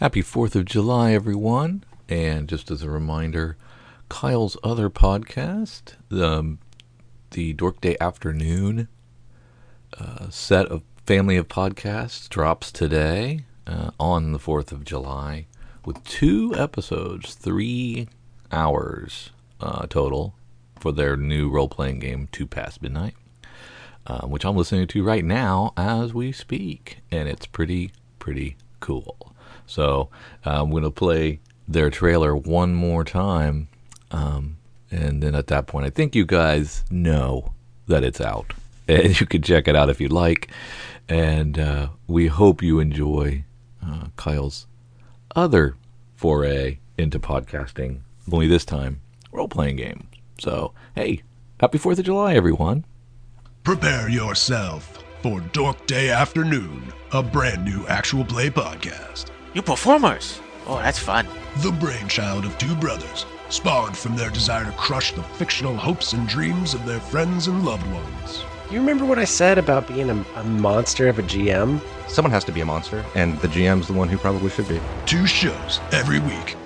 [0.00, 1.84] Happy 4th of July, everyone.
[2.08, 3.58] And just as a reminder,
[4.08, 6.56] Kyle's other podcast, the,
[7.32, 8.88] the Dork Day Afternoon
[9.98, 15.44] uh, set of family of podcasts, drops today uh, on the 4th of July
[15.84, 18.08] with two episodes, three
[18.50, 20.34] hours uh, total
[20.76, 23.16] for their new role playing game, Two Past Midnight,
[24.06, 27.00] uh, which I'm listening to right now as we speak.
[27.12, 29.29] And it's pretty, pretty cool.
[29.70, 30.10] So
[30.44, 33.68] uh, I'm going to play their trailer one more time.
[34.10, 34.56] Um,
[34.90, 37.54] and then at that point, I think you guys know
[37.86, 38.52] that it's out.
[38.88, 40.50] And you can check it out if you'd like.
[41.08, 43.44] And uh, we hope you enjoy
[43.86, 44.66] uh, Kyle's
[45.36, 45.76] other
[46.16, 48.00] foray into podcasting,
[48.32, 50.08] only this time role playing game.
[50.40, 51.22] So, hey,
[51.60, 52.84] happy 4th of July, everyone.
[53.62, 59.30] Prepare yourself for Dork Day Afternoon, a brand new actual play podcast.
[59.52, 60.40] You performers!
[60.68, 61.26] Oh, that's fun.
[61.56, 66.28] The brainchild of two brothers, spawned from their desire to crush the fictional hopes and
[66.28, 68.44] dreams of their friends and loved ones.
[68.70, 71.80] You remember what I said about being a, a monster of a GM?
[72.06, 74.80] Someone has to be a monster, and the GM's the one who probably should be.
[75.04, 76.56] Two shows every week.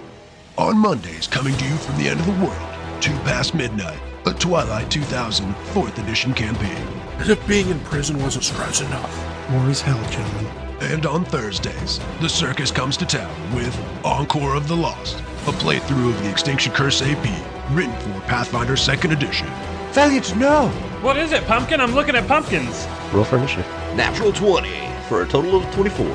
[0.59, 4.35] On Mondays, coming to you from the end of the world, Two Past Midnight, a
[4.35, 6.87] Twilight 2000 4th edition campaign.
[7.17, 9.51] As if being in prison wasn't stress enough.
[9.53, 10.64] War is hell, gentlemen.
[10.81, 16.11] And on Thursdays, the circus comes to town with Encore of the Lost, a playthrough
[16.11, 17.25] of the Extinction Curse AP,
[17.71, 19.47] written for Pathfinder 2nd Edition.
[19.93, 20.69] Valiant, no!
[21.01, 21.81] What is it, Pumpkin?
[21.81, 22.87] I'm looking at pumpkins.
[23.13, 23.67] Roll for initiative.
[23.95, 24.69] Natural 20
[25.09, 26.07] for a total of 24.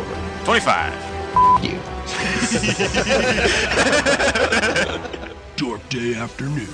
[0.44, 1.64] 25.
[1.64, 1.70] You.
[5.56, 6.68] Dork Day Afternoon.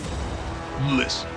[0.97, 1.29] Listen,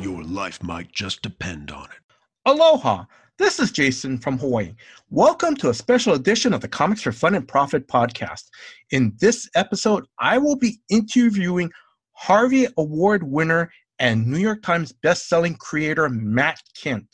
[0.00, 2.00] your life might just depend on it.
[2.46, 3.04] Aloha!
[3.38, 4.74] This is Jason from Hawaii.
[5.14, 8.44] Welcome to a special edition of the Comics for Fun and Profit podcast.
[8.92, 11.70] In this episode, I will be interviewing
[12.12, 17.08] Harvey Award winner and New York Times best-selling creator Matt Kindt.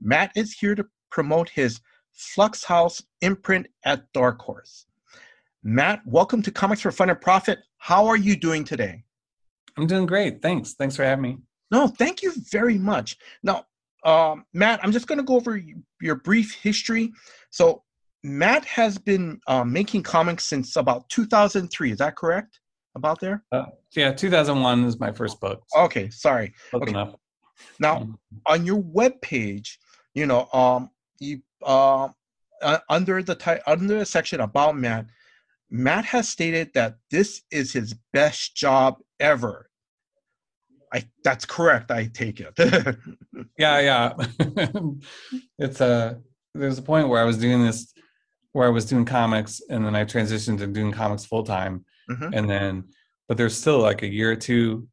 [0.00, 4.86] Matt is here to promote his Flux House imprint at Dark Horse.
[5.62, 7.60] Matt, welcome to Comics for Fun and Profit.
[7.78, 9.04] How are you doing today?
[9.78, 10.42] I'm doing great.
[10.42, 10.74] Thanks.
[10.74, 11.38] Thanks for having me.
[11.70, 13.16] No, thank you very much.
[13.44, 13.66] Now,
[14.04, 15.60] um, Matt, I'm just going to go over
[16.00, 17.12] your brief history.
[17.56, 17.82] So,
[18.22, 21.90] Matt has been uh, making comics since about 2003.
[21.92, 22.60] Is that correct?
[22.94, 23.44] About there?
[23.50, 25.62] Uh, yeah, 2001 is my first book.
[25.74, 26.52] Okay, sorry.
[26.74, 26.90] Okay.
[26.90, 27.14] enough.
[27.80, 28.14] Now, Mhm.
[28.46, 29.78] on your web page,
[30.14, 32.08] you know, um, you uh,
[32.60, 35.06] uh, under the ti- under the section about Matt,
[35.70, 39.70] Matt has stated that this is his best job ever.
[40.92, 41.90] I that's correct.
[41.90, 42.54] I take it.
[43.58, 44.12] Yeah, yeah.
[45.58, 46.20] it's a
[46.58, 47.92] there's a point where I was doing this,
[48.52, 52.30] where I was doing comics, and then I transitioned to doing comics full time, Mhm.
[52.36, 52.84] and then,
[53.28, 54.88] but there's still like a year or two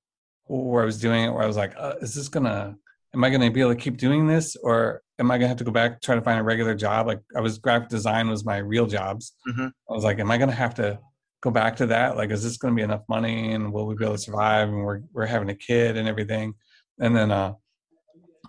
[0.47, 2.75] where I was doing it, where I was like, uh, is this gonna?
[3.15, 5.63] Am I gonna be able to keep doing this, or am I gonna have to
[5.63, 7.07] go back try to find a regular job?
[7.07, 9.33] Like I was graphic design was my real jobs.
[9.47, 9.71] Mhm.
[9.89, 10.99] I was like, am I gonna have to
[11.41, 12.17] go back to that?
[12.17, 14.67] Like, is this gonna be enough money, and will we be able to survive?
[14.69, 16.55] And we're we're having a kid and everything,
[16.99, 17.53] and then uh,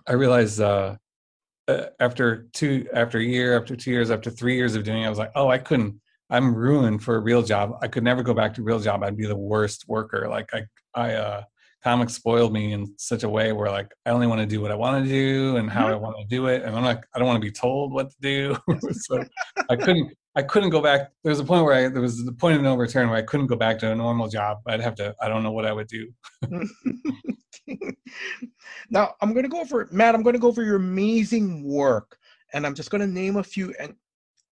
[0.07, 0.95] I realized uh,
[1.67, 5.05] uh, after two after a year, after two years, after three years of doing it,
[5.05, 5.99] I was like, oh, I couldn't.
[6.29, 7.77] I'm ruined for a real job.
[7.81, 9.03] I could never go back to a real job.
[9.03, 10.27] I'd be the worst worker.
[10.27, 10.63] Like I,
[10.95, 11.43] I, uh,
[11.83, 14.71] comics spoiled me in such a way where like I only want to do what
[14.71, 17.19] I want to do and how I want to do it, and I'm like I
[17.19, 18.57] don't want to be told what to do.
[18.91, 19.23] so
[19.69, 20.11] I couldn't.
[20.35, 21.11] I couldn't go back.
[21.23, 23.21] There was a point where I, there was the point of no return where I
[23.21, 24.59] couldn't go back to a normal job.
[24.67, 25.15] I'd have to.
[25.21, 26.11] I don't know what I would do.
[28.89, 30.13] now I'm going to go over Matt.
[30.13, 32.17] I'm going to go over your amazing work,
[32.53, 33.73] and I'm just going to name a few.
[33.79, 33.95] And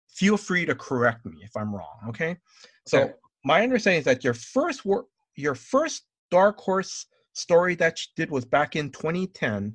[0.10, 1.98] feel free to correct me if I'm wrong.
[2.10, 2.38] Okay.
[2.86, 3.14] So Okay.
[3.44, 8.30] my understanding is that your first work, your first Dark Horse story that you did
[8.30, 9.74] was back in 2010.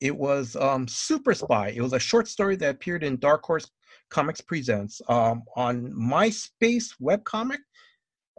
[0.00, 1.68] It was um, Super Spy.
[1.68, 3.70] It was a short story that appeared in Dark Horse
[4.10, 7.58] Comics Presents um, on MySpace webcomic.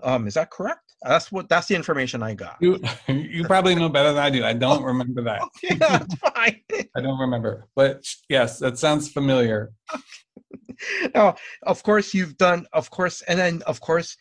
[0.04, 0.82] Um, is that correct?
[1.04, 1.50] That's what.
[1.50, 2.58] That's the information I got.
[2.60, 4.44] You, you probably know better than I do.
[4.44, 5.42] I don't remember that.
[5.64, 6.62] yeah, that's fine.
[6.96, 9.72] I don't remember, but yes, that sounds familiar.
[11.16, 14.18] now, of course, you've done, of course, and then, of course,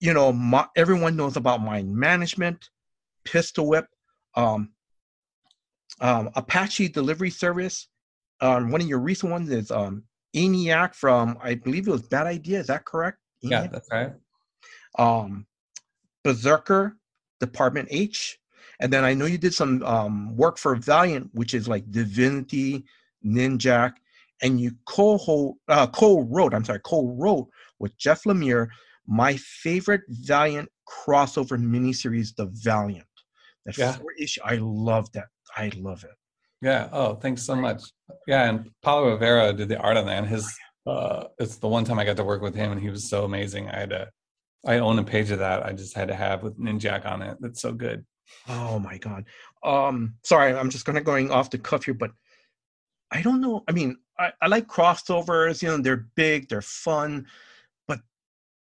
[0.00, 2.68] you know, my, everyone knows about mind management,
[3.24, 3.86] pistol whip,
[4.34, 4.70] um,
[6.00, 7.88] um, Apache delivery service.
[8.40, 10.04] Um, one of your recent ones is um,
[10.34, 12.60] ENIAC from, I believe it was Bad Idea.
[12.60, 13.18] Is that correct?
[13.42, 14.12] Yeah, that's right.
[14.98, 15.46] um,
[16.22, 16.96] Berserker,
[17.40, 18.38] Department H,
[18.80, 22.84] and then I know you did some um, work for Valiant, which is like Divinity,
[23.24, 23.94] Ninjak,
[24.42, 26.54] and you co uh, co-wrote.
[26.54, 27.48] I'm sorry, co-wrote
[27.78, 28.68] with Jeff Lemire
[29.06, 33.06] my favorite Valiant crossover miniseries, The Valiant.
[33.66, 33.92] That Yeah.
[33.92, 35.28] four issue, I love that.
[35.56, 36.16] I love it.
[36.62, 36.88] Yeah.
[36.92, 37.82] Oh, thanks so much.
[38.26, 40.18] Yeah, and Paolo Rivera did the art on that.
[40.18, 40.52] And his
[40.86, 43.24] uh it's the one time I got to work with him and he was so
[43.24, 43.68] amazing.
[43.68, 44.10] I had to
[44.66, 47.36] I own a page of that I just had to have with Ninjak on it.
[47.40, 48.04] That's so good.
[48.48, 49.24] Oh my god.
[49.62, 52.10] Um sorry, I'm just kind of going off the cuff here, but
[53.10, 53.62] I don't know.
[53.68, 57.26] I mean, I, I like crossovers, you know, they're big, they're fun,
[57.86, 58.00] but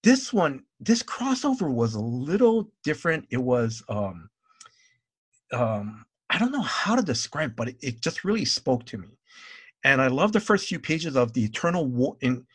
[0.03, 3.27] this one, this crossover was a little different.
[3.31, 4.29] It was um
[5.53, 9.09] um I don't know how to describe, but it, it just really spoke to me.
[9.85, 12.47] And I love the first few pages of the Eternal War in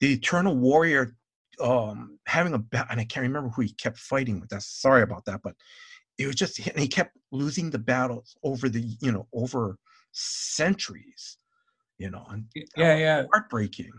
[0.00, 1.16] the Eternal Warrior
[1.60, 4.50] um having a ba- and I can't remember who he kept fighting with.
[4.50, 5.56] That's sorry about that, but
[6.18, 9.78] it was just and he kept losing the battles over the you know over
[10.12, 11.38] centuries
[11.98, 12.46] you know and
[12.76, 13.24] Yeah, yeah.
[13.32, 13.92] heartbreaking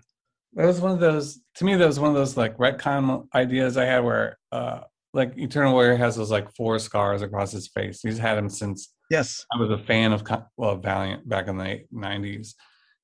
[0.54, 3.78] That was one of those to me that was one of those like retcon ideas
[3.78, 4.82] I had where uh
[5.14, 8.02] like Eternal Warrior has those like four scars across his face.
[8.02, 10.24] He's had them since yes I was a fan of
[10.58, 12.56] well Valiant back in the nineties,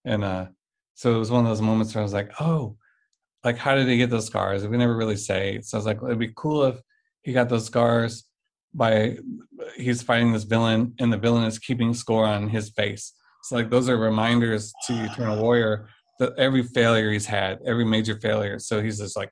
[0.05, 0.45] and uh,
[0.95, 2.77] so it was one of those moments where I was like, oh,
[3.43, 4.65] like how did he get those scars?
[4.65, 5.59] We never really say.
[5.61, 6.79] So I was like, it'd be cool if
[7.23, 8.23] he got those scars
[8.73, 9.17] by
[9.75, 13.13] he's fighting this villain, and the villain is keeping score on his face.
[13.43, 15.87] So like those are reminders to Eternal Warrior
[16.19, 18.59] that every failure he's had, every major failure.
[18.59, 19.31] So he's just like,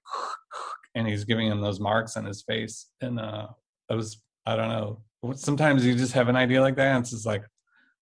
[0.95, 3.47] and he's giving him those marks on his face, and uh,
[3.89, 5.01] it was I don't know.
[5.35, 7.43] Sometimes you just have an idea like that, and it's just like,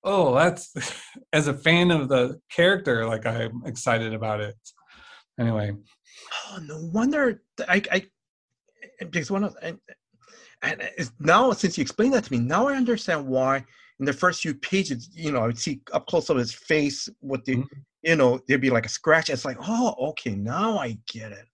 [0.04, 0.74] oh, that's
[1.34, 4.56] as a fan of the character, like I'm excited about it.
[5.40, 5.72] Anyway,
[6.52, 8.06] oh no wonder i i
[9.10, 9.78] because one of and,
[10.62, 13.64] and it's now since you explained that to me now i understand why
[14.00, 17.10] in the first few pages you know i would see up close of his face
[17.20, 17.68] what the Mhm.
[18.04, 21.46] you know there'd be like a scratch it's like oh okay now i get it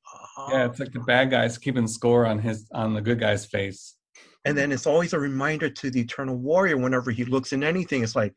[0.48, 3.96] yeah, it's like the bad guys keeping score on his on the good guy's face.
[4.46, 8.04] and then it's always a reminder to the eternal warrior whenever he looks in anything
[8.04, 8.34] it's like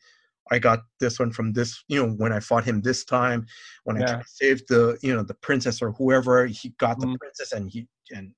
[0.51, 3.47] i got this one from this you know when i fought him this time
[3.85, 4.07] when i Yeah.
[4.15, 7.19] tried to save the you know the princess or whoever he got the Mhm.
[7.19, 8.35] princess and he and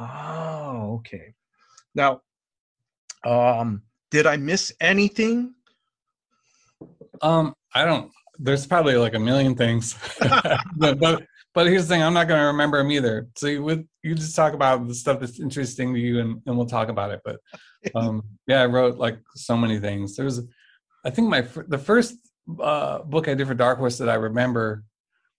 [0.00, 1.32] oh okay
[1.94, 2.20] now
[3.24, 5.54] um did i miss anything
[7.22, 8.10] Um, I don't.
[8.38, 9.94] There's probably like a million things,
[10.76, 11.22] but, but
[11.56, 13.28] but here's the thing: I'm not going to remember them either.
[13.34, 16.54] So you would you just talk about the stuff that's interesting to you, and, and
[16.54, 17.22] we'll talk about it.
[17.24, 17.40] But
[17.94, 20.16] um, yeah, I wrote like so many things.
[20.16, 20.38] There's,
[21.02, 22.16] I think my the first
[22.60, 24.84] uh, book I did for Dark Horse that I remember,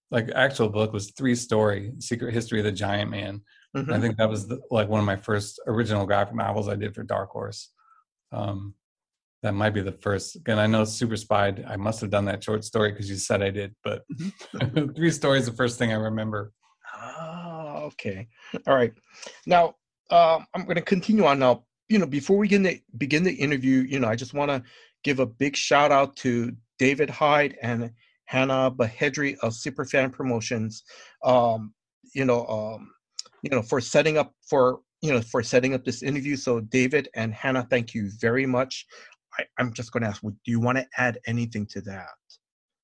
[0.10, 3.42] like actual book, was three story Secret History of the Giant Man.
[3.75, 3.94] Mhm.
[3.94, 6.96] I think that was the, like one of my first original graphic novels I did
[6.96, 7.69] for Dark Horse.
[8.31, 8.74] Um,
[9.47, 10.35] that might be the first.
[10.35, 11.55] Again, I know Super Spy.
[11.65, 14.03] I must have done that short story because you said I did, but
[14.95, 16.51] three stories the first thing I remember.
[17.01, 18.27] Oh, okay.
[18.67, 18.91] All right.
[19.45, 19.75] Now,
[20.11, 21.63] um, I'm going to continue on now.
[21.88, 24.61] You know, before we begin the, begin the interview, you know, I just want to
[25.05, 27.91] give a big shout out to David Hyde and
[28.25, 30.83] Hannah Bahedri of Superfan Promotions.
[31.23, 31.73] Um,
[32.13, 32.91] you know, um,
[33.44, 36.35] you know, for setting up for you know for setting up this interview.
[36.35, 38.85] So, David and Hannah, thank you very much.
[39.39, 42.07] I, I'm just going to ask, do you want to add anything to that?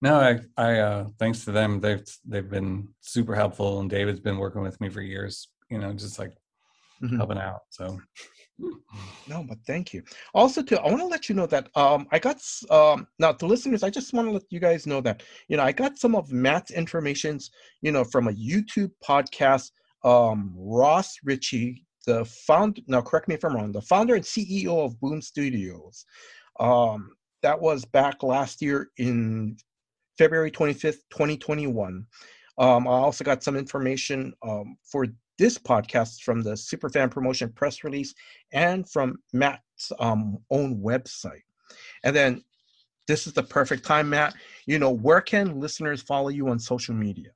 [0.01, 4.37] No, I, I uh, thanks to them, they've they've been super helpful, and David's been
[4.37, 5.47] working with me for years.
[5.69, 6.33] You know, just like
[7.01, 7.17] Mhm.
[7.17, 7.61] helping out.
[7.69, 7.99] So
[9.27, 10.03] No, but thank you.
[10.33, 13.45] Also, too, I want to let you know that um, I got um, now the
[13.45, 13.81] listeners.
[13.83, 16.31] I just want to let you guys know that you know I got some of
[16.31, 17.49] Matt's informations,
[17.81, 19.71] you know, from a YouTube podcast.
[20.03, 22.81] Um, Ross Richie, the founder.
[22.87, 23.71] Now, correct me if I'm wrong.
[23.71, 26.05] The founder and CEO of Boom Studios.
[26.59, 29.57] Um, that was back last year in
[30.17, 32.05] February 25th, 2021.
[32.57, 35.07] Um, I also got some information um, for
[35.39, 38.13] this podcast from the Superfan Promotion press release
[38.51, 41.41] and from Matt's um, own website.
[42.03, 42.43] And then
[43.07, 44.35] this is the perfect time, Matt.
[44.67, 47.29] You know, where can listeners follow you on social media?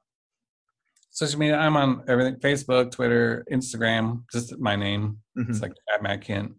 [1.18, 4.24] social media, I'm on everything: Facebook, Twitter, Instagram.
[4.32, 5.18] Just my name.
[5.38, 5.50] Mhm.
[5.50, 6.54] It's like at Matt Kindt.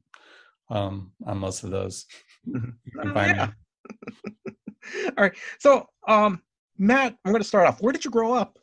[0.70, 2.04] Um, on most of those,
[2.46, 2.74] Mhm.
[3.00, 3.50] can Oh, yeah.
[5.16, 5.34] All right.
[5.58, 6.42] So, um,
[6.76, 7.80] Matt, I'm going to start off.
[7.80, 8.58] Where did you grow up?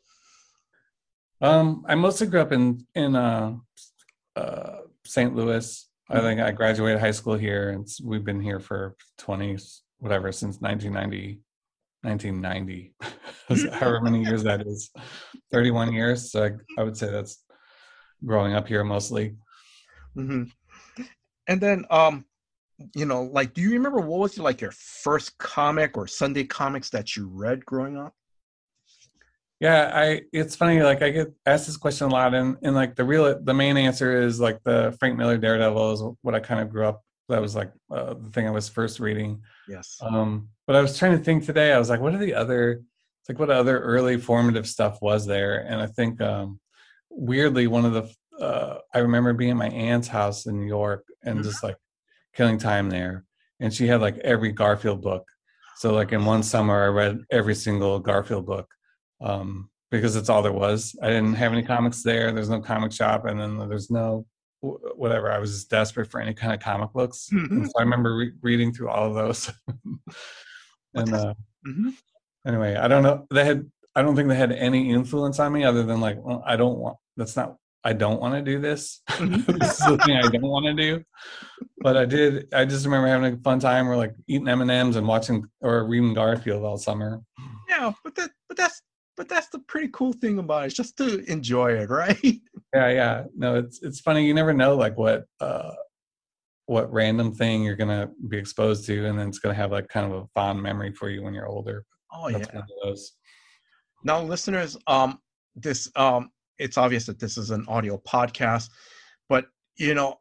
[1.41, 3.57] Um, I mostly grew up in in uh,
[4.35, 5.35] uh, St.
[5.35, 5.89] Louis.
[6.09, 9.57] I think I graduated high school here, and we've been here for twenty
[9.99, 11.41] whatever since 1990.
[12.05, 12.93] 1990,
[13.73, 14.91] however many years that is,
[15.51, 16.31] 31 years.
[16.31, 17.43] So I, I would say that's
[18.23, 19.35] growing up here mostly.
[20.13, 20.43] hmm
[21.47, 22.25] And then, um,
[22.93, 26.89] you know, like, do you remember what was like your first comic or Sunday comics
[26.89, 28.13] that you read growing up?
[29.59, 32.95] Yeah, I it's funny, like I get asked this question a lot and, and like
[32.95, 36.59] the real the main answer is like the Frank Miller Daredevil is what I kind
[36.59, 39.41] of grew up that was like uh, the thing I was first reading.
[39.67, 39.97] Yes.
[40.01, 42.81] Um but I was trying to think today, I was like, what are the other
[43.21, 45.59] it's like what other early formative stuff was there?
[45.59, 46.59] And I think um
[47.09, 51.05] weirdly one of the uh I remember being at my aunt's house in New York
[51.23, 51.77] and just like
[52.35, 53.23] killing time there.
[53.59, 55.23] And she had like every Garfield book.
[55.77, 58.67] So like in one summer I read every single Garfield book
[59.21, 60.95] um, because it's all there was.
[61.01, 62.31] I didn't have any comics there.
[62.31, 64.25] There's no comic shop, and then there's no
[64.61, 65.31] whatever.
[65.31, 68.33] I was just desperate for any kind of comic books, and so I remember re-
[68.41, 69.51] reading through all of those.
[70.95, 71.33] and uh,
[71.67, 71.93] Mhm.
[72.47, 73.25] anyway, I don't know.
[73.31, 73.69] They had.
[73.95, 76.77] I don't think they had any influence on me other than like, well, I don't
[76.77, 76.97] want.
[77.15, 77.55] That's not.
[77.83, 79.01] I don't want to do this.
[79.19, 81.03] this is the thing I don't want to do.
[81.85, 82.51] But I did.
[82.51, 85.45] I just remember having a fun time, or like eating M and M's and watching
[85.61, 87.21] or reading Garfield all summer.
[87.69, 88.81] Yeah, but that but that's
[89.15, 92.17] but that's the pretty cool thing about it, is just to enjoy it, right?
[92.73, 93.23] Yeah, yeah.
[93.37, 94.25] No, it's it's funny.
[94.25, 95.73] You never know like what uh
[96.65, 100.11] what random thing you're gonna be exposed to, and then it's gonna have like kind
[100.11, 101.85] of a fond memory for you when you're older.
[102.11, 102.55] Oh That's yeah.
[102.55, 103.11] one of those.
[104.03, 105.19] Now, listeners, um,
[105.55, 108.71] this um, it's obvious that this is an audio podcast,
[109.29, 109.45] but
[109.77, 110.15] you know,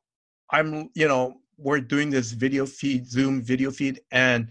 [0.50, 4.49] I'm you know, we're doing this video feed, Zoom video feed, and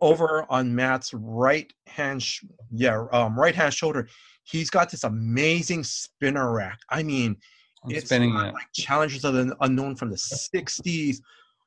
[0.00, 2.24] over on Matt's right hand,
[2.72, 4.08] yeah, um, right hand shoulder,
[4.44, 6.78] he's got this amazing spinner rack.
[6.88, 7.36] I mean,
[7.84, 8.52] I'm it's spinning it.
[8.54, 11.16] like challengers of the unknown from the 60s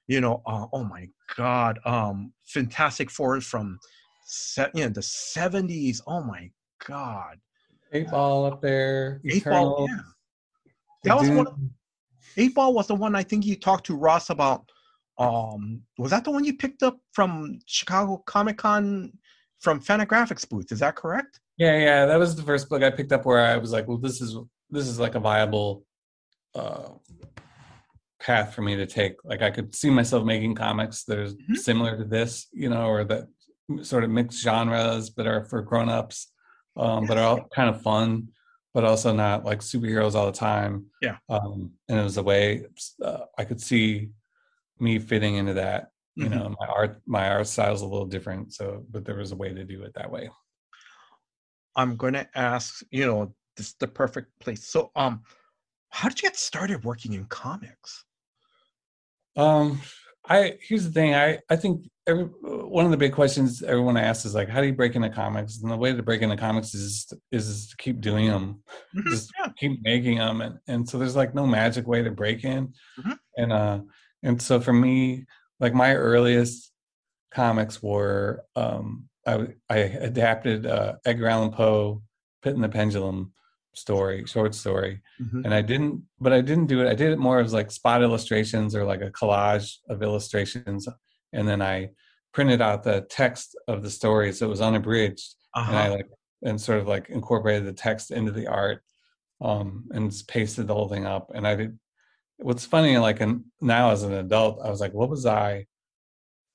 [0.07, 3.79] you know uh, oh my god um fantastic four from
[4.25, 6.51] se- you know the 70s oh my
[6.85, 7.39] god
[7.93, 9.21] Eight ball up there.
[9.27, 10.01] eight ball yeah
[11.05, 11.57] that was one of-
[12.37, 14.69] eight ball was the one i think you talked to ross about
[15.19, 19.11] um was that the one you picked up from chicago comic-con
[19.59, 22.05] from fantagraphics booth is that correct Yeah, yeah.
[22.07, 24.35] That was the first book I picked up where I was like, well, this is
[24.75, 25.85] this is like a viable
[26.55, 26.89] uh
[28.19, 29.15] path for me to take.
[29.23, 31.57] Like I could see myself making comics that are Mhm.
[31.57, 33.25] similar to this, you know, or that
[33.83, 36.31] sort of mixed genres but are for grown-ups,
[36.75, 38.29] um, but are all kind of fun,
[38.73, 40.87] but also not like superheroes all the time.
[41.01, 41.17] Yeah.
[41.29, 42.65] Um, and it was a way
[43.03, 44.09] uh, I could see
[44.79, 45.91] me fitting into that.
[46.19, 46.31] You Mhm.
[46.31, 49.35] know, my art my art style is a little different, so but there was a
[49.37, 50.29] way to do it that way.
[51.75, 55.23] i'm gonna ask you know this is the perfect place so um
[55.89, 58.05] how did you get started working in comics
[59.35, 59.81] Um,
[60.25, 61.15] I here's the thing.
[61.15, 64.67] I I think every one of the big questions everyone asks is like, how do
[64.67, 65.59] you break into comics?
[65.61, 68.61] And the way to break into comics is is to keep doing them,
[68.95, 69.49] Mhm, just yeah.
[69.57, 72.73] keep making them, and and so there's like no magic way to break in.
[72.99, 73.17] Mhm.
[73.37, 73.79] And uh,
[74.23, 75.25] and so for me,
[75.59, 76.71] like my earliest
[77.31, 82.01] comics were um, I I adapted uh, Edgar Allan Poe,
[82.41, 83.33] Pit and the Pendulum
[83.75, 85.45] story, short story Mhm.
[85.45, 86.87] and I didn't, but I didn't do it.
[86.87, 90.87] I did it more as like spot illustrations or like a collage of illustrations,
[91.33, 91.89] and then I
[92.33, 95.95] printed out the text of the story so it was unabridged, and I Uh-huh.
[95.95, 96.09] like
[96.45, 98.81] and sort of like incorporated the text into the art,
[99.41, 101.31] um, and just pasted the whole thing up.
[101.33, 101.79] And I did.
[102.37, 105.67] What's funny, like and now as an adult, I was like, what was I?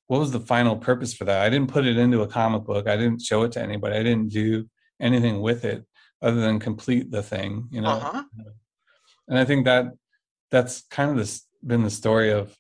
[0.09, 1.43] What was the final purpose for that?
[1.43, 2.89] I didn't put it into a comic book.
[2.89, 3.97] I didn't show it to anybody.
[3.97, 4.69] I didn't do
[5.01, 5.85] anything with it
[6.21, 8.25] other than complete the thing, you know Uh-huh.
[9.29, 9.93] and I think that
[10.51, 12.57] that's kind of this been the story of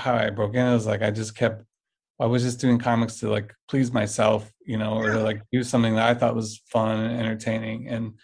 [0.00, 0.66] how I broke in.
[0.66, 1.64] It was like I just kept,
[2.18, 5.62] I was just doing comics to like please myself, you know, or to like do
[5.62, 8.14] something that I thought was fun and entertaining, and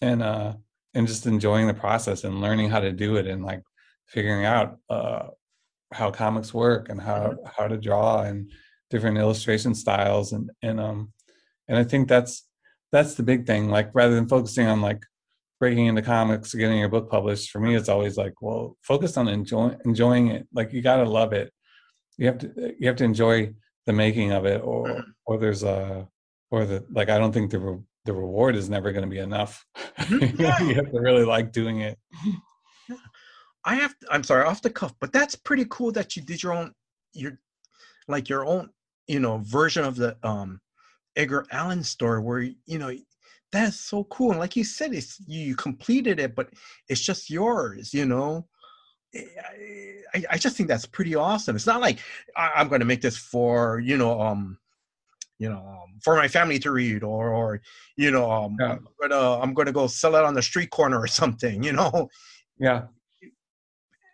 [0.00, 0.54] and uh
[0.94, 3.62] and just enjoying the process and learning how to do it and like
[4.06, 5.28] figuring out uh
[5.92, 8.50] how comics work and how how to draw and
[8.90, 11.12] different illustration styles and and um
[11.68, 12.46] and I think that's
[12.92, 13.68] that's the big thing.
[13.68, 15.04] Like rather than focusing on like
[15.58, 19.28] breaking into comics, getting your book published, for me it's always like, well, focus on
[19.28, 20.46] enjoying enjoying it.
[20.52, 21.52] Like you gotta love it.
[22.18, 23.54] You have to you have to enjoy
[23.86, 26.08] the making of it, or or there's a
[26.50, 27.08] or the like.
[27.08, 29.66] I don't think the re- the reward is never going to be enough.
[30.08, 31.98] you have to really like doing it.
[33.64, 33.94] I have.
[34.10, 36.72] I'm sorry, off the cuff, but that's pretty cool that you did your own,
[37.12, 37.38] your,
[38.06, 38.70] like your own,
[39.08, 40.60] you know, version of the um,
[41.16, 42.96] Edgar Allan story, where you know,
[43.56, 44.30] that's so cool.
[44.30, 46.50] And like you said, it's you completed it, but
[46.88, 47.92] it's just yours.
[47.94, 48.46] You know,
[49.14, 49.20] I,
[50.14, 51.56] I, I just think that's pretty awesome.
[51.56, 52.00] It's not like
[52.36, 54.58] I, I'm going to make this for you know, um,
[55.38, 57.60] you know, um, for my family to read, or or
[57.96, 58.72] you know, um, Yeah.
[58.72, 61.62] I'm gonna I'm gonna go sell it on the street corner or something.
[61.66, 62.08] You know.
[62.58, 62.86] Yeah.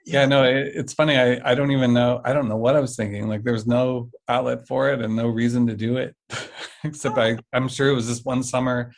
[0.04, 1.16] Yeah, no, it, it's funny.
[1.16, 2.20] I, I don't even know.
[2.24, 3.28] I don't know what I was thinking.
[3.28, 6.16] Like there was no outlet for it and no reason to do it,
[6.84, 8.92] except I I'm sure it was this one summer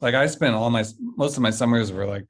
[0.00, 2.26] like I spent all my most of my summers were like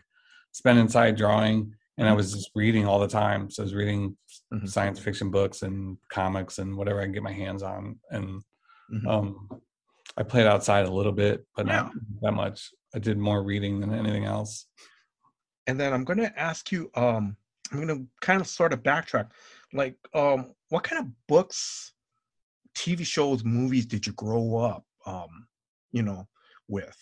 [0.53, 3.51] spent inside drawing, and I was just reading all the time.
[3.51, 4.17] So I was reading
[4.53, 4.69] Mhm.
[4.69, 8.43] science fiction books and comics and whatever I can get my hands on, and
[8.93, 9.07] Mhm.
[9.07, 9.49] um,
[10.17, 11.83] I played outside a little bit, but Yeah.
[11.83, 12.71] not that much.
[12.95, 14.67] I did more reading than anything else.
[15.67, 16.91] and then I'm going to ask you.
[16.97, 17.37] Um,
[17.71, 19.31] I'm going to kind of sort of backtrack.
[19.73, 21.93] Like, um, what kind of books,
[22.75, 24.85] TV shows, movies did you grow up?
[25.07, 25.47] Um,
[25.93, 26.27] you know,
[26.67, 26.97] with?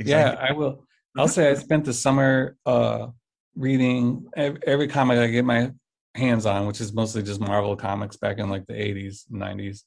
[0.00, 0.84] I- yeah i will.
[1.16, 3.08] I'll say i spent the summer uh
[3.54, 5.72] reading ev- every comic i get my
[6.14, 9.82] hands on which is mostly just marvel comics back in like the 80s 90s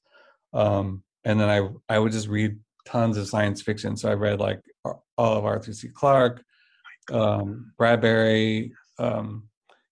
[0.53, 3.95] um and then i i would just read tons of science fiction.
[3.95, 5.03] So i read like all
[5.37, 5.89] of arthur c.
[5.89, 6.41] Clarke
[7.11, 9.47] um bradbury um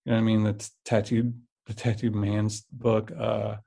[0.05, 0.43] you know what i mean?
[0.43, 1.33] The t- tattooed
[1.67, 3.57] the tattooed man's book uh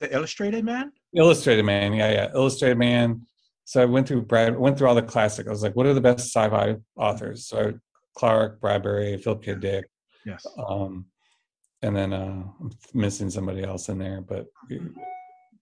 [0.00, 0.92] the Illustrated Man.
[1.14, 3.26] Illustrated Man, yeah, yeah, Illustrated Man.
[3.66, 5.48] So I went through Brad, went through all the classic.
[5.48, 7.48] I was like, what are the best sci-fi authors?
[7.48, 7.74] So
[8.16, 9.54] Clark, Bradbury, Philip K.
[9.56, 9.90] Dick,
[10.24, 10.46] Yes.
[10.56, 11.06] um,
[11.82, 14.46] and then uh, I'm missing somebody else in there, but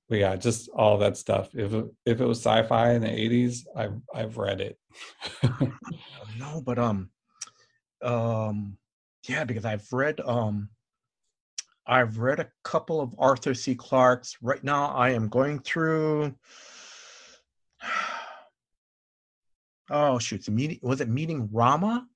[0.08, 1.48] but yeah, just all that stuff.
[1.54, 4.78] If it, if it was sci-fi in the '80s, I've I've read it.
[6.38, 7.10] No, but um,
[8.02, 8.76] um,
[9.28, 10.68] yeah, because I've read um,
[11.86, 13.74] I've read a couple of Arthur C.
[13.74, 14.36] Clarke's.
[14.42, 16.34] Right now, I am going through.
[19.90, 20.36] Oh shoot!
[20.40, 20.78] It's meeting.
[20.82, 22.06] Was it meeting Rama?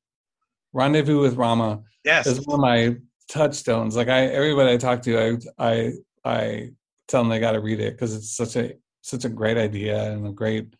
[0.72, 2.26] Rendezvous with Rama Yes.
[2.26, 2.96] is one of my
[3.30, 3.96] touchstones.
[3.96, 5.92] Like I, everybody I talk to, I I
[6.24, 6.70] I
[7.08, 10.12] tell them they got to read it because it's such a such a great idea
[10.12, 10.74] and a great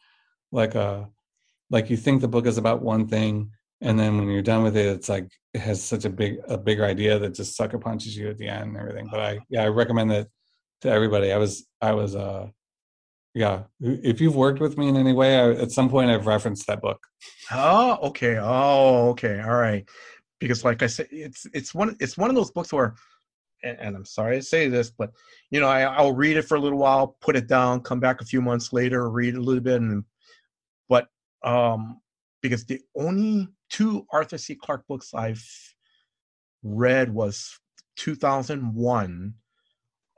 [0.52, 1.04] like uh
[1.70, 4.76] like you think the book is about one thing and then when you're done with
[4.76, 8.16] it it's like it has such a big a bigger idea that just sucker punches
[8.16, 10.26] you at the end and everything but i yeah i recommend that
[10.80, 12.46] to everybody i was i was uh
[13.38, 16.66] yeah if you've worked with me in any way I, at some point i've referenced
[16.66, 17.00] that book
[17.50, 18.38] Oh, okay.
[18.38, 19.40] Oh, okay.
[19.40, 19.88] All right.
[20.38, 22.94] Because, like I said, it's it's one it's one of those books where,
[23.62, 25.10] and, and I'm sorry to say this, but
[25.50, 28.20] you know, I, I'll read it for a little while, put it down, come back
[28.20, 30.04] a few months later, read a little bit, and
[30.88, 31.08] but
[31.42, 32.00] um,
[32.40, 34.54] because the only two Arthur C.
[34.54, 35.44] Clarke books I've
[36.62, 37.58] read was
[37.96, 39.34] 2001,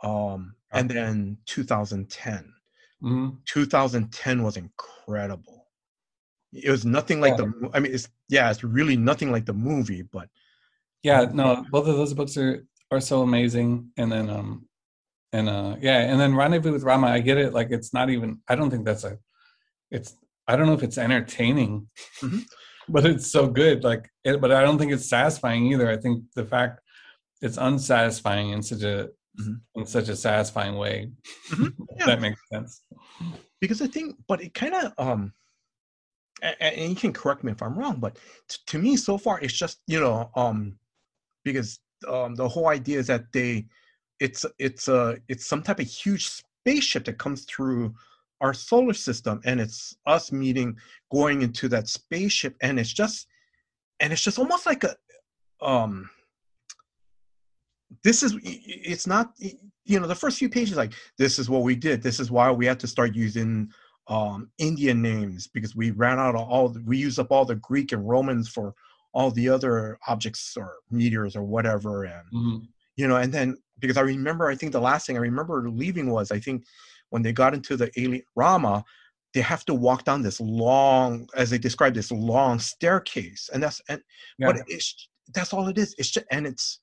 [0.02, 2.52] um, and then 2010.
[3.00, 5.66] Hmm 2010 was incredible.
[6.52, 7.70] It was nothing like the.
[7.72, 10.28] I mean, it's yeah, it's really nothing like the movie, but
[11.02, 14.66] yeah no both of those books are are so amazing and then um
[15.32, 18.38] and uh yeah and then rendezvous with rama i get it like it's not even
[18.48, 19.16] i don't think that's a
[19.90, 21.88] it's i don't know if it's entertaining
[22.20, 22.44] Mhm.
[22.88, 26.24] but it's so good like it, but i don't think it's satisfying either i think
[26.34, 26.80] the fact
[27.40, 29.08] it's unsatisfying in such a
[29.40, 29.60] Mhm.
[29.76, 31.10] in such a satisfying way
[31.50, 31.74] Mhm.
[31.98, 32.06] Yeah.
[32.06, 32.82] that makes sense
[33.60, 35.32] because I think, but it kind of um,
[36.42, 38.16] and, and you can correct me if I'm wrong, but
[38.48, 40.78] t- to me so far it's just you know um,
[41.44, 43.66] because um the whole idea is that they,
[44.20, 47.94] it's it's a it's some type of huge spaceship that comes through
[48.40, 50.76] our solar system and it's us meeting
[51.12, 53.26] going into that spaceship and it's just
[54.00, 54.94] and it's just almost like a
[55.60, 56.08] um
[58.04, 59.32] this is it's not
[59.84, 62.50] you know the first few pages like this is what we did this is why
[62.50, 63.68] we had to start using
[64.08, 67.92] um indian names because we ran out of all we used up all the greek
[67.92, 68.74] and romans for
[69.12, 72.68] all the other objects or meteors or whatever and Mhm.
[72.96, 76.10] you know and then because i remember i think the last thing i remember leaving
[76.10, 76.64] was i think
[77.10, 78.84] when they got into the alien rama
[79.34, 83.80] they have to walk down this long as they described this long staircase and that's
[83.88, 84.00] and
[84.38, 84.46] yeah.
[84.52, 86.80] but it's that's all it is it's just and it's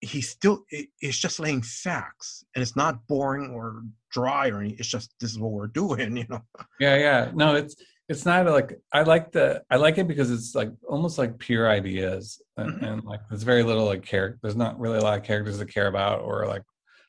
[0.00, 4.78] he's still it, it's just laying facts and it's not boring or dry or anything
[4.78, 6.40] it's just this is what we're doing you know?
[6.78, 7.30] Yeah yeah.
[7.34, 7.74] No it's
[8.08, 11.70] it's not like i like the i like it because it's like almost like pure
[11.70, 12.82] ideas and, Mhm.
[12.92, 15.64] and like there's very little like character there's not really a lot of characters to
[15.64, 16.62] care about or like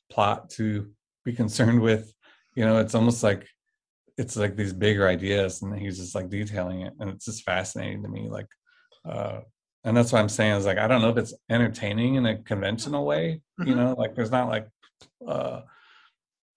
[0.09, 0.89] plot to
[1.25, 2.13] be concerned with.
[2.55, 3.45] You know it's almost like
[4.17, 8.01] it's like these bigger ideas and he's just like detailing it and it's just fascinating
[8.03, 8.47] to me like
[9.03, 9.41] uh
[9.85, 12.37] and that's what i'm saying is like i don't know if it's entertaining in a
[12.39, 13.77] conventional way you Mhm.
[13.77, 14.67] know like there's not like
[15.27, 15.61] uh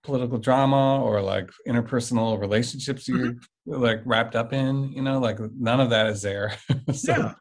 [0.02, 3.34] political drama or like interpersonal relationships you're
[3.66, 6.56] like wrapped up in you know like none of that is there
[6.92, 7.34] so Yeah.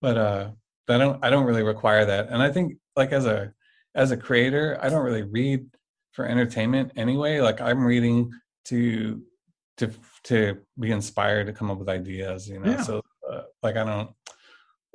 [0.00, 0.50] but uh
[0.88, 3.52] i don't i don't really require that and i think like as a
[3.94, 5.66] as a creator i don't really read
[6.12, 8.32] for entertainment anyway like i'm reading
[8.64, 9.22] to
[9.76, 9.90] to
[10.24, 12.82] to be inspired to come up with ideas you know Yeah.
[12.82, 14.10] so uh, like i don't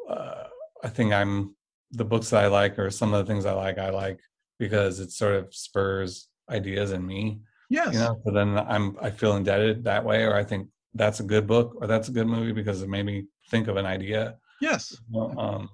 [0.09, 0.43] uh,
[0.83, 1.55] i think i'm
[1.91, 4.19] the books that i like or some of the things i like i like
[4.59, 7.39] because it sort of spurs ideas in me
[7.69, 11.19] yes you know so then i'm i feel indebted that way or i think that's
[11.19, 13.85] a good book or that's a good movie because it made me think of an
[13.85, 14.37] idea.
[14.61, 14.95] Yes.
[15.09, 15.69] Well, um,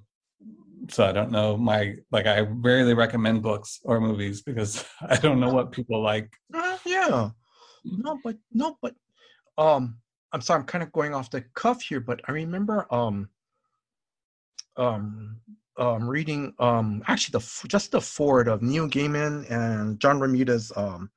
[0.89, 5.39] so I don't know my like I rarely recommend books or movies because I don't
[5.39, 6.32] know what people like.
[6.54, 7.30] Uh, yeah.
[7.84, 8.96] No, but no, but
[9.58, 9.98] um,
[10.32, 13.30] I'm sorry, I'm kind of going off the cuff here, but I remember um,
[14.80, 15.38] um,
[15.78, 21.10] um, reading um, actually the just the forward of Neil Gaiman and John Romita's um,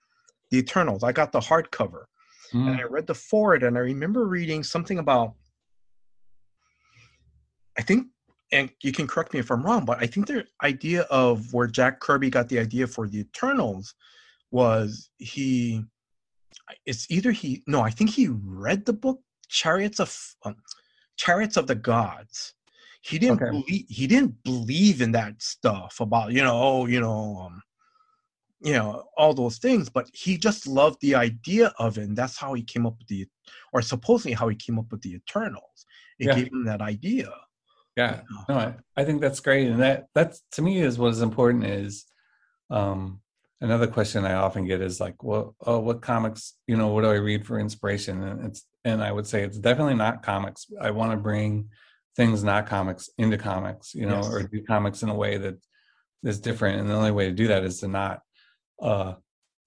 [0.51, 1.03] The Eternals.
[1.03, 2.05] I got the hardcover,
[2.53, 2.79] and Mm.
[2.79, 5.35] I read the forward, and I remember reading something about.
[7.79, 8.09] I think,
[8.53, 11.67] and you can correct me if I'm wrong, but I think the idea of where
[11.67, 13.95] Jack Kirby got the idea for the Eternals
[14.51, 15.85] was he.
[16.85, 20.57] It's either he no, I think he read the book Chariots of um,
[21.17, 22.55] Chariots of the Gods.
[23.03, 23.51] He didn't Okay.
[23.51, 27.63] believe he didn't believe in that stuff about you know oh you know um,
[28.61, 32.39] you know all those things, but he just loved the idea of it, and that's
[32.39, 33.27] how he came up with the
[33.73, 35.87] or supposedly how he came up with the Eternals.
[36.19, 36.37] It Yeah.
[36.37, 37.33] gave him that idea.
[37.97, 41.21] Yeah, no, I, I think that's great, and that that's to me is what is
[41.23, 41.65] important.
[41.65, 42.07] Is
[42.71, 43.21] um,
[43.61, 46.55] another question I often get is like, well, oh, what comics?
[46.67, 48.23] You know, what do I read for inspiration?
[48.23, 50.67] And it's and I would say it's definitely not comics.
[50.81, 51.69] I want to bring
[52.17, 54.33] things not comics into comics, you know, Yes.
[54.33, 55.57] or do comics in a way that
[56.25, 56.81] is different.
[56.81, 58.21] And the only way to do that is to not.
[58.81, 59.15] Uh,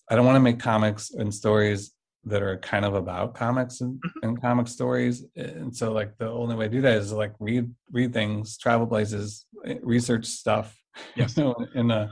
[0.10, 1.91] I don't want to make comics and stories
[2.25, 6.55] that are kind of about comics and, and comic stories and so like the only
[6.55, 10.75] way to do that is like read read things travel places eh, research stuff
[11.15, 11.38] Yes.
[11.38, 12.08] you know and uh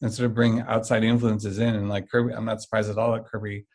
[0.00, 3.12] and sort of bring outside influences in and like kirby i'm not surprised at all
[3.12, 3.66] that kirby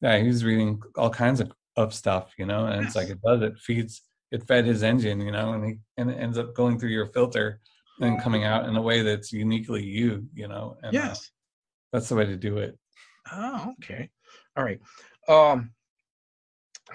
[0.00, 3.42] yeah he's reading all kinds of, of stuff you know and it's like it does
[3.42, 4.00] it feeds
[4.34, 7.06] it fed his engine you know and he and it ends up going through your
[7.16, 7.46] filter
[8.00, 11.30] and coming out in a way that's uniquely you you know and uh, Yes.
[11.92, 12.76] that's the way to do it
[13.32, 14.10] Oh, okay.
[14.56, 14.80] All right.
[15.28, 15.70] Um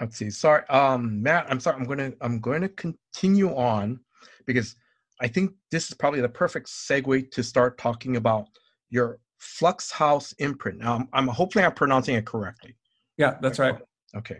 [0.00, 0.30] let's see.
[0.30, 0.62] Sorry.
[0.68, 1.76] Um Matt, I'm sorry.
[1.76, 3.98] I'm going to I'm going to continue on
[4.46, 4.76] because
[5.20, 8.46] I think this is probably the perfect segue to start talking about
[8.90, 10.78] your Flux House imprint.
[10.78, 12.76] Now, I'm, I'm hopefully I'm pronouncing it correctly.
[13.16, 13.76] yeah that's right
[14.14, 14.38] Okay.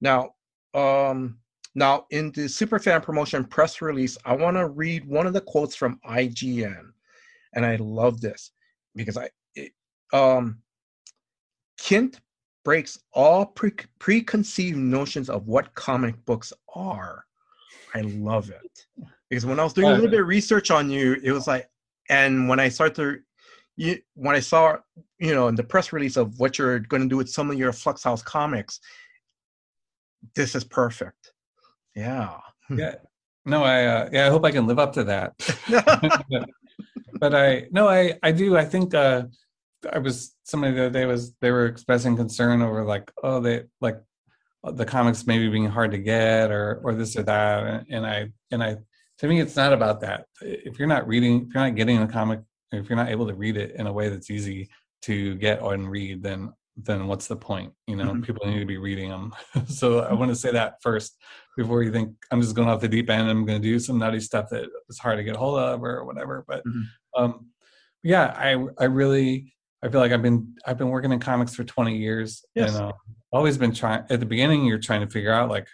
[0.00, 0.30] Now,
[0.74, 1.38] um
[1.74, 5.76] now in the Superfan promotion press release, I want to read one of the quotes
[5.76, 6.90] from IGN.
[7.54, 8.52] And I love this
[8.94, 9.72] because I it,
[10.12, 10.60] um
[11.80, 12.18] Kindt
[12.64, 17.24] breaks all pre- preconceived notions of what comic books are.
[17.94, 18.86] I love it
[19.28, 21.68] because when I was doing a little bit of research on you, it was like,
[22.08, 23.18] and when I started to,
[23.76, 24.76] you, when I saw,
[25.18, 27.58] you know, in the press release of what you're going to do with some of
[27.58, 28.80] your Flux House comics,
[30.34, 31.32] this is perfect.
[31.94, 32.38] Yeah.
[32.70, 32.94] yeah.
[33.44, 35.32] No i uh, yeah i hope i can live up to that.
[35.68, 36.48] But,
[37.20, 39.24] but i no i i do i think uh
[39.92, 43.64] i was somebody the other day was they were expressing concern over like oh they
[43.80, 44.00] like
[44.62, 48.06] uh, the comics maybe being hard to get or or this or that and, and
[48.06, 48.76] i and i
[49.18, 50.24] to me it's not about that.
[50.40, 52.40] If you're not reading if you're not getting a comic
[52.72, 54.68] if you're not able to read it in a way that's easy
[55.02, 58.24] to get and read then then what's the point you know Mhm.
[58.24, 59.34] people need to be reading them
[59.66, 61.16] so i want to say that first
[61.56, 63.98] before you think i'm just going off the deep end i'm going to do some
[63.98, 66.84] nutty stuff that is hard to get hold of or whatever but Mhm.
[67.16, 67.46] um
[68.02, 71.64] yeah i i really i feel like i've been i've been working in comics for
[71.64, 72.74] 20 years Yes.
[72.76, 72.92] and uh,
[73.32, 75.68] always been trying at the beginning you're trying to figure out like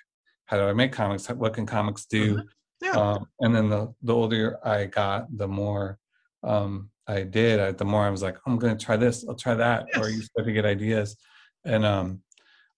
[0.46, 2.42] how do i make comics what can comics do
[2.82, 2.92] Yeah.
[2.92, 5.98] um, and then the the older i got the more
[6.42, 9.34] um i did I, the more i was like i'm going to try this i'll
[9.34, 11.16] try that or you start to get ideas
[11.64, 12.22] and um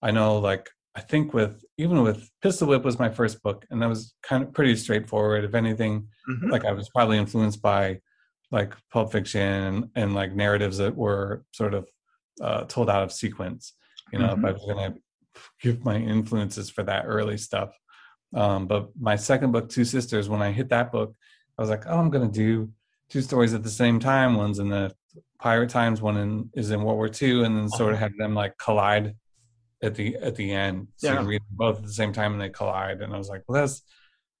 [0.01, 3.81] i know like i think with even with pistol whip was my first book and
[3.81, 6.51] that was kind of pretty straightforward if anything Mhm.
[6.51, 7.99] like i was probably influenced by
[8.51, 11.87] like pulp fiction and, and like narratives that were sort of
[12.41, 13.73] uh, told out of sequence
[14.13, 14.37] you know Mhm.
[14.39, 14.99] if i was going to
[15.61, 17.69] give my influences for that early stuff
[18.35, 21.15] um, but my second book two sisters when i hit that book
[21.57, 22.71] i was like oh i'm going to do
[23.09, 24.93] two stories at the same time one's in the
[25.39, 28.33] pirate times one in, is in world war ii and then sort of have them
[28.35, 29.15] like collide
[29.81, 30.87] at the at the end.
[30.97, 31.19] So you Yeah.
[31.19, 33.43] can read them both at the same time and they collide and i was like
[33.47, 33.81] well that's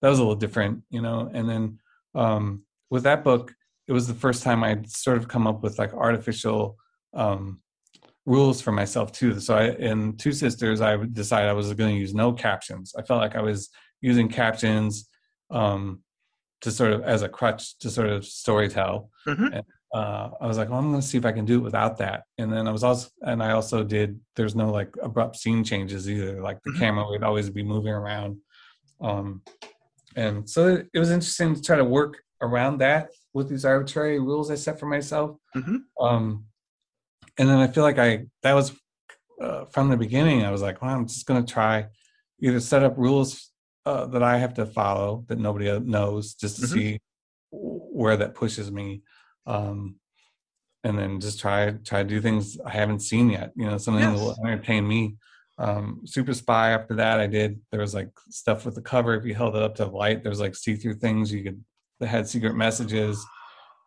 [0.01, 1.29] that was a little different you know?
[1.33, 1.79] And then
[2.15, 3.53] um with that book
[3.87, 6.77] it was the first time i'd sort of come up with like artificial
[7.13, 7.61] um
[8.25, 9.39] rules for myself too.
[9.39, 12.93] So i in two sisters i would decide i was going to use no captions.
[12.97, 13.69] I felt like i was
[14.01, 15.07] using captions
[15.49, 16.03] um
[16.61, 19.53] to sort of as a crutch to sort of storytell Mhm.
[19.55, 21.63] and, uh, I was like, well, I'm going to see if I can do it
[21.63, 22.23] without that.
[22.37, 24.19] And then I was also, and I also did.
[24.35, 26.41] There's no like abrupt scene changes either.
[26.41, 26.79] Like the Mhm.
[26.79, 28.37] camera would always be moving around.
[29.01, 29.41] Um,
[30.15, 34.19] and so it, it was interesting to try to work around that with these arbitrary
[34.19, 35.37] rules I set for myself.
[35.55, 35.79] Mhm.
[35.99, 36.45] Um,
[37.37, 38.71] and then I feel like I that was
[39.41, 40.43] uh, from the beginning.
[40.45, 41.87] I was like, well, I'm just going to try
[42.41, 43.48] either set up rules
[43.89, 46.73] uh, that I have to follow that nobody knows, just to Mhm.
[46.73, 46.99] see
[47.51, 49.01] where that pushes me,
[49.47, 49.95] um,
[50.83, 53.51] and then just try try to do things I haven't seen yet.
[53.55, 55.17] You know, something that will entertain me.
[55.57, 56.69] Um, Super Spy.
[56.71, 57.59] After that, I did.
[57.71, 59.15] There was like stuff with the cover.
[59.15, 61.43] If you held it up to the light, there was like see through things you
[61.43, 61.63] could
[61.99, 63.25] that had secret messages,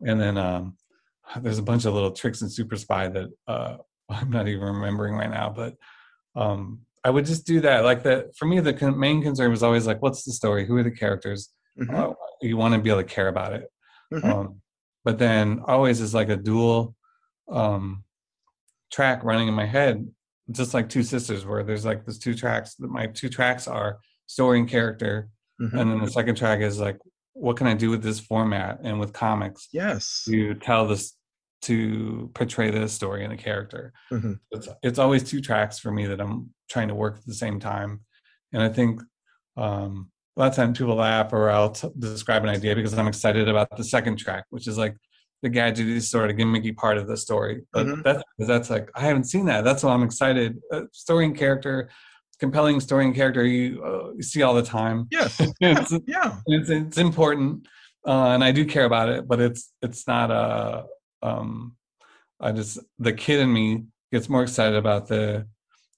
[0.07, 0.77] and then um,
[1.41, 3.77] there's a bunch of little tricks in Super Spy that uh,
[4.09, 5.77] I'm not even remembering right now, but
[6.35, 7.85] um, I would just do that.
[7.85, 10.67] Like that for me, the con- main concern was always like, what's the story?
[10.67, 11.51] Who are the characters?
[11.81, 11.93] Mhm.
[11.95, 13.71] Uh, you want to be able to care about it.
[14.13, 14.25] Mhm.
[14.25, 14.61] Um,
[15.05, 16.95] but then always is like a dual
[17.51, 18.05] um,
[18.93, 20.09] track running in my head,
[20.51, 22.75] just like Two Sisters, where there's like those two tracks.
[22.77, 25.29] That my two tracks are story and character,
[25.61, 25.73] Mhm.
[25.81, 26.99] and then the second track is like,
[27.35, 29.69] what can I do with this format and with comics?
[29.73, 30.23] yes.
[30.27, 31.17] to tell this
[31.63, 33.93] to portray the story and the character.
[34.13, 34.39] Mhm.
[34.51, 37.59] It's it's always two tracks for me that I'm trying to work at the same
[37.61, 38.01] time,
[38.53, 39.01] and I think
[39.57, 43.07] um, a lot of times people laugh or I'll t- describe an idea because I'm
[43.09, 44.97] excited about the second track, which is like
[45.43, 47.63] the gadgety sort of gimmicky part of the story.
[47.73, 48.03] But Mhm.
[48.03, 49.63] that's that's like I haven't seen that.
[49.65, 50.59] That's why I'm excited.
[50.73, 51.91] Uh, story and character,
[52.41, 55.07] compelling story and character you, uh, you see all the time.
[55.11, 55.39] Yes.
[55.61, 56.41] it's, Yeah.
[56.47, 57.67] it's it's important
[58.05, 60.85] uh, and i do care about it but it's it's not a
[61.23, 61.77] um
[62.41, 65.47] i just the kid in me gets more excited about the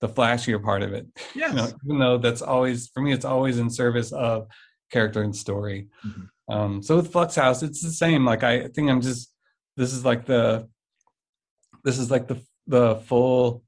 [0.01, 1.51] the flashier part of it Yes.
[1.53, 4.47] you know even though that's always for me it's always in service of
[4.91, 6.29] character and story Mhm.
[6.49, 9.33] um so with flux house it's the same like i think i'm just
[9.77, 10.69] this is like the
[11.85, 13.63] this is like the the full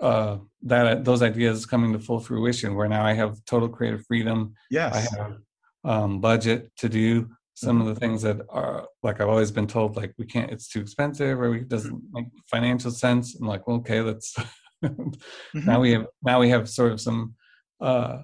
[0.00, 4.54] uh that those ideas coming to full fruition where now i have total creative freedom
[4.70, 4.94] yes.
[4.94, 5.38] I have
[5.82, 9.96] um, budget to do some of the things that are like I've always been told
[9.96, 13.34] like we can't it's too expensive or it doesn't make financial sense.
[13.34, 14.34] I'm like, well, okay, let's
[15.54, 17.34] now we have now we have sort of some
[17.80, 18.22] uh,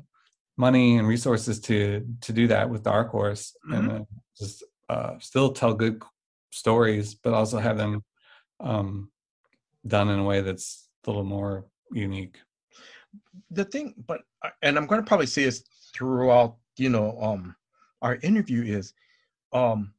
[0.56, 1.76] money and resources to
[2.22, 4.06] to do that with Dark Horse and then
[4.38, 6.02] just uh, still tell good
[6.50, 8.02] stories, but also have them
[8.60, 9.10] um,
[9.86, 12.38] done in a way that's a little more unique.
[13.50, 15.62] the thing but uh, and i'm going to probably say this
[15.94, 17.54] throughout you know um
[18.02, 18.92] our interview is
[19.52, 19.92] um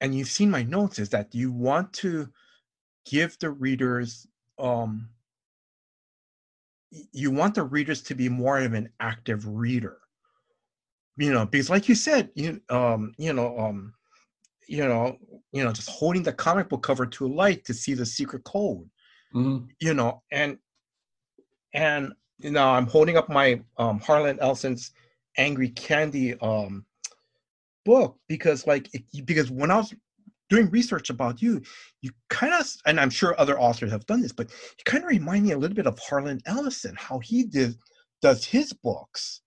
[0.00, 2.28] and you've seen my notes is that you want to
[3.06, 4.26] give the readers
[4.58, 5.08] um
[6.90, 9.98] you want the readers to be more of an active reader
[11.16, 13.94] you know because like you said you um you know um
[14.68, 15.16] you know
[15.52, 18.88] you know just holding the comic book cover to light to see the secret code
[19.34, 19.68] Mhm.
[19.80, 20.58] you know and
[21.72, 24.92] and you know i'm holding up my um harlan ellison's
[25.38, 26.84] angry candy um
[27.84, 29.94] book because like it, because when i was
[30.50, 31.62] doing research about you
[32.02, 35.10] you kind of and i'm sure other authors have done this but you kind of
[35.10, 37.76] remind me a little bit of harlan ellison how he did
[38.20, 39.42] does his books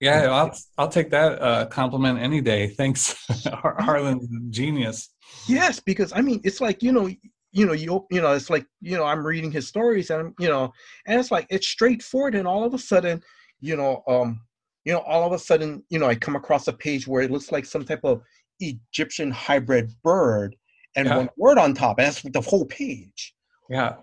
[0.00, 2.68] Yeah, I'll I'll take that uh, compliment any day.
[2.68, 3.14] Thanks,
[3.52, 5.10] Har- Harlan's genius.
[5.46, 7.08] Yes, because I mean, it's like you know,
[7.52, 10.34] you know, you you know, it's like you know, I'm reading his stories, and I'm,
[10.38, 10.72] you know,
[11.06, 13.22] and it's like it's straightforward, and all of a sudden,
[13.60, 14.40] you know, um,
[14.84, 17.30] you know, all of a sudden, you know, I come across a page where it
[17.30, 18.22] looks like some type of
[18.60, 20.56] Egyptian hybrid bird,
[20.96, 21.16] and Yeah.
[21.18, 23.34] one word on top, and that's the whole page.
[23.68, 23.96] Yeah,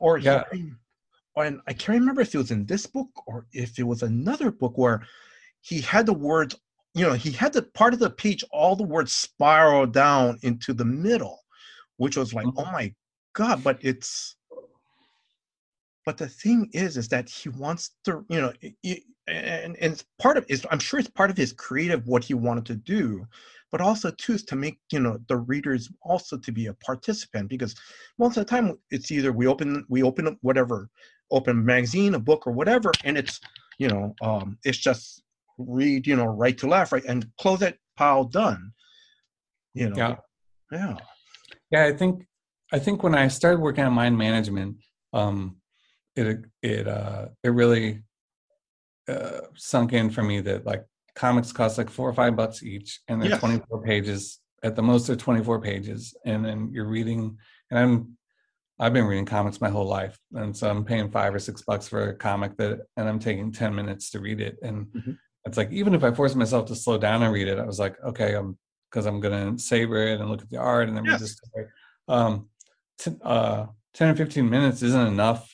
[0.00, 0.42] Or Yeah.
[0.52, 0.72] he-
[1.36, 4.50] and I can't remember if it was in this book or if it was another
[4.50, 5.06] book where
[5.60, 6.56] he had the words,
[6.94, 10.74] you know, he had the part of the page, all the words spiral down into
[10.74, 11.44] the middle,
[11.96, 12.54] which was like, Mhm.
[12.58, 12.94] oh my
[13.32, 13.62] god!
[13.64, 14.36] But it's,
[16.04, 19.92] but the thing is, is that he wants to, you know, i- i- and and
[19.92, 22.76] it's part of is I'm sure it's part of his creative what he wanted to
[22.76, 23.24] do,
[23.70, 27.48] but also too is to make you know the readers also to be a participant
[27.48, 27.74] because
[28.18, 30.88] most of the time it's either we open we open up whatever
[31.30, 33.40] open a magazine a book or whatever and it's
[33.78, 35.22] you know um it's just
[35.56, 38.72] read you know right to left right and close it pile done
[39.72, 40.16] you know yeah,
[40.70, 40.96] yeah
[41.70, 41.86] yeah.
[41.86, 42.26] I think
[42.72, 44.76] I think when I started working on mind management,
[45.12, 45.56] um,
[46.14, 48.02] it it uh, it really
[49.08, 50.84] uh, sunk in for me that like
[51.14, 53.40] comics cost like four or five bucks each, and they're Yes.
[53.40, 54.38] 24 pages.
[54.62, 57.36] At the most, they're 24 pages, and then you're reading.
[57.70, 58.16] And I'm
[58.78, 61.88] I've been reading comics my whole life, and so I'm paying five or six bucks
[61.88, 64.56] for a comic that, and I'm taking 10 minutes to read it.
[64.62, 65.18] And Mhm.
[65.44, 67.78] it's like even if I force myself to slow down and read it, I was
[67.80, 68.58] like, okay, I'm
[68.90, 71.20] because I'm gonna savor it and look at the art and then read Yes.
[71.22, 71.66] this story.
[72.08, 72.48] Um,
[72.98, 75.50] t- uh, 10 or 15 minutes isn't enough.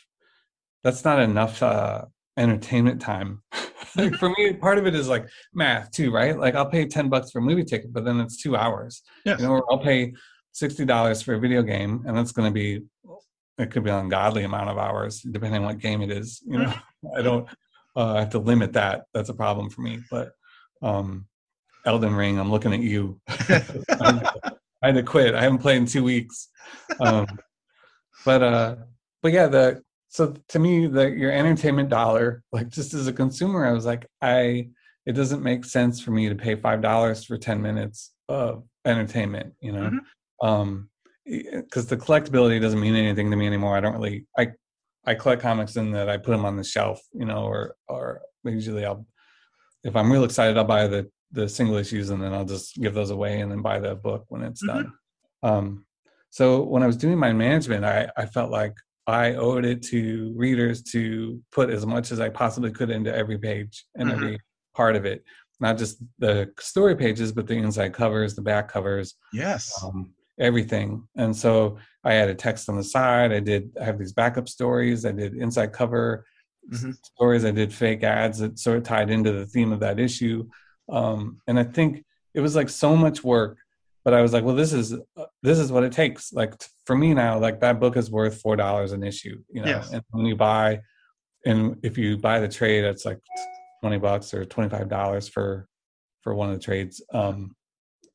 [0.84, 2.06] That's not enough uh,
[2.38, 3.42] entertainment time.
[3.96, 6.38] like for me, part of it is like math too, right?
[6.38, 9.03] Like I'll pay 10 bucks for a movie ticket, but then it's two hours.
[9.24, 10.14] yes You know, or I'll pay
[10.53, 12.83] sixty dollars for a video game, and that's going to be
[13.59, 16.42] it could be an ungodly amount of hours depending on what game it is.
[16.46, 16.74] You know,
[17.16, 17.48] I don't.
[17.96, 19.05] uh, I have to limit that.
[19.14, 20.01] That's a problem for me.
[20.11, 20.31] But
[20.83, 21.27] um,
[21.85, 23.20] Elden Ring, I'm looking at you.
[23.29, 24.22] I
[24.83, 25.35] had to quit.
[25.35, 26.48] I haven't played in two weeks.
[27.01, 27.27] Um,
[28.24, 28.77] but uh,
[29.22, 33.66] but yeah, the so to me, the your entertainment dollar, like just as a consumer,
[33.66, 34.70] I was like, I
[35.06, 39.54] it doesn't make sense for me to pay five dollars for ten minutes of entertainment.
[39.60, 39.98] You know, Mhm.
[40.46, 40.90] um,
[41.24, 43.76] because the collectability doesn't mean anything to me anymore.
[43.76, 44.52] I don't really I
[45.04, 48.22] I collect comics in that I put them on the shelf, you know, or or
[48.44, 49.06] usually I'll
[49.84, 52.94] if I'm real excited, I'll buy the the single issues and then I'll just give
[52.94, 54.92] those away and then buy the book when it's done.
[55.42, 55.84] Um,
[56.30, 58.74] so when I was doing mind management, I I felt like
[59.08, 63.38] I owed it to readers to put as much as I possibly could into every
[63.38, 64.14] page and Mhm.
[64.14, 64.40] every
[64.74, 65.24] part of it,
[65.60, 69.72] not just the story pages, but the inside covers, the back covers, Yes.
[69.82, 71.08] um, everything.
[71.16, 73.32] And so I added text on the side.
[73.32, 73.72] I did.
[73.80, 75.06] I have these backup stories.
[75.06, 76.26] I did inside cover
[76.70, 76.94] Mhm.
[77.02, 77.46] stories.
[77.46, 80.48] I did fake ads that sort of tied into the theme of that issue.
[80.90, 83.58] Um, and I think it was like so much work.
[84.04, 86.32] But I was like, well, this is uh, this is what it takes.
[86.32, 86.54] Like
[86.88, 89.37] for me now, like that book is worth four dollars an issue.
[89.51, 89.92] You know, Yes.
[89.92, 90.81] and when you buy,
[91.44, 93.20] and if you buy the trade, it's like
[93.83, 95.68] twenty bucks or twenty five dollars for
[96.22, 97.03] for one of the trades.
[97.12, 97.55] Um,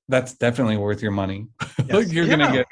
[0.09, 1.49] that's definitely worth your money.
[1.91, 2.35] like you're Yeah.
[2.37, 2.65] gonna get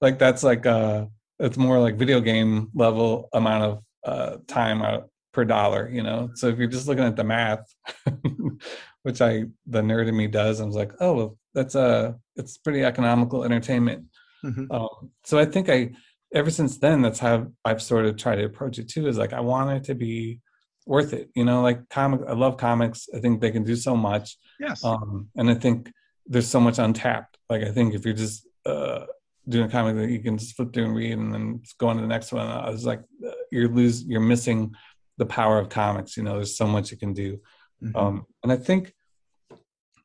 [0.00, 1.06] like that's like uh
[1.38, 3.72] it's more like video game level amount of
[4.04, 6.30] uh time out per dollar, you know.
[6.34, 7.64] So if you're just looking at the math,
[9.04, 12.82] which I the nerd in me does, I was like, oh that's uh it's pretty
[12.82, 14.06] economical entertainment.
[14.44, 14.66] Mhm.
[14.70, 15.92] Um, so I think I
[16.34, 19.06] ever since then that's how I've sort of tried to approach it too.
[19.08, 20.40] Is like I want it to be
[20.86, 21.62] worth it, you know.
[21.62, 23.08] Like comic, I love comics.
[23.14, 24.84] I think they can do so much Yes.
[24.84, 25.90] um, and I think
[26.26, 27.38] there's so much untapped.
[27.50, 29.06] Like I think if you're just uh,
[29.48, 31.96] doing a comic that you can just flip through and read, and then go on
[31.96, 34.74] to the next one, I was like, uh, you're lose, you're missing
[35.18, 36.16] the power of comics.
[36.16, 37.40] You know, there's so much you can do,
[37.82, 37.96] Mhm.
[37.96, 38.92] um, and I think,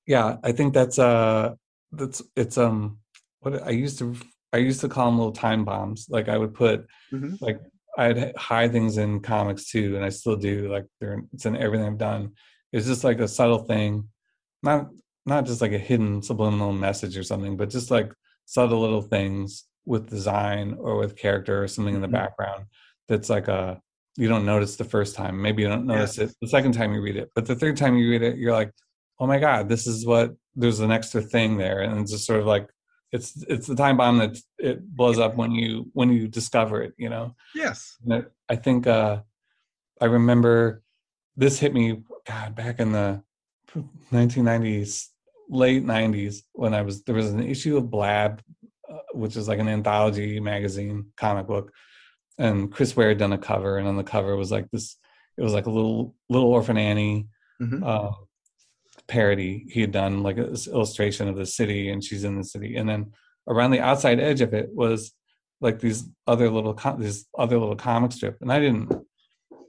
[0.05, 1.55] yeah, I think that's uh,
[1.91, 2.98] that's it's um,
[3.41, 4.15] what I used to
[4.51, 6.07] I used to call them little time bombs.
[6.09, 7.39] Like I would put Mhm.
[7.41, 7.59] like
[7.97, 10.71] I'd hide things in comics too, and I still do.
[10.71, 12.31] Like they're it's in everything I've done.
[12.71, 14.09] It's just like a subtle thing,
[14.63, 14.89] not
[15.25, 18.11] not just like a hidden subliminal message or something, but just like
[18.45, 22.11] subtle little things with design or with character or something in the Mhm.
[22.13, 22.65] background
[23.07, 23.81] that's like a
[24.17, 25.41] you don't notice the first time.
[25.41, 27.95] Maybe you don't notice it the second time you read it, but the third time
[27.95, 28.71] you read it, you're like,
[29.19, 32.39] oh my god, this is what there's an extra thing there, and it's just sort
[32.39, 32.67] of like
[33.11, 36.93] it's it's the time bomb that it blows up when you when you discover it,
[36.97, 37.35] you know.
[37.55, 37.97] Yes.
[38.03, 39.21] And I- I think uh,
[40.01, 40.81] I remember
[41.37, 43.21] this hit me God back in the
[44.11, 45.07] 1990s,
[45.49, 48.41] late 90s when I was there was an issue of Blab,
[48.91, 51.71] uh, which is like an anthology magazine comic book,
[52.37, 54.97] and Chris Ware had done a cover, and on the cover was like this.
[55.37, 57.27] It was like a little little orphan Annie
[57.61, 57.83] Mhm.
[57.85, 58.11] uh,
[59.09, 62.77] parody he had done, like this illustration of the city, and she's in the city,
[62.77, 63.11] and then
[63.47, 65.11] around the outside edge of it was
[65.59, 68.93] like these other little com- this other little comic strip, and I didn't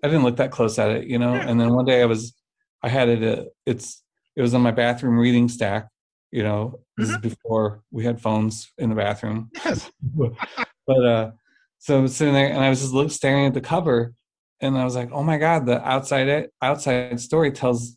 [0.05, 1.35] I didn't look that close at it, you know.
[1.35, 2.35] And then one day I was
[2.83, 4.03] I had it uh, it's
[4.37, 5.89] it was on my bathroom reading stack,
[6.31, 6.81] you know.
[6.97, 9.91] This is before we had phones in the bathroom Yes.
[10.87, 11.31] but uh
[11.79, 14.13] so I was sitting there and I was just look, staring at the cover
[14.61, 17.97] and I was like, oh my god, the outside it, outside story tells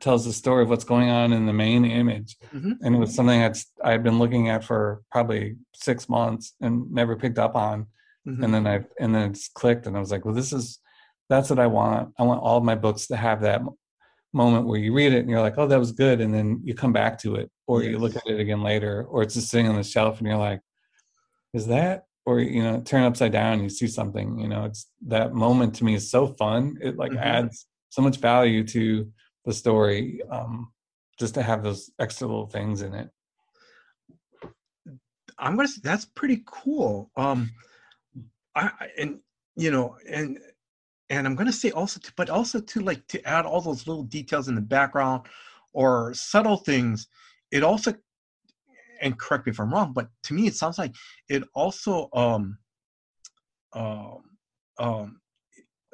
[0.00, 2.78] tells the story of what's going on in the main image, Mhm.
[2.82, 7.16] and it was something I'd I'd been looking at for probably six months and never
[7.16, 7.86] picked up on,
[8.26, 8.44] Mhm.
[8.44, 10.80] and then I and then it just clicked and I was like, well, this is
[11.30, 12.12] that's what I want.
[12.18, 13.62] I want all of my books to have that
[14.32, 16.74] moment where you read it and you're like, oh, that was good, and then you
[16.74, 19.68] come back to it or you look at it again later, or it's just sitting
[19.68, 20.60] on the shelf and you're like,
[21.54, 24.90] is that or you know turn upside down and you see something you know it's
[25.06, 27.18] that moment to me is so fun it like Mhm.
[27.18, 29.12] adds so much value to
[29.44, 30.72] the story um
[31.18, 33.10] just to have those extra little things in it
[35.38, 37.10] I'm gonna say that's pretty cool.
[37.16, 37.50] Um,
[38.54, 39.20] I I- and
[39.56, 40.38] you know and
[41.10, 44.04] and I'm gonna say also, to, but also to like to add all those little
[44.04, 45.26] details in the background
[45.72, 47.08] or subtle things.
[47.50, 47.94] It also,
[49.00, 50.94] and correct me if I'm wrong, but to me it sounds like
[51.28, 52.58] it also um
[53.72, 54.22] um
[54.78, 55.20] um,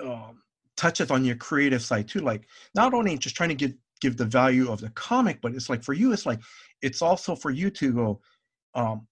[0.03, 0.42] um
[0.81, 2.20] touches on your creative side too.
[2.20, 5.68] Like not only just trying to give give the value of the comic, but it's
[5.68, 6.41] like for you, it's like
[6.81, 8.20] it's also for you to go.
[8.74, 9.07] Um,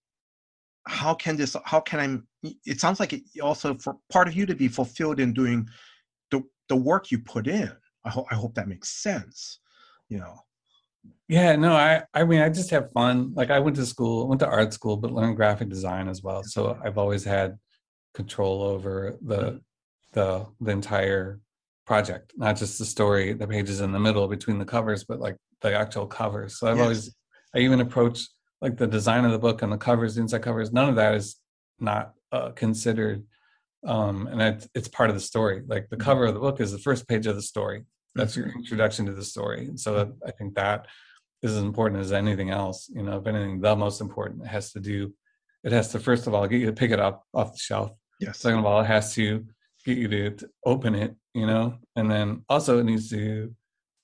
[0.87, 4.47] how can this how can i it sounds like it also for part of you
[4.47, 5.69] to be fulfilled in doing
[6.31, 7.71] the the work you put in
[8.07, 9.59] i hope i hope that makes sense
[10.09, 10.35] you know
[11.29, 14.41] yeah no i i mean i just have fun like i went to school went
[14.41, 17.59] to art school but learned graphic design as well so i've always had
[18.14, 19.61] control over the
[20.12, 21.39] the the entire
[21.93, 25.36] project, not just the story, the pages in the middle between the covers, but like
[25.62, 26.59] the actual covers.
[26.59, 26.82] So I've Yes.
[26.84, 27.16] always,
[27.55, 28.18] I even approach
[28.61, 30.70] like the design of the book and the covers, the inside covers.
[30.70, 31.26] None of that is
[31.80, 33.24] not uh, considered,
[33.95, 35.62] um, and it's it's part of the story.
[35.66, 36.05] Like the Mm-hmm.
[36.09, 37.78] cover of the book is the first page of the story.
[38.14, 39.61] That's your introduction to the story.
[39.70, 40.86] And so that, I think that
[41.45, 42.78] is as important as anything else.
[42.99, 44.99] You know, if anything, the most important has to do.
[45.66, 47.91] It has to first of all get you to pick it up off the shelf.
[48.20, 48.34] Yes.
[48.45, 49.24] Second of all, it has to
[49.85, 53.55] get you to, to open it, you know, and then also it needs to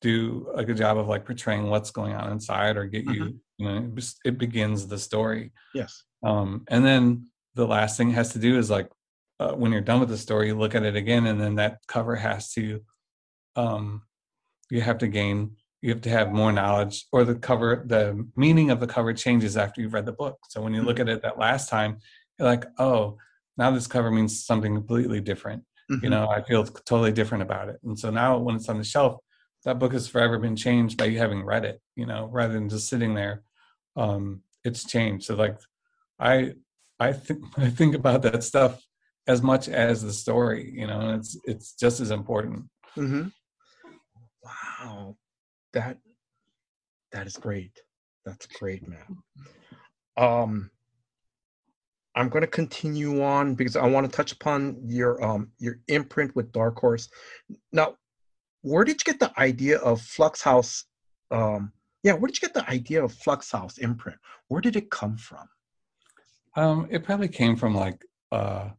[0.00, 3.68] do a good job of like portraying what's going on inside or get you, you
[3.68, 5.52] know, it it begins the story.
[5.74, 6.04] Yes.
[6.22, 8.90] Um, and then the last thing it has to do is like
[9.40, 11.78] uh, when you're done with the story, you look at it again, and then that
[11.88, 12.80] cover has to,
[13.56, 14.02] um,
[14.70, 18.70] you have to gain, you have to have more knowledge, or the cover, the meaning
[18.70, 20.38] of the cover changes after you've read the book.
[20.48, 21.98] So when you look at it that last time,
[22.38, 23.18] you're like, oh,
[23.56, 25.64] now this cover means something completely different.
[25.90, 26.10] You Mhm.
[26.10, 27.76] know, I feel totally different about it.
[27.84, 29.20] And so now when it's on the shelf,
[29.64, 32.68] that book has forever been changed by you having read it, you know, rather than
[32.68, 33.42] just sitting there.
[33.96, 35.26] Um, it's changed.
[35.26, 35.58] So like
[36.18, 36.54] I
[36.98, 38.82] I think I think about that stuff
[39.26, 42.64] as much as the story, you know, and it's it's just as important.
[42.98, 43.28] Mm-hmm.
[44.42, 45.16] Wow,
[45.72, 45.98] that
[47.12, 47.80] that is great.
[48.24, 49.22] That's great, man.
[50.16, 50.70] Um,
[52.16, 56.34] I'm going to continue on because I want to touch upon your um your imprint
[56.36, 57.08] with Dark Horse.
[57.72, 57.96] Now,
[58.62, 60.84] where did you get the idea of Flux House?
[61.30, 64.18] Um, yeah, where did you get the idea of Flux House imprint?
[64.48, 65.48] Where did it come from?
[66.56, 68.70] Um, it probably came from like uh,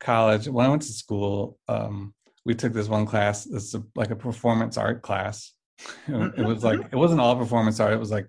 [0.00, 0.48] college.
[0.48, 2.14] When I went to school, um,
[2.44, 3.46] we took this one class.
[3.46, 5.52] It's like a performance art class.
[6.08, 7.92] it was like it wasn't all performance art.
[7.92, 8.28] It was like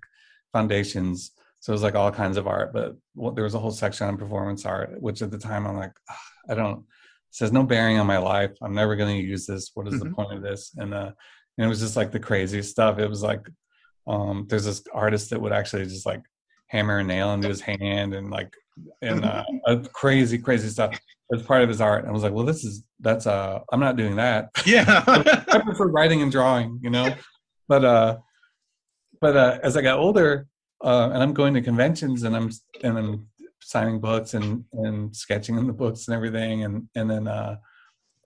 [0.52, 1.32] foundations.
[1.62, 2.72] So it was like all kinds of art.
[2.72, 5.76] But what, there was a whole section on performance art, which at the time I'm
[5.76, 6.78] like, "Ah, I don't.
[6.80, 6.84] It
[7.30, 8.50] says no bearing on my life.
[8.60, 9.70] I'm never going to use this.
[9.74, 10.14] What is the Mhm.
[10.14, 10.72] point of this?
[10.76, 11.12] And uh,
[11.56, 12.98] and it was just like the craziest stuff.
[12.98, 13.48] It was like
[14.08, 16.22] um, there's this artist that would actually just like
[16.66, 18.52] hammer a nail into his hand and like
[19.00, 20.98] and uh, uh, crazy crazy stuff
[21.32, 22.00] as part of his art.
[22.00, 24.50] And I was like, well, this is that's uh I'm not doing that.
[24.66, 25.04] Yeah.
[25.06, 27.14] I prefer writing and drawing, you know.
[27.68, 28.16] But uh,
[29.20, 30.48] but uh, as I got older,
[30.82, 32.50] uh, and I'm going to conventions and I'm
[32.82, 33.28] and I'm
[33.60, 37.56] signing books and and sketching in the books and everything, and and then uh,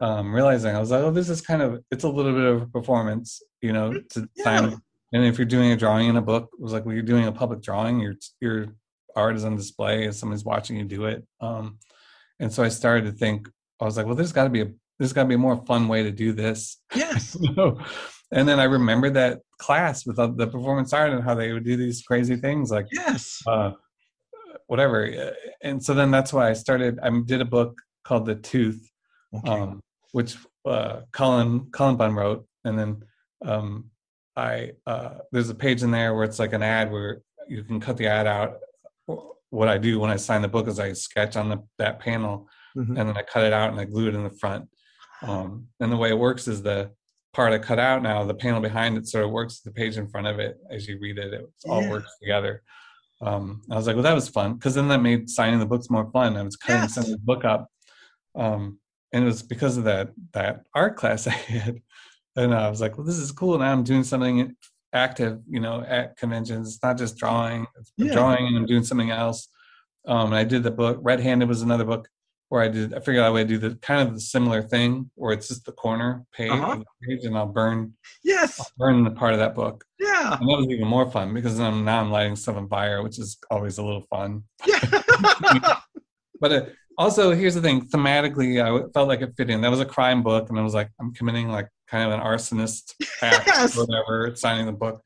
[0.01, 2.63] um, realizing I was like, oh, this is kind of it's a little bit of
[2.63, 4.81] a performance, you know, to sign.
[5.13, 7.27] And if you're doing a drawing in a book, it was like, well, you're doing
[7.27, 8.67] a public drawing, your your
[9.15, 11.25] art is on display, and somebody's watching you do it.
[11.41, 11.79] Um,
[12.41, 13.49] and so I started to think,
[13.81, 15.65] I was like, well, there's got to be a there's got to be a more
[15.67, 16.79] fun way to do this.
[16.95, 17.37] yes.
[18.33, 21.65] And then I remembered that class with the the performance art and how they would
[21.65, 23.43] do these crazy things like Yes.
[23.47, 23.73] uh,
[24.67, 25.07] whatever.
[25.07, 25.31] Uh,
[25.63, 26.99] And so then that's why I started.
[27.03, 28.91] I did a book called The Tooth,
[29.35, 29.51] Okay.
[29.51, 29.81] um,
[30.13, 33.03] which uh, Cullen Cullen Bunn wrote, and then
[33.45, 33.91] um,
[34.37, 37.81] I uh, there's a page in there where it's like an ad where you can
[37.81, 38.59] cut the ad out.
[39.51, 42.49] What I do when I sign the book is I sketch on the, that panel,
[42.77, 42.99] Mhm.
[42.99, 44.69] and then I cut it out and I glue it in the front.
[45.23, 46.91] Um, and the way it works is the
[47.37, 50.09] part I cut out now, the panel behind it sort of works the page in
[50.09, 51.35] front of it as you read it.
[51.35, 51.91] It all Yeah.
[51.91, 52.63] works together.
[53.21, 55.91] Um, I was like, well, that was fun because then that made signing the books
[55.91, 56.37] more fun.
[56.37, 56.95] I was cutting Yes.
[56.95, 57.71] some of the book up,
[58.35, 58.79] um,
[59.13, 61.83] and it was because of that that art class I had.
[62.37, 63.59] And I was like, well, this is cool.
[63.59, 64.57] Now I'm doing something
[64.95, 66.69] active, you know, at conventions.
[66.75, 68.13] It's not just drawing, it's Yeah.
[68.15, 69.49] drawing, and I'm doing something else.
[70.07, 70.99] Um, and I did the book.
[71.03, 72.09] Red Handed was another book
[72.49, 72.95] where I did.
[72.95, 75.49] I figured out a way to do the kind of the similar thing, where it's
[75.49, 76.77] just the corner page, Uh-huh.
[76.77, 77.93] the page and I'll burn
[78.23, 78.71] Yes.
[78.79, 79.85] burn the part of that book.
[79.99, 80.37] Yeah.
[80.39, 83.19] And that was even more fun because I'm, now I'm lighting stuff on fire, which
[83.19, 84.45] is always a little fun.
[84.67, 84.81] Yeah.
[86.39, 86.63] But uh,
[86.99, 89.63] also, here's the thing: thematically, I felt like it fit in.
[89.63, 92.25] That was a crime book, and I was like, I'm committing like kind of an
[92.25, 92.93] arsonist
[93.23, 93.75] act, Yes.
[93.79, 95.01] or whatever, signing the book.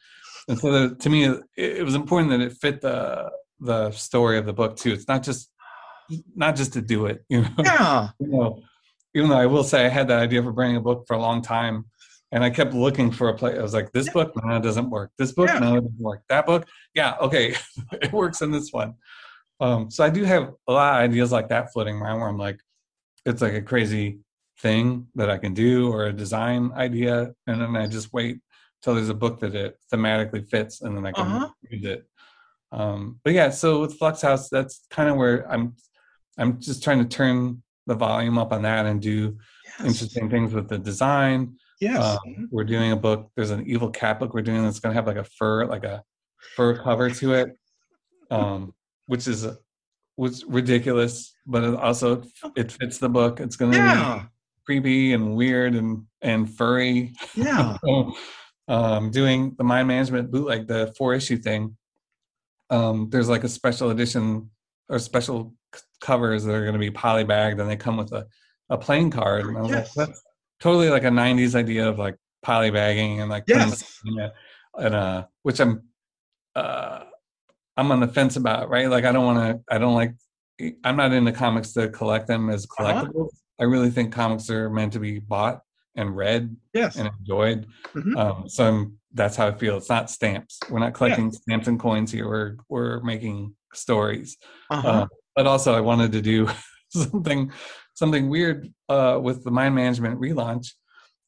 [0.49, 3.30] And so, the, to me, it, it was important that it fit the
[3.61, 4.93] the story of the book too.
[4.93, 5.53] It's not just
[6.34, 7.48] not just to do it, you know.
[7.58, 8.08] yeah.
[8.18, 8.62] you know,
[9.14, 11.20] even though I will say I had that idea for bringing a book for a
[11.20, 11.86] long time,
[12.32, 13.58] and I kept looking for a place.
[13.58, 15.11] I was like, this book, no, it doesn't work.
[15.18, 15.58] This book, Yeah.
[15.58, 16.22] no, it doesn't work.
[16.28, 17.54] That book, yeah, okay,
[17.92, 18.94] it works in this one.
[19.58, 22.38] Um, so I do have a lot of ideas like that floating around where I'm
[22.38, 22.61] like,
[23.26, 24.20] it's like a crazy
[24.61, 28.38] thing that I can do or a design idea, and then I just wait
[28.82, 31.48] till there's a book that it thematically fits, and then I can Uh-huh.
[31.68, 32.06] use it.
[32.72, 35.74] Um, but yeah, so with Flux House, that's kind of where I'm.
[36.41, 39.36] I'm just trying to turn the volume up on that and do
[39.78, 39.88] Yes.
[39.88, 41.57] interesting things with the design.
[41.80, 42.03] Yes.
[42.03, 43.30] Um, we're doing a book.
[43.36, 45.84] There's an evil cat book we're doing that's going to have like a fur, like
[45.84, 46.03] a
[46.57, 47.57] fur cover to it,
[48.30, 48.74] um,
[49.07, 49.47] which is
[50.16, 52.22] was ridiculous, but it also
[52.57, 53.41] it fits the book.
[53.41, 54.24] It's going to yeah.
[54.66, 57.14] creepy and weird and and furry.
[57.34, 57.78] Yeah.
[58.68, 61.76] um, doing the mind management bootleg, the four issue thing.
[62.68, 64.51] Um, there's like a special edition
[64.91, 65.55] or special
[66.01, 68.26] covers that are going to be polybagged, and they come with a
[68.68, 69.46] a playing card.
[69.46, 69.96] And I was Yes.
[69.96, 70.22] like, that's
[70.61, 73.84] totally like a '90s idea of like polybagging and like Yes.
[74.74, 75.82] and uh, which I'm
[76.55, 77.05] uh,
[77.76, 78.88] I'm on the fence about, right?
[78.88, 80.14] Like I don't want to, I don't like,
[80.84, 82.92] I'm not into comics to collect them as Uh-huh.
[83.05, 83.30] collectibles.
[83.59, 85.62] I really think comics are meant to be bought
[85.94, 86.96] and read Yes.
[86.96, 87.66] and enjoyed.
[87.94, 88.16] Mhm.
[88.16, 89.76] Um, so I'm, that's how I feel.
[89.76, 90.61] It's not stamps.
[90.70, 92.28] We're not collecting stamps and coins here.
[92.28, 94.36] We're we're making stories.
[94.70, 94.88] Uh-huh.
[94.88, 95.07] Uh,
[95.37, 96.49] but also, I wanted to do
[96.91, 97.53] something
[97.95, 100.72] something weird uh, with the mind management relaunch.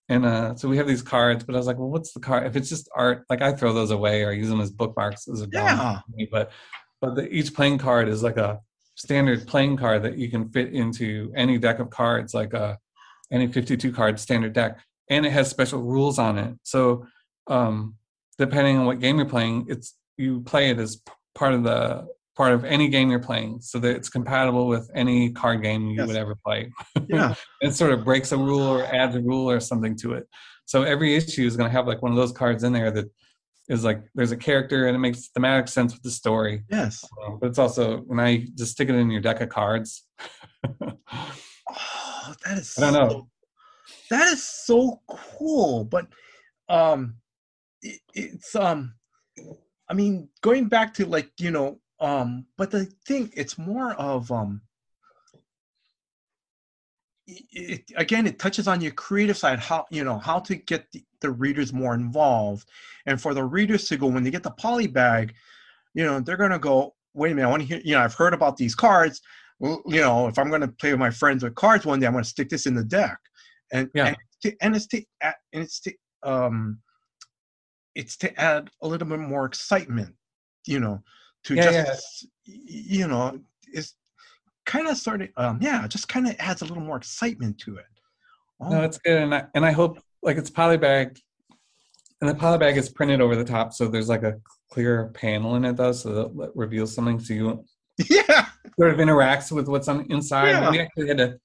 [0.09, 2.47] And uh, so we have these cards, but I was like, well, what's the card?
[2.47, 5.43] If it's just art, like I throw those away or use them as bookmarks as
[5.43, 6.01] a Yeah.
[6.15, 6.51] me, But
[7.01, 8.61] but the, each playing card is like a
[8.95, 12.79] standard playing card that you can fit into any deck of cards, like a
[13.31, 14.79] any 52 card standard deck,
[15.09, 16.55] and it has special rules on it.
[16.63, 17.07] So
[17.47, 17.97] um,
[18.39, 21.01] depending on what game you're playing, it's you play it as
[21.35, 25.31] part of the part of any game you're playing, so that it's compatible with any
[25.33, 26.07] card game you Yes.
[26.07, 26.71] would ever play.
[27.09, 27.35] Yeah.
[27.61, 30.27] it sort of breaks a rule or adds a rule or something to it.
[30.65, 33.07] So every issue is going to have like one of those cards in there that
[33.69, 36.65] is like there's a character and it makes thematic sense with the story.
[36.71, 37.05] Yes.
[37.25, 40.05] Um, but it's also when I just stick it in your deck of cards.
[40.81, 42.75] Oh, that is.
[42.79, 43.09] I don't know.
[43.11, 43.29] so-
[44.11, 46.07] that is so cool, but
[46.69, 47.17] um,
[47.83, 48.95] it, it's um,
[49.89, 54.31] I mean, going back to like you know um, but the thing it's more of
[54.31, 54.61] um,
[57.27, 60.91] it, it, again it touches on your creative side how you know how to get
[60.93, 62.69] the, the readers more involved.
[63.07, 65.35] And for the readers to go when they get the poly bag
[65.95, 68.15] you know they're gonna go wait a minute i want to hear you know i've
[68.15, 69.21] heard about these cards.
[69.61, 72.13] Well, you know if i'm gonna play with my friends with cards one day i'm
[72.15, 73.19] gonna stick this in the deck.
[73.73, 74.09] And Yeah.
[74.09, 75.95] and, to, and it's to and it's to
[76.25, 76.81] um
[77.95, 80.17] it's to add a little bit more excitement
[80.67, 81.03] you know
[81.45, 83.41] to Yeah, just y- you know
[83.73, 83.95] it's
[84.65, 87.77] kind of sort of um yeah just kind of adds a little more excitement to
[87.77, 87.87] it
[88.61, 91.19] oh, No, it's good, and I, and I hope like it's polybagged,
[92.21, 94.39] and the polybag is printed over the top, so there's like a
[94.71, 97.65] clear panel in it though, so that that reveals something, so you
[98.09, 98.47] yeah
[98.79, 100.51] sort of interacts with what's on inside.
[100.51, 100.71] Yeah.
[100.71, 101.39] We actually had to,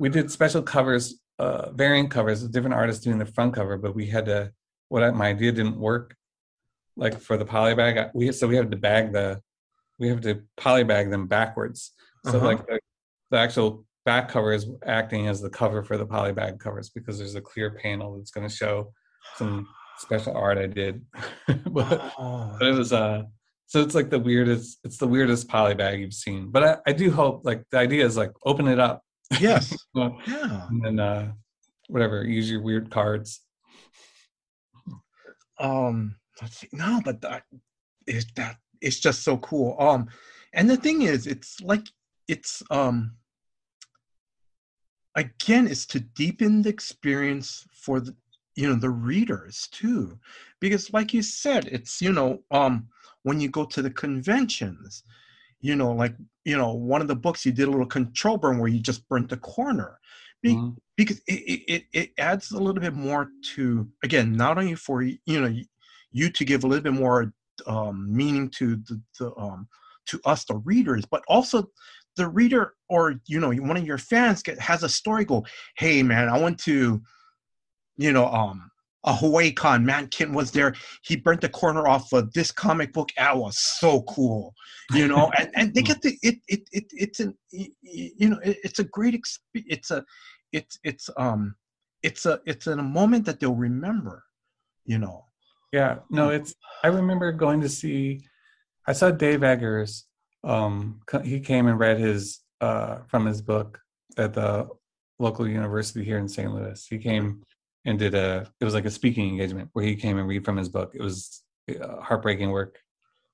[0.00, 3.94] we did special covers, uh, variant covers, with different artists doing the front cover, but
[3.94, 4.52] we had to.
[4.90, 6.16] What I, my idea didn't work,
[6.98, 8.10] like for the polybag.
[8.14, 9.40] We so we have to bag the,
[9.98, 11.92] we have to polybag them backwards.
[12.26, 12.46] So Uh-huh.
[12.46, 12.80] like the,
[13.30, 17.34] the actual back cover is acting as the cover for the polybag covers because there's
[17.36, 18.92] a clear panel that's going to show
[19.36, 19.66] some
[19.98, 21.04] special art I did.
[21.70, 23.22] but, oh, but it was uh
[23.66, 26.50] so it's like the weirdest it's the weirdest polybag you've seen.
[26.50, 29.02] But I, I do hope like the idea is like open it up
[29.40, 31.32] yes well, yeah and then uh
[31.88, 33.40] whatever, use your weird cards.
[35.60, 37.44] um let's see no but that
[38.06, 39.76] is that it's just so cool.
[39.78, 40.08] Um
[40.52, 41.86] and the thing is it's like
[42.26, 43.12] it's um
[45.14, 48.14] again it's to deepen the experience for the
[48.54, 50.18] you know the readers too.
[50.60, 52.88] Because like you said it's you know um
[53.22, 55.02] when you go to the conventions
[55.60, 56.14] you know like
[56.44, 59.08] you know one of the books you did a little control burn where you just
[59.08, 59.98] burnt the corner.
[60.42, 60.76] Be- Mhm.
[60.96, 65.18] because it, it, it, adds a little bit more to again not only for you
[65.40, 65.52] know
[66.12, 67.32] you to give a little bit more
[67.66, 69.68] um, meaning to the, the um,
[70.06, 71.68] to us the readers but also
[72.16, 75.44] the reader or you know one of your fans get, has a story go
[75.76, 77.00] hey man i went to
[77.96, 78.70] you know um
[79.04, 79.86] a hawaii con.
[79.86, 80.74] Matt Kindt was there.
[81.02, 83.10] He burnt the corner off of this comic book.
[83.16, 84.54] That was so cool
[84.92, 85.30] you know?
[85.38, 88.84] And, and they get the it it, it it's an you know it, it's a
[88.84, 90.04] great exp- it's a
[90.52, 91.54] it's it's um
[92.02, 94.24] it's a it's in a moment that they'll remember
[94.84, 95.24] you know
[95.72, 96.54] Yeah, no, it's.
[96.82, 98.20] I remember going to see.
[98.86, 100.04] I saw Dave Eggers.
[100.44, 103.80] Um, he came and read his uh, from his book
[104.16, 104.68] at the
[105.18, 106.52] local university here in St.
[106.52, 106.86] Louis.
[106.88, 107.42] He came
[107.84, 108.50] and did a.
[108.60, 110.92] It was like a speaking engagement where he came and read from his book.
[110.94, 112.78] It was uh, heartbreaking work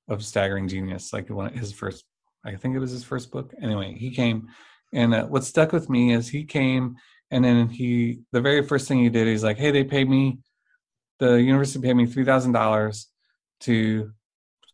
[0.08, 1.12] of staggering genius.
[1.12, 2.04] Like one of his first.
[2.44, 3.54] I think it was his first book.
[3.62, 4.48] Anyway, he came,
[4.92, 6.96] and uh, what stuck with me is he came
[7.30, 10.38] and then he the very first thing he did he's like, hey, they paid me
[11.18, 13.08] the university paid me three thousand dollars
[13.60, 14.10] to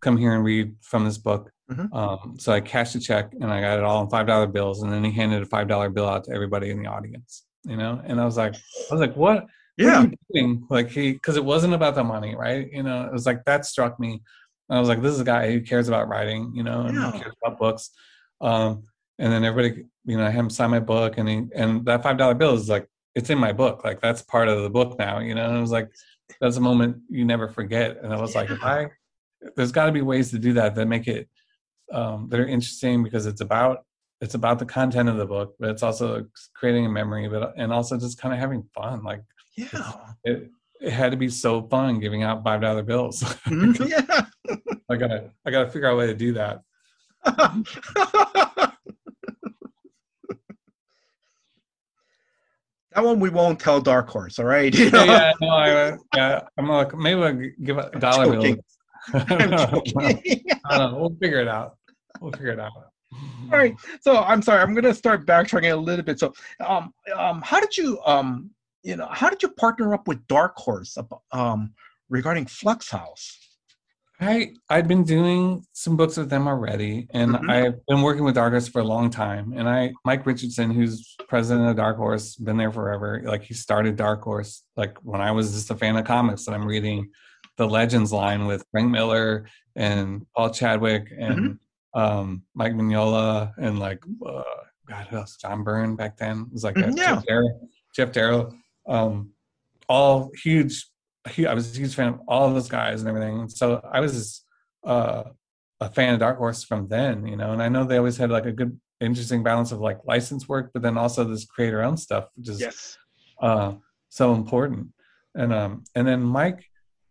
[0.00, 1.52] come here and read from this book.
[1.70, 1.92] Mhm.
[1.94, 4.82] Um, so I cashed a check and I got it all in five dollar bills,
[4.82, 7.44] and then he handed a five dollar bill out to everybody in the audience.
[7.64, 9.42] You know, and I was like, I was like, what?
[9.44, 10.66] What are yeah you doing?
[10.70, 12.70] Like he, because it wasn't about the money, right?
[12.72, 14.22] You know, it was like that struck me.
[14.68, 16.96] And I was like, this is a guy who cares about writing, you know, and
[16.96, 17.10] Yeah.
[17.12, 17.90] cares about books.
[18.40, 18.84] Um,
[19.18, 22.02] and then everybody, you know, I had him sign my book, and he, and that
[22.02, 23.84] five dollar bill is like it's in my book.
[23.84, 25.46] Like that's part of the book now, you know.
[25.46, 25.90] And it was like
[26.40, 27.98] that's a moment you never forget.
[28.02, 28.86] And I was like, if I
[29.56, 31.28] there's got to be ways to do that that make it
[31.92, 33.84] um, that are interesting because it's about
[34.20, 37.72] it's about the content of the book, but it's also creating a memory, but and
[37.72, 39.02] also just kind of having fun.
[39.02, 39.22] Like
[39.56, 39.92] Yeah.
[40.24, 40.50] it,
[40.80, 43.22] it had to be so fun giving out five dollar bills.
[43.46, 44.26] Mhm, yeah.
[44.90, 46.62] I gotta I gotta figure out a way to do that.
[52.92, 54.74] that one we won't tell Dark Horse, all right?
[54.78, 55.04] You know?
[55.04, 58.56] yeah, no, I, yeah, I'm like maybe I'll give a dollar bill.
[59.14, 60.98] I don't know.
[60.98, 61.76] We'll figure it out.
[62.20, 62.72] We'll figure it out.
[63.52, 63.74] All right.
[64.00, 64.60] So I'm sorry.
[64.60, 66.18] I'm gonna start backtracking a little bit.
[66.18, 66.32] So,
[66.64, 68.50] um, um, how did you, um,
[68.82, 70.96] you know, how did you partner up with Dark Horse,
[71.32, 71.72] um,
[72.08, 73.38] regarding Flux House?
[74.20, 77.50] I I'd been doing some books with them already, and Mhm.
[77.50, 79.54] I've been working with Dark Horse for a long time.
[79.56, 83.22] And I Mike Richardson, who's president of Dark Horse, been there forever.
[83.24, 86.54] Like he started Dark Horse like when I was just a fan of comics, and
[86.54, 87.10] I'm reading
[87.56, 89.46] the Legends line with Frank Miller
[89.76, 91.58] and Paul Chadwick and
[91.94, 94.42] um, Mike Mignola and like uh,
[94.86, 95.36] God, who else?
[95.36, 96.96] John Byrne back then it was like Mhm, that.
[96.96, 97.16] yeah.
[97.16, 97.60] Geof Darrow,
[97.96, 98.52] Geof Darrow,
[98.86, 99.30] um,
[99.88, 100.86] all huge
[101.26, 103.48] I was a huge fan of all of those guys and everything.
[103.48, 104.44] So I was
[104.84, 105.24] uh,
[105.80, 108.30] a fan of Dark Horse from then, you know, and I know they always had
[108.30, 112.00] like a good, interesting balance of like license work, but then also this creator owned
[112.00, 112.96] stuff, which is Yes.
[113.40, 113.74] uh,
[114.08, 114.88] so important.
[115.34, 116.64] And um, and then Mike,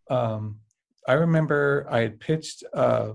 [0.09, 0.59] um,
[1.07, 3.13] I remember I had pitched uh,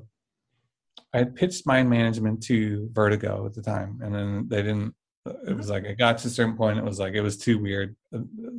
[1.13, 4.95] I had pitched mind management to Vertigo at the time, and then they didn't.
[5.27, 6.79] It was like it got to a certain point.
[6.79, 7.97] It was like it was too weird.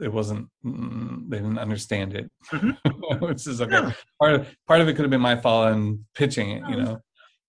[0.02, 0.50] It wasn't.
[0.64, 2.32] They didn't understand it,
[3.22, 3.72] which is okay.
[3.72, 3.92] Yeah.
[4.20, 7.02] Part of part of it could have been my fault in pitching it, you know.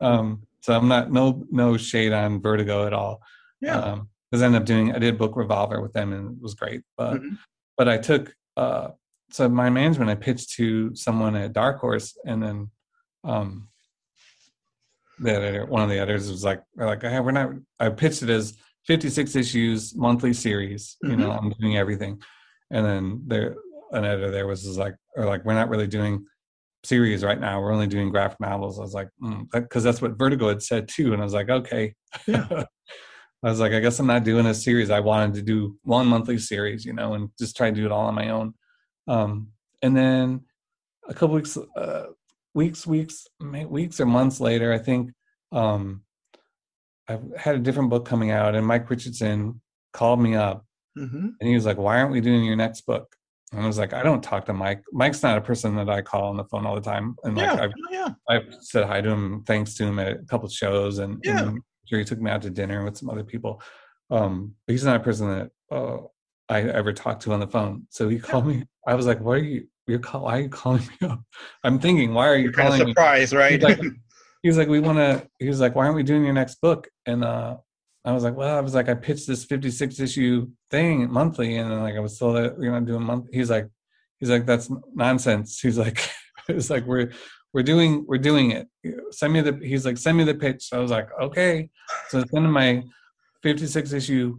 [0.03, 3.23] Um, so I'm not no no shade on Vertigo at all
[3.62, 3.79] Yeah.
[3.79, 6.55] um because I ended up doing I did book revolver with them and it was
[6.55, 6.83] great.
[6.99, 7.39] But Mhm.
[7.79, 8.89] but I took uh
[9.31, 12.71] so mind management I pitched to someone at Dark Horse and then
[13.25, 13.69] um
[15.19, 18.29] the editor one of the editors was like like hey, we're not I pitched it
[18.29, 22.20] as 56 issues monthly series you know I'm doing everything.
[22.70, 23.57] And then there
[23.93, 26.26] an editor there was like or like we're not really doing
[26.84, 27.61] series right now.
[27.61, 28.78] We're only doing graphic novels.
[28.78, 29.09] I was like
[29.53, 31.12] because that's what Vertigo had said too.
[31.12, 31.95] And I was like okay.
[33.47, 34.91] I was like, I guess I'm not doing a series.
[34.91, 37.93] I wanted to do one monthly series, you know, and just try to do it
[37.93, 38.55] all on my own.
[39.07, 39.49] Um,
[39.82, 40.41] and then
[41.07, 42.07] a couple weeks, uh,
[42.55, 45.12] weeks, weeks, weeks or months later, I think
[45.53, 46.03] um,
[47.09, 49.61] I had a different book coming out, and Mike Richardson
[49.93, 50.65] called me up,
[50.99, 51.27] Mm-hmm.
[51.41, 53.15] and he was like, "Why aren't we doing your next book?"
[53.53, 54.83] And I was like, "I don't talk to Mike.
[54.93, 57.61] Mike's not a person that I call on the phone all the time." And like,
[57.61, 58.09] I've yeah.
[58.29, 61.43] I've said hi to him, thanks to him at a couple of shows, and, Yeah.
[61.49, 63.61] and sure he took me out to dinner with some other people.
[64.11, 65.99] Um, but he's not a person that uh,
[66.49, 67.87] I ever talked to on the phone.
[67.91, 68.65] So he called me.
[68.87, 69.69] I was like, "What are you?
[69.87, 70.23] You're call?
[70.23, 71.21] Why are you calling me up?"
[71.63, 73.53] I'm thinking, "Why are you You're kind of calling me?" surprised, right?
[73.53, 73.81] He's like,
[74.47, 76.88] he's like, "We want to." He was like, "Why aren't we doing your next book?"
[77.05, 77.57] And uh,
[78.05, 81.70] I was like, "Well, I was like, I pitched this 56 issue thing monthly, and
[81.70, 83.68] then, like I was told that we're gonna do a month." He's like,
[84.20, 85.99] "He's like, that's nonsense." He's like,
[86.49, 87.11] "It's like we're."
[87.55, 88.68] We're doing we're doing it.
[89.12, 90.64] Send me the he's like send me the pitch.
[90.68, 91.70] So I was like okay.
[92.11, 92.82] So I sent him my
[93.42, 94.36] 56 issue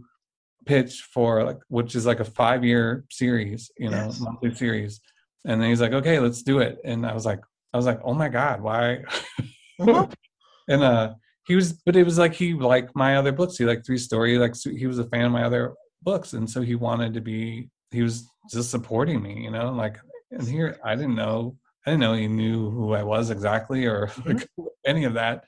[0.66, 4.20] pitch for like which is like a five year series, you know, Yes.
[4.20, 5.00] monthly series.
[5.44, 6.78] And then he's like, okay, let's do it.
[6.84, 7.40] And I was like,
[7.74, 9.02] I was like, oh my god, why?
[9.78, 10.06] Uh-huh.
[10.68, 11.14] and uh,
[11.46, 13.56] he was, but it was like he liked my other books.
[13.56, 14.38] He liked Three Story.
[14.38, 17.68] Like he was a fan of my other books, and so he wanted to be.
[17.90, 19.72] He was just supporting me, you know.
[19.72, 19.98] Like,
[20.30, 21.56] and here I didn't know.
[21.86, 24.46] I didn't know he knew who I was exactly or like
[24.84, 25.44] any of that.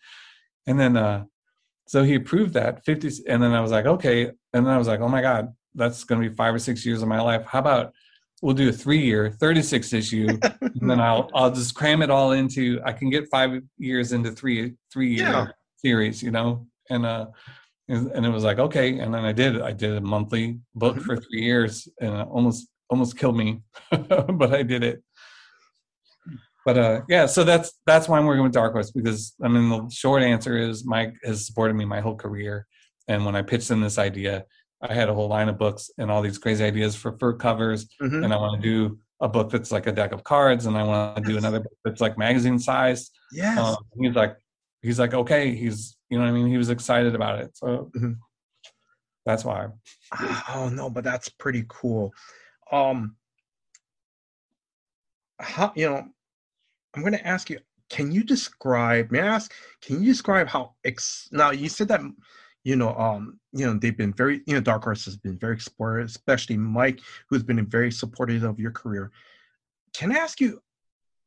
[0.67, 1.25] And then, uh,
[1.87, 3.25] so he approved that 50.
[3.29, 4.27] And then I was like, okay.
[4.53, 6.87] And then I was like, oh my God, that's going to be five or six
[6.87, 7.45] years of my life.
[7.45, 7.93] How about
[8.43, 12.33] we'll do a three year, 36 issue, and then I'll, I'll just cram it all
[12.33, 15.47] into, I can get five years into three, three year Yeah.
[15.77, 16.67] series, you know?
[16.89, 17.27] And, uh,
[17.89, 18.99] and, it was like, okay.
[18.99, 21.03] And then I did, I did a monthly book Mhm.
[21.03, 25.03] for three years and it almost, almost killed me, but I did it.
[26.67, 29.71] But uh, yeah, so that's that's why I'm working with Dark Horse because I mean
[29.71, 32.67] the short answer is Mike has supported me my whole career,
[33.09, 34.45] and when I pitched him this idea,
[34.83, 37.87] I had a whole line of books and all these crazy ideas for fur covers,
[38.01, 38.25] Mhm.
[38.25, 40.83] and I want to do a book that's like a deck of cards, and I
[40.83, 43.15] want to do another book that's like magazine sized.
[43.31, 43.59] Yes.
[43.59, 44.37] Um, he's like,
[44.81, 46.47] he's like, okay, he's you know what I mean.
[46.49, 48.17] He was excited about it, so Mhm.
[49.27, 49.69] that's why.
[50.49, 52.13] Oh no, but that's pretty cool.
[52.73, 53.17] Um
[55.39, 56.09] how you know,
[56.95, 57.61] I'm gonna ask you,
[57.91, 59.53] can you describe may I ask,
[59.83, 62.01] can you describe how ex now you said that
[62.65, 65.59] you know, um, you know, they've been very, you know, Dark Horse has been very
[65.59, 69.11] supportive, especially Mike, who's been very supportive of your career.
[69.95, 70.63] Can I ask you,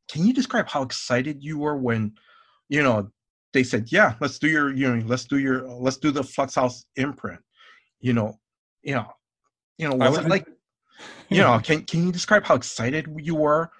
[0.09, 2.13] can you describe how excited you were when,
[2.69, 3.09] you know,
[3.53, 6.55] they said, yeah, let's do your, you know, let's do your, let's do the Flux
[6.55, 7.39] House imprint.
[7.99, 8.39] You know,
[8.81, 9.07] you know,
[9.77, 10.47] you know, was it like,
[11.29, 13.71] you know, can can you describe how excited you were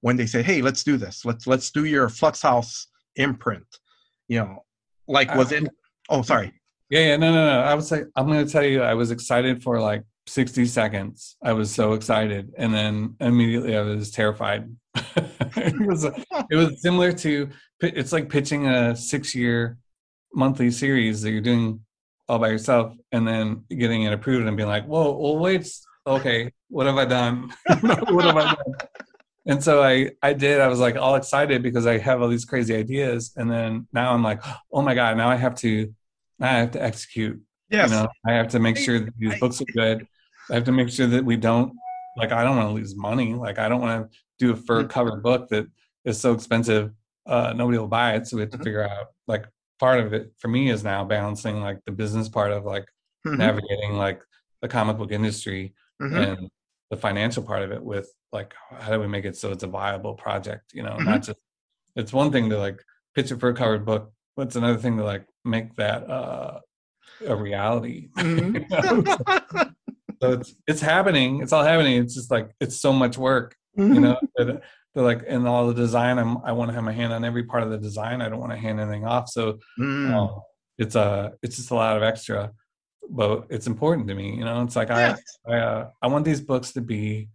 [0.00, 2.86] when they said, hey, let's do this, let's let's do your Flux House
[3.16, 3.66] imprint.
[4.28, 4.64] You know,
[5.08, 5.68] like was Uh, it?
[6.08, 6.52] Oh, sorry.
[6.92, 7.60] Yeah, yeah, no, no, no.
[7.62, 11.38] I would say I'm going to tell you, I was excited for like 60 seconds.
[11.42, 14.68] I was so excited, and then immediately I was terrified.
[15.16, 17.48] it was it was similar to
[17.80, 19.78] it's like pitching a six year
[20.34, 21.80] monthly series that you're doing
[22.28, 25.66] all by yourself, and then getting it approved and being like, whoa, well, wait,
[26.06, 27.54] okay, what have I done?
[27.80, 28.74] what have I done?
[29.46, 30.60] And so I I did.
[30.60, 34.12] I was like all excited because I have all these crazy ideas, and then now
[34.12, 35.90] I'm like, oh my god, now I have to
[36.42, 37.40] I have to execute.
[37.70, 37.90] Yes.
[37.90, 40.06] You know, I have to make sure that these books are good.
[40.50, 41.72] I have to make sure that we don't
[42.16, 43.34] like I don't want to lose money.
[43.34, 44.90] Like I don't want to do a fur Mhm.
[44.90, 45.66] covered book that
[46.04, 46.92] is so expensive
[47.26, 48.26] uh nobody will buy it.
[48.26, 48.64] So we have to Mhm.
[48.64, 49.46] figure out like
[49.78, 52.86] part of it for me is now balancing like the business part of like
[53.26, 54.20] Mhm, navigating like
[54.60, 56.16] the comic book industry mhm.
[56.22, 56.50] and
[56.90, 59.66] the financial part of it with like how do we make it so it's a
[59.66, 61.04] viable project you know Mhm.
[61.06, 61.38] not just
[61.96, 62.78] it's one thing to like
[63.14, 66.60] pitch it for a covered book but it's another thing to like make that uh
[67.26, 68.08] a reality.
[68.16, 69.74] Mhm.
[70.22, 71.42] So it's it's happening.
[71.42, 72.00] It's all happening.
[72.00, 74.16] It's just like it's so much work you know?
[74.36, 74.62] That
[74.94, 77.42] they're like in all the design i'm i want to have my hand on every
[77.42, 78.20] part of the design.
[78.22, 79.28] I don't want to hand anything off.
[79.30, 80.12] So Mm.
[80.14, 80.40] um,
[80.78, 82.52] it's a it's just a lot of extra
[83.10, 84.62] but it's important to me you know?
[84.62, 85.16] It's like i
[85.48, 87.28] I uh, I want these books to be.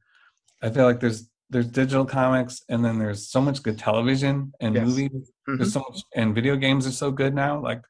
[0.64, 4.76] I feel like there's there's digital comics, and then there's so much good television and
[4.76, 4.88] Yes.
[4.88, 5.32] movies.
[5.48, 5.58] Mhm.
[5.58, 7.62] There's so much, and video games are so good now.
[7.62, 7.82] Like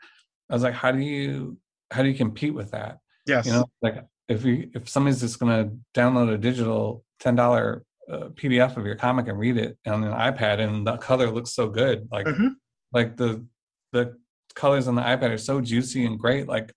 [0.49, 1.58] I was like, how do you
[1.91, 2.97] how do you compete with that?
[3.26, 3.45] Yes.
[3.45, 8.30] You know, like if you if somebody's just gonna download a digital ten dollar uh,
[8.36, 11.68] PDF of your comic and read it on an iPad, and the color looks so
[11.70, 12.51] good, like Mhm.
[12.93, 13.45] like the
[13.91, 14.18] the
[14.55, 16.47] colors on the iPad are so juicy and great.
[16.47, 16.74] Like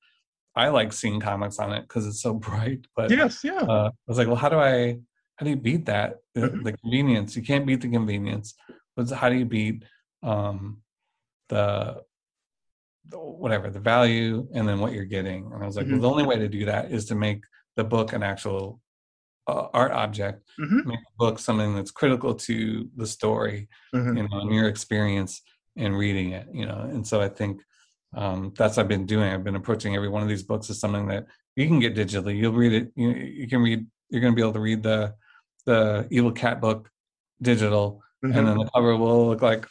[0.56, 2.86] I like seeing comics on it because it's so bright.
[2.96, 3.44] But yes.
[3.44, 3.60] Yeah.
[3.60, 4.98] uh, I was like, well, how do I,
[5.40, 6.18] how do you beat that?
[6.34, 6.64] The, Mhm.
[6.64, 7.34] the convenience.
[7.34, 8.54] You can't beat the convenience.
[8.94, 9.84] But how do you beat
[10.22, 10.82] um,
[11.48, 12.02] the,
[13.08, 15.50] the whatever the value and then what you're getting?
[15.50, 15.92] And I was like, Mhm.
[15.92, 17.42] well, the only way to do that is to make
[17.76, 18.82] the book an actual
[19.46, 20.46] uh, art object.
[20.60, 20.84] Mhm.
[20.84, 24.16] Make the book something that's critical to the story, Mhm.
[24.18, 25.40] you know, and your experience
[25.74, 26.46] in reading it.
[26.52, 27.62] You know, and so I think
[28.14, 29.32] um, that's what I've been doing.
[29.32, 31.26] I've been approaching every one of these books as something that
[31.56, 32.36] you can get digitally.
[32.36, 32.92] You'll read it.
[32.94, 33.86] You, you can read.
[34.10, 35.14] You're going to be able to read the
[35.66, 36.90] the Evil Cat book
[37.42, 38.36] digital, Mhm.
[38.36, 39.66] and then the cover will look like.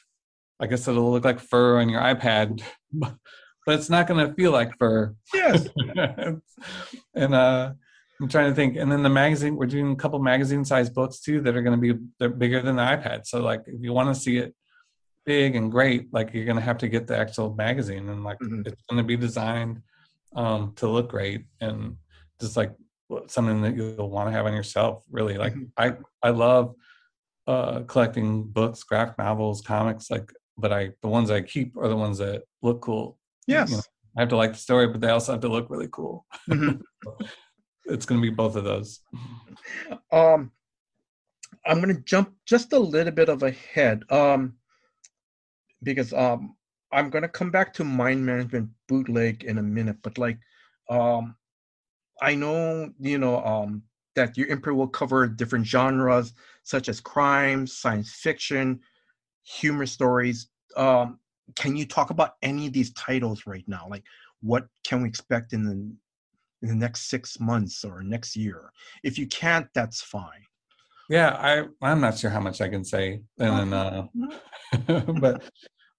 [0.61, 2.61] I guess it'll look like fur on your iPad,
[2.91, 3.15] but
[3.67, 5.15] it's not going to feel like fur.
[5.33, 5.67] Yes.
[7.15, 7.71] and uh,
[8.21, 8.75] I'm trying to think.
[8.75, 11.93] And then the magazine, we're doing a couple magazine-sized books too that are going to
[11.93, 13.25] be they're bigger than the iPad.
[13.25, 14.53] So like, if you want to see it
[15.25, 18.39] big and great, like you're going to have to get the actual magazine, and like
[18.39, 18.67] Mhm.
[18.67, 19.81] it's going to be designed
[20.35, 21.95] um, to look great and
[22.41, 22.73] just like
[23.27, 25.03] something that you'll want to have on yourself.
[25.11, 25.71] Really, like Mhm.
[25.77, 25.93] I
[26.23, 26.75] I love
[27.47, 30.09] uh, collecting books, graphic novels, comics.
[30.11, 33.17] Like, but I the ones I keep are the ones that look cool.
[33.47, 33.71] You Yes.
[33.77, 33.83] know,
[34.17, 36.25] I have to like the story, but they also have to look really cool.
[36.47, 36.81] Mhm.
[37.85, 38.99] it's going to be both of those.
[40.11, 40.51] um
[41.65, 44.53] i'm going to jump just a little bit of ahead um
[45.83, 46.55] because um
[46.91, 50.37] i'm going to come back to mind management bootleg in a minute but like
[50.89, 51.35] um
[52.21, 53.83] i know you know um
[54.15, 58.79] that your imprint will cover different genres such as crime science fiction
[59.43, 60.49] humor stories.
[60.75, 61.19] Um
[61.55, 63.87] can you talk about any of these titles right now?
[63.89, 64.03] Like
[64.41, 65.71] what can we expect in the
[66.61, 68.71] in the next six months or next year?
[69.03, 70.45] If you can't that's fine.
[71.09, 74.07] Yeah, I I'm not sure how much I can say, and then uh,
[75.19, 75.43] but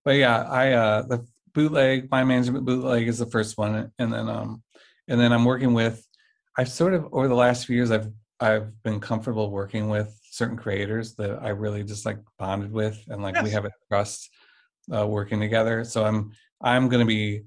[0.04, 4.28] but yeah, I uh, the bootleg mind management bootleg is the first one, and then
[4.28, 4.62] um
[5.08, 6.06] and then I'm working with
[6.56, 10.56] I've sort of over the last few years I've I've been comfortable working with certain
[10.56, 14.30] creators that I really just like bonded with, and like we have a trust
[14.94, 15.84] uh, working together.
[15.84, 16.32] So I'm
[16.62, 17.42] I'm gonna be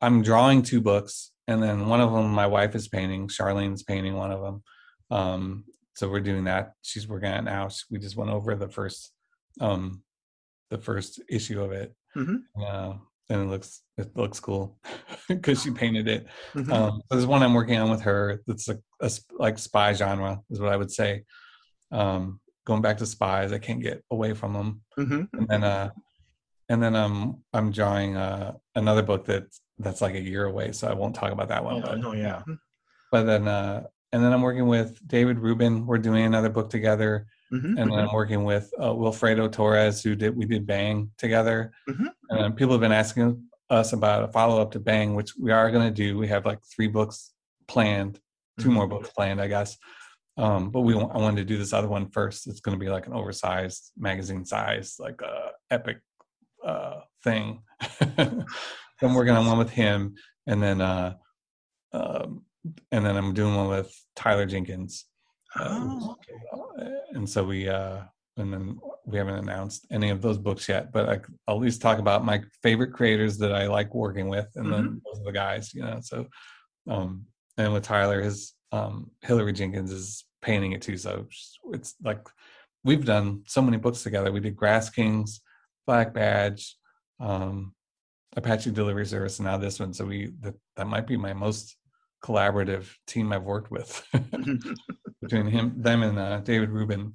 [0.00, 3.28] I'm drawing two books, and then one of them my wife is painting.
[3.28, 4.62] Charlene's painting one of them.
[5.10, 5.64] Um,
[5.94, 6.72] so we're doing that.
[6.82, 7.68] She's working on it now.
[7.90, 9.12] We just went over the first,
[9.60, 10.02] um,
[10.70, 11.94] the first issue of it.
[12.16, 12.44] Mhm.
[12.58, 12.94] Uh,
[13.32, 14.78] and it looks it looks cool
[15.28, 16.26] because she painted it.
[16.54, 16.72] Mhm.
[16.72, 18.40] Um, so there's one I'm working on with her.
[18.46, 21.24] That's like a like spy genre is what I would say.
[21.90, 25.28] Um, going back to spies, I can't get away from them Mhm.
[25.32, 25.90] and then uh
[26.68, 29.44] and then um i'm drawing uh another book that
[29.78, 31.76] that's like a year away, so I won't talk about that one.
[31.78, 32.42] Oh, but, no, yeah.
[33.10, 35.86] but then uh, and then I'm working with David Rubin.
[35.86, 37.78] We're doing another book together, Mhm.
[37.78, 41.72] and then I'm working with uh, Wilfredo Torres, who did we did Bang together.
[41.88, 42.08] Mhm.
[42.30, 45.70] And people have been asking us about a follow up to Bang, which we are
[45.70, 46.16] going to do.
[46.18, 47.32] We have like three books
[47.68, 48.20] planned,
[48.58, 48.72] 2 Mhm.
[48.72, 49.76] more books planned, I guess.
[50.38, 52.46] Um, but we I wanted to do this other one first.
[52.46, 56.00] It's going to be like an oversized magazine size, like a epic
[56.64, 57.62] uh, thing.
[58.16, 58.44] so
[59.02, 60.14] I'm working on one with him,
[60.46, 61.14] and then uh,
[61.92, 62.46] um,
[62.90, 65.04] and then I'm doing one with Tyler Jenkins.
[65.58, 66.16] Oh,
[66.78, 68.00] Uh, and so we uh
[68.38, 71.82] and then we haven't announced any of those books yet but I, i'll at least
[71.82, 75.32] talk about my favorite creators that i like working with and then those are the
[75.32, 76.26] guys you know so
[76.88, 77.26] um
[77.58, 81.26] and with tyler his um hilary jenkins is painting it too so
[81.72, 82.26] it's like
[82.84, 84.32] we've done so many books together.
[84.32, 85.40] We did grass kings
[85.86, 86.76] black badge
[87.20, 87.74] um
[88.36, 91.76] apache delivery service and now this one so we that, that might be my most
[92.22, 94.06] collaborative team i've worked with
[95.20, 97.12] between him them and uh, david rubin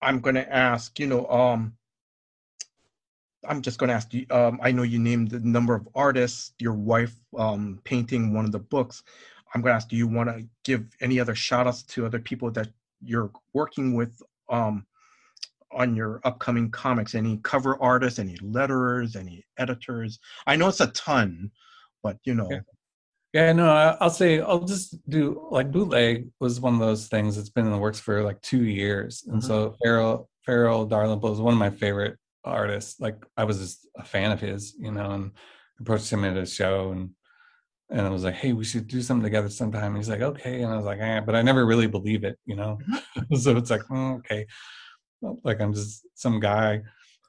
[0.00, 1.74] I'm going to ask, you know, um,
[3.46, 4.26] I'm just going to ask you.
[4.30, 8.52] Um, I know you named the number of artists, your wife um, painting one of
[8.52, 9.02] the books.
[9.54, 12.18] I'm going to ask, do you want to give any other shout outs to other
[12.18, 12.68] people that
[13.02, 14.86] you're working with um,
[15.72, 17.14] on your upcoming comics?
[17.14, 20.18] Any cover artists, any letterers, any editors?
[20.46, 21.50] I know it's a ton,
[22.02, 22.48] but you know.
[22.50, 22.60] Yeah.
[23.38, 27.36] Yeah, no, I- I'll say I'll just do like bootleg was one of those things
[27.36, 31.40] that's been in the works for like two years, and so Farel Farel Dalrymple is
[31.40, 32.98] one of my favorite artists.
[32.98, 35.30] Like I was just a fan of his, you know, and
[35.78, 37.10] approached him at a show and
[37.90, 39.88] and I was like, hey, we should do something together sometime.
[39.94, 42.38] And he's like, okay, and I was like, eh, but I never really believe it,
[42.44, 42.78] you know.
[43.34, 44.46] so it's like, mm, okay,
[45.44, 46.82] like I'm just some guy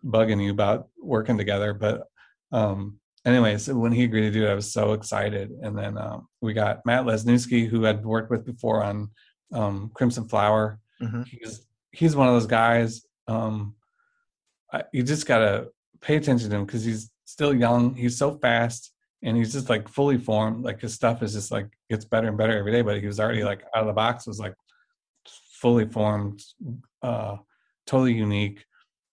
[0.04, 2.08] bugging you about working together, but
[2.52, 3.00] um
[3.30, 5.52] anyway, so when he agreed to do it, I was so excited.
[5.62, 9.10] And then um, we got Matt Lesniewski, who I'd worked with before on
[9.54, 10.80] um, Crimson Flower.
[11.02, 11.26] Mhm.
[11.28, 13.06] He's he's one of those guys.
[13.28, 13.76] Um,
[14.72, 15.70] I, you just gotta
[16.02, 17.96] pay attention to him because he's still young.
[17.96, 18.92] He's so fast,
[19.24, 20.64] and he's just like fully formed.
[20.64, 22.82] Like his stuff is just like gets better and better every day.
[22.82, 24.28] But he was already like out of the box.
[24.28, 24.56] Was like
[25.54, 26.42] fully formed,
[27.02, 27.38] uh,
[27.86, 28.66] totally unique.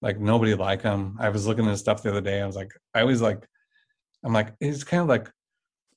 [0.02, 1.16] Like nobody like him.
[1.18, 2.40] I was looking at his stuff the other day.
[2.40, 3.48] I was like, I always like
[4.26, 5.30] I'm like, he's kind of like,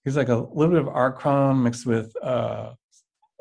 [0.05, 1.11] he's like a little bit of R.
[1.11, 2.73] Crumb mixed with, uh,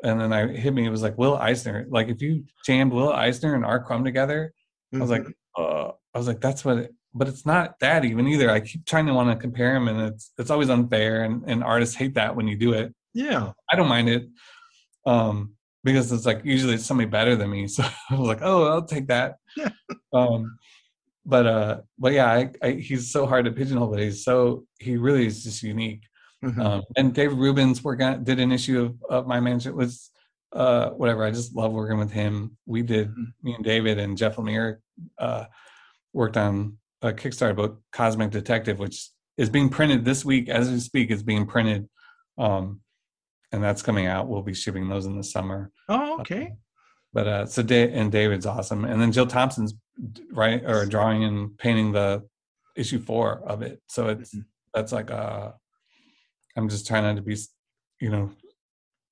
[0.03, 0.85] and then I hit me.
[0.85, 1.85] It was like Will Eisner.
[1.89, 3.83] Like if you jammed Will Eisner and R.
[3.83, 4.53] Crumb together,
[4.93, 5.27] I was like,
[5.57, 6.77] uh, I was like, that's what.
[6.77, 8.49] It, but it's not that even either.
[8.49, 11.63] I keep trying to want to compare him, and it's it's always unfair, and and
[11.63, 12.93] artists hate that when you do it.
[13.13, 13.51] yeah.
[13.71, 14.29] I don't mind it,
[15.05, 17.67] um, because it's like usually it's somebody better than me.
[17.75, 19.35] So I was like, oh, I'll take that.
[19.57, 19.69] Yeah.
[20.13, 20.57] um,
[21.29, 24.97] but uh, but yeah, I, I, he's so hard to pigeonhole, but he's so he
[24.97, 26.03] really is just unique.
[26.43, 26.57] Mhm.
[26.65, 30.09] Um, and David Rubin's work on did an issue of, of mind management was
[30.53, 31.23] uh whatever.
[31.23, 32.57] I just love working with him.
[32.65, 33.13] We did
[33.43, 34.77] me and David and Jeff Lemire
[35.17, 35.45] uh
[36.13, 40.79] worked on a Kickstarter book, Cosmic Detective, which is being printed this week as we
[40.79, 41.11] speak.
[41.11, 41.87] It's being printed,
[42.37, 42.81] um,
[43.51, 44.27] and that's coming out.
[44.27, 45.71] We'll be shipping those in the summer.
[45.87, 46.53] oh, okay.
[47.13, 49.73] But uh, so da- and David's awesome, and then Jill Thompson's
[50.31, 52.23] right or drawing and painting the
[52.75, 53.81] issue four of it.
[53.87, 54.35] So it's
[54.73, 55.51] that's like uh,
[56.55, 57.37] I'm just trying not to be,
[57.99, 58.31] you know,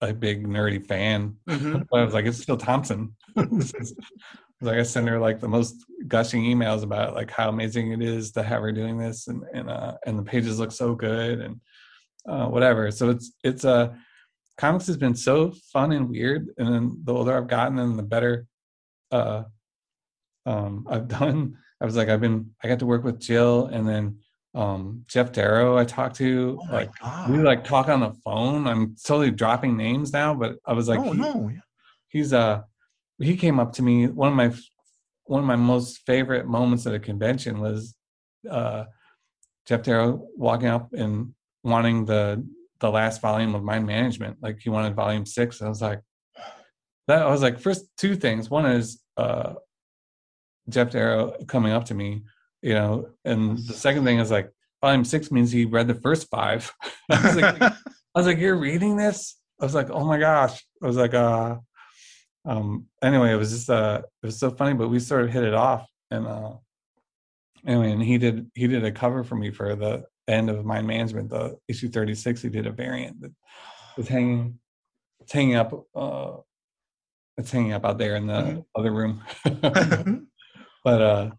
[0.02, 1.38] a big nerdy fan.
[1.48, 1.86] Mhm.
[1.90, 3.16] but I was like, it's Jill Thompson.
[3.36, 5.76] like I send her like the most
[6.08, 9.70] gushing emails about like how amazing it is to have her doing this, and and
[9.70, 11.60] uh, and the pages look so good and
[12.28, 12.92] uh, whatever.
[12.92, 13.94] So it's it's uh
[14.58, 18.04] comics has been so fun and weird, and then the older I've gotten, and the
[18.04, 18.46] better
[19.12, 19.44] uh,
[20.48, 21.58] um, I've done.
[21.80, 24.18] I was like, I've been I got to work with Jill, and then
[24.56, 26.58] um, Geof Darrow I talked to.
[26.62, 27.30] Oh my like god.
[27.30, 28.66] we like talk on the phone.
[28.68, 31.52] I'm totally dropping names now, but I was like, oh he- no.
[32.08, 32.62] he's uh
[33.20, 34.52] he came up to me one of my
[35.26, 37.96] one of my most favorite moments at a convention was
[38.50, 38.86] uh
[39.68, 41.34] geof darrow walking up and
[41.64, 42.46] wanting the
[42.80, 46.00] the last volume of mind management like he wanted volume six i was like
[47.08, 49.54] that i was like first two things one is uh
[50.70, 52.24] geof darrow coming up to me
[52.62, 54.52] you know and the second thing is like
[54.82, 56.72] volume six means he read the first five
[57.10, 57.62] I was like,
[58.18, 59.36] I was like, you're reading this?
[59.62, 60.66] I was like, oh my gosh.
[60.82, 61.58] I was like, uh,
[62.46, 65.44] um, anyway, it was just, uh, it was so funny, but we sort of hit
[65.44, 65.88] it off.
[66.10, 66.54] And, uh,
[67.66, 70.88] anyway, and he did, he did a cover for me for the end of Mind
[70.88, 72.42] Management, the issue 36.
[72.42, 73.34] He did a variant that
[73.98, 74.58] was hanging,
[75.20, 76.38] it's hanging up, uh,
[77.38, 79.24] it's hanging up out there in the other room.
[80.88, 81.30] but, uh,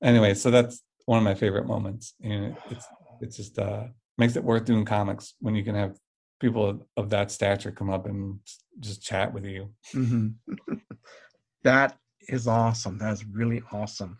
[0.00, 2.14] anyway, so that's one of my favorite moments.
[2.22, 2.86] And it's,
[3.20, 3.84] it's just, uh,
[4.18, 5.98] makes it worth doing comics when you can have
[6.38, 8.38] people of, that stature come up and
[8.78, 9.70] just chat with you.
[9.92, 10.34] Mhm.
[11.64, 11.98] that
[12.28, 12.98] is awesome.
[12.98, 14.16] That is really awesome.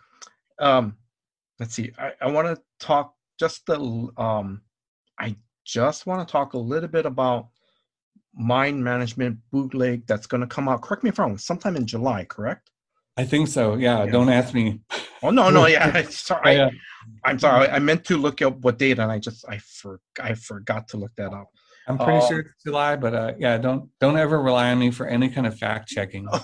[0.59, 0.97] Um,
[1.61, 1.93] let's see.
[1.97, 4.63] I, I want to talk just l- um,
[5.21, 7.47] I just want to talk a little bit about
[8.35, 10.83] mind management bootleg that's going to come out.
[10.83, 11.39] Correct me if I'm wrong.
[11.39, 12.71] Sometime in July, correct?
[13.19, 13.75] I think so.
[13.75, 14.05] Yeah.
[14.05, 14.11] Yeah.
[14.13, 14.81] Don't ask me.
[15.23, 16.03] Oh no, no, yeah.
[16.09, 16.71] Sorry, Yeah.
[17.25, 17.69] I'm sorry.
[17.69, 20.97] I meant to look up what date, and I just I for I forgot to
[20.97, 21.49] look that up.
[21.89, 22.29] I'm pretty Oh.
[22.29, 25.47] sure it's July, but uh, yeah, don't don't ever rely on me for any kind
[25.47, 26.29] of fact checking.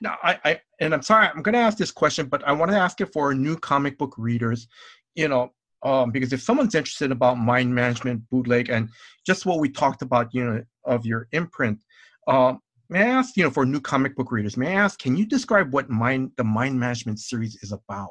[0.00, 2.70] Now, I, I and I'm sorry, I'm going to ask this question, but I want
[2.70, 4.68] to ask it for new comic book readers.
[5.14, 5.52] You know,
[5.82, 8.88] um, because if someone's interested about mind management, bootleg, and
[9.26, 11.82] just what we talked about, you know, of your imprint,
[12.28, 15.16] um, may I ask, you know, for new comic book readers, may I ask, can
[15.16, 18.10] you describe what mind the mind management series is about?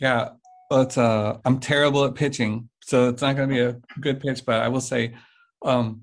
[0.00, 0.30] Yeah,
[0.70, 4.20] well, it's uh, I'm terrible at pitching, so it's not going to be a good
[4.20, 4.44] pitch.
[4.44, 5.14] But I will say,
[5.64, 6.02] um,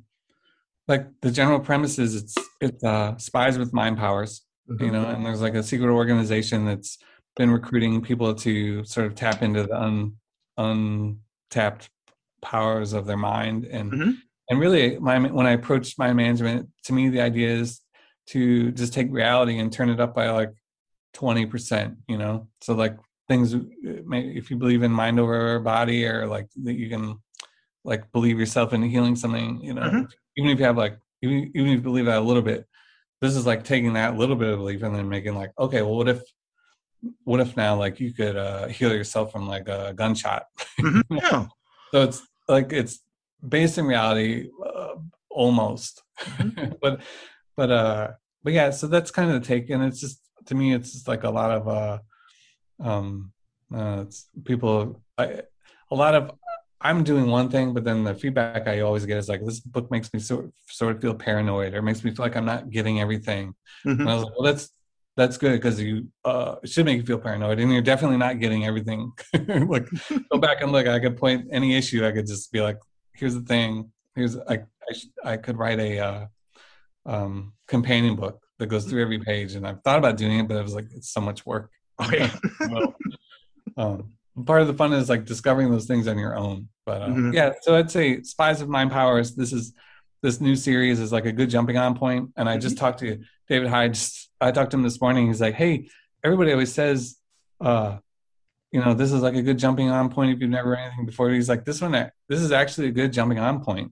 [0.88, 4.42] like the general premise is it's it's uh, spies with mind powers,
[4.80, 6.98] you know, and there's like a secret organization that's
[7.36, 10.16] been recruiting people to sort of tap into the un,
[10.58, 11.90] untapped
[12.42, 14.14] powers of their mind and Mhm.
[14.52, 17.80] And really my when i approached mind management to me the idea is
[18.28, 20.52] to just take reality and turn it up by like
[21.16, 22.98] 20% you know so like
[23.30, 23.60] things uh,
[24.42, 27.16] if you believe in mind over body or like that you can
[27.86, 30.12] like believe yourself into healing something you know Mhm.
[30.38, 32.66] even if you have like even, even if you believe that a little bit
[33.22, 35.96] this is like taking that little bit of belief and then making like okay well
[35.96, 36.22] what if
[37.24, 40.44] what if now like you could uh heal yourself from like a gunshot
[40.82, 41.04] Mhm.
[41.24, 41.48] Yeah.
[41.94, 43.00] so it's like it's
[43.48, 44.96] based in reality uh,
[45.30, 46.04] almost.
[46.82, 47.02] But
[47.58, 48.08] but uh
[48.44, 51.08] but yeah so that's kind of the take and it's just to me it's just
[51.08, 52.00] like a lot of uh
[52.80, 53.32] um
[53.74, 55.42] uh it's people I,
[55.92, 56.32] a lot of
[56.80, 59.92] i'm doing one thing but then the feedback i always get is like this book
[59.92, 63.00] makes me sort sort of feel paranoid or makes me feel like i'm not getting
[63.00, 63.54] everything.
[63.86, 64.00] Mhm.
[64.00, 64.70] and i was like well that's
[65.18, 68.40] that's good because you uh it should make you feel paranoid and you're definitely not
[68.40, 69.12] getting everything.
[69.74, 69.88] Like
[70.32, 72.78] go back and look i could point any issue i could just be like
[73.22, 74.56] here's the thing here's i
[74.90, 76.26] i, I could write a uh
[77.06, 80.58] um companion book that goes through every page and i've thought about doing it but
[80.58, 81.70] it was like it's so much work
[82.04, 82.32] Oh, yeah.
[82.72, 82.96] well,
[83.78, 84.14] um,
[84.44, 86.68] part of the fun is like discovering those things on your own.
[86.84, 87.34] But uh, Mhm.
[87.34, 89.36] yeah, so I'd say Spies of Mind Powers.
[89.36, 89.74] This is
[90.24, 92.32] this new series is like a good jumping on point.
[92.38, 93.96] And I just talked to David Hyde.
[94.40, 95.28] I talked to him this morning.
[95.28, 95.90] He's like, "Hey,
[96.24, 97.18] everybody always says,
[97.60, 98.00] uh,
[98.72, 101.06] you know, this is like a good jumping on point if you've never read anything
[101.06, 101.92] before." He's like, "This one,
[102.30, 103.92] this is actually a good jumping on point."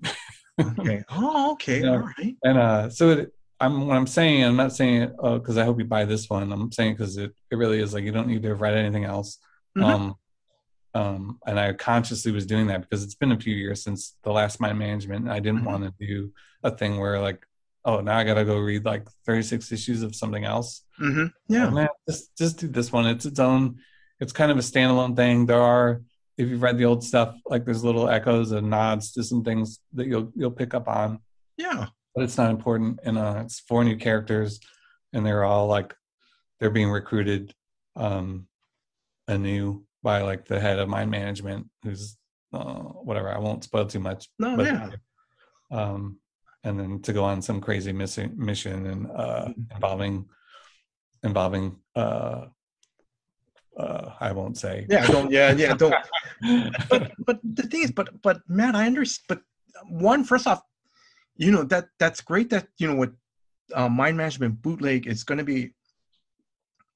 [0.62, 1.04] okay.
[1.10, 1.82] Oh, okay.
[1.82, 1.92] Yeah.
[1.92, 2.36] All right.
[2.44, 4.44] And uh, so it, I'm what I'm saying.
[4.44, 6.52] I'm not saying it because I hope you buy this one.
[6.52, 9.04] I'm saying because it, it really is like you don't need to have read anything
[9.06, 9.38] else.
[9.78, 9.84] Mhm.
[9.84, 10.16] Um,
[10.96, 14.32] um, and I consciously was doing that because it's been a few years since the
[14.32, 15.26] last mind management.
[15.26, 15.66] And I didn't Mhm.
[15.66, 16.32] want to do
[16.64, 17.46] a thing where like,
[17.86, 20.84] oh, now I got to go read like 36 issues of something else.
[20.98, 21.70] hmm Oh, Yeah.
[21.70, 23.06] man, just just do this one.
[23.08, 23.80] It's its own.
[24.20, 25.46] It's kind of a standalone thing.
[25.46, 26.02] There are,
[26.38, 29.80] if you've read the old stuff, like there's little echoes and nods to some things
[29.94, 31.20] that you'll you'll pick up on
[31.58, 31.88] Yeah.
[32.16, 33.00] but it's not important.
[33.04, 34.60] And uh, it's four new characters,
[35.14, 35.96] and they're all like
[36.60, 37.54] they're being recruited
[37.96, 38.48] um,
[39.28, 42.18] anew by like the head of mind management, who's
[42.54, 42.74] uh,
[43.08, 43.30] whatever.
[43.34, 44.28] I won't spoil too much.
[44.40, 44.90] No, but, yeah.
[45.72, 46.20] Um,
[46.64, 49.76] and then to go on some crazy mission, mission and uh, Mm-hmm.
[49.76, 50.26] involving
[51.24, 52.46] involving uh,
[53.78, 54.86] uh, I won't say.
[54.90, 55.08] Yeah.
[55.08, 55.32] Don't.
[55.32, 55.54] Yeah.
[55.54, 55.74] Yeah.
[55.74, 55.96] Don't.
[56.90, 59.26] but but the thing is, but but Matt, I understand.
[59.28, 59.42] But
[59.90, 60.62] one, first off,
[61.36, 63.12] you know that that's great that you know what
[63.74, 65.74] uh, mind management bootleg is going to be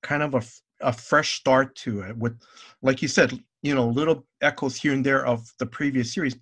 [0.02, 0.42] kind of a
[0.82, 2.38] a fresh start to it with,
[2.82, 6.36] like you said, you know, little echoes here and there of the previous series,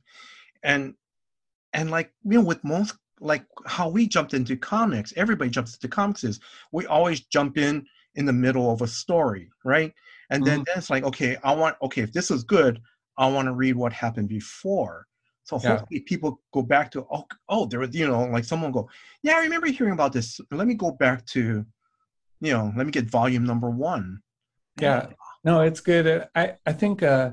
[0.63, 0.95] and
[1.73, 5.87] and like you know with most like how we jumped into comics, everybody jumps into
[5.87, 6.39] comics is
[6.71, 9.93] we always jump in in the middle of a story, right?
[10.31, 12.79] And then, then it's like, okay, I want okay, if this is good,
[13.17, 15.05] I want to read what happened before.
[15.43, 15.77] So Yeah.
[15.77, 18.89] hopefully people go back to oh oh there was you know like someone go
[19.23, 20.39] yeah I remember hearing about this.
[20.51, 21.65] Let me go back to
[22.39, 24.21] you know let me get volume number one.
[24.79, 25.07] yeah
[25.43, 27.31] no it's good Uh, i i think uh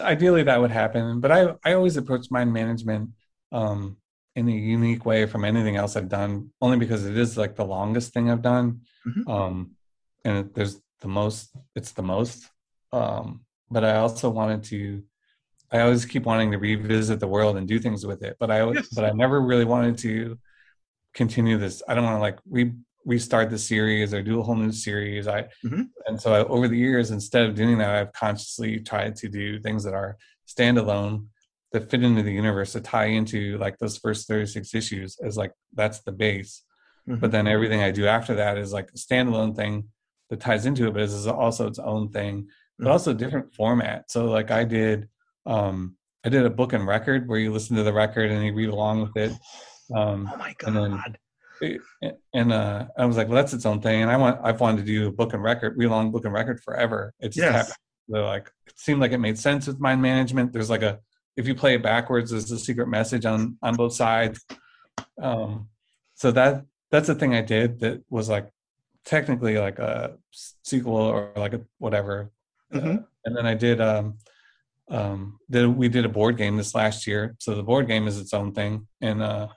[0.00, 3.10] ideally that would happen but i i always approach mind management
[3.52, 3.96] um
[4.36, 7.64] in a unique way from anything else i've done only because it is like the
[7.64, 9.22] longest thing i've done Mhm.
[9.34, 9.54] um
[10.24, 11.40] and it, there's the most
[11.78, 12.38] it's the most
[12.98, 13.26] um
[13.74, 14.80] but i also wanted to
[15.70, 18.58] i always keep wanting to revisit the world and do things with it but i
[18.72, 18.88] Yes.
[18.96, 20.14] but i never really wanted to
[21.20, 22.64] continue this i don't want to like re
[23.04, 25.84] restart the series or do a whole new series i Mhm.
[26.06, 29.46] and so I, over the years instead of doing that i've consciously tried to do
[29.66, 30.12] things that are
[30.54, 31.16] standalone
[31.72, 35.52] that fit into the universe to tie into like those first 36 issues as like
[35.80, 36.54] that's the base
[37.06, 37.20] Mhm.
[37.20, 39.74] but then everything i do after that is like a standalone thing
[40.30, 42.48] that ties into it but is also its own thing
[42.78, 42.90] but Mhm.
[42.90, 45.08] also different format so like i did
[45.46, 48.54] um i did a book and record where you listen to the record and you
[48.54, 49.32] read along with it
[49.94, 51.18] um oh my and then- god.
[52.32, 54.78] and uh i was like well that's its own thing and i want i've wanted
[54.78, 57.72] to do a book and record read along book and record forever It's just Yes.
[58.10, 60.98] so like it seemed like it made sense with mind management there's like a
[61.36, 64.44] if you play it backwards there's a secret message on on both sides
[65.22, 65.68] um
[66.14, 68.48] so that that's the thing i did that was like
[69.04, 70.16] technically like a
[70.62, 72.30] sequel or like a whatever.
[72.72, 73.06] Uh, Mhm.
[73.24, 74.18] and then i did um
[74.90, 77.36] um did we did a board game this last year.
[77.38, 78.86] So the board game is its own thing.
[79.00, 79.48] And uh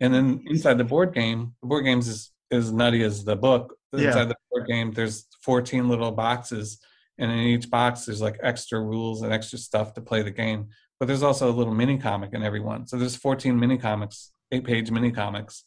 [0.00, 3.76] and then inside the board game the board games is as nutty as the book.
[3.92, 4.06] Yeah.
[4.08, 6.78] inside the board game there's 14 little boxes.
[7.18, 10.68] And in each box there's like extra rules and extra stuff to play the game.
[10.98, 12.86] But there's also a little mini comic in every one.
[12.86, 15.64] So there's 14 mini comics eight page mini comics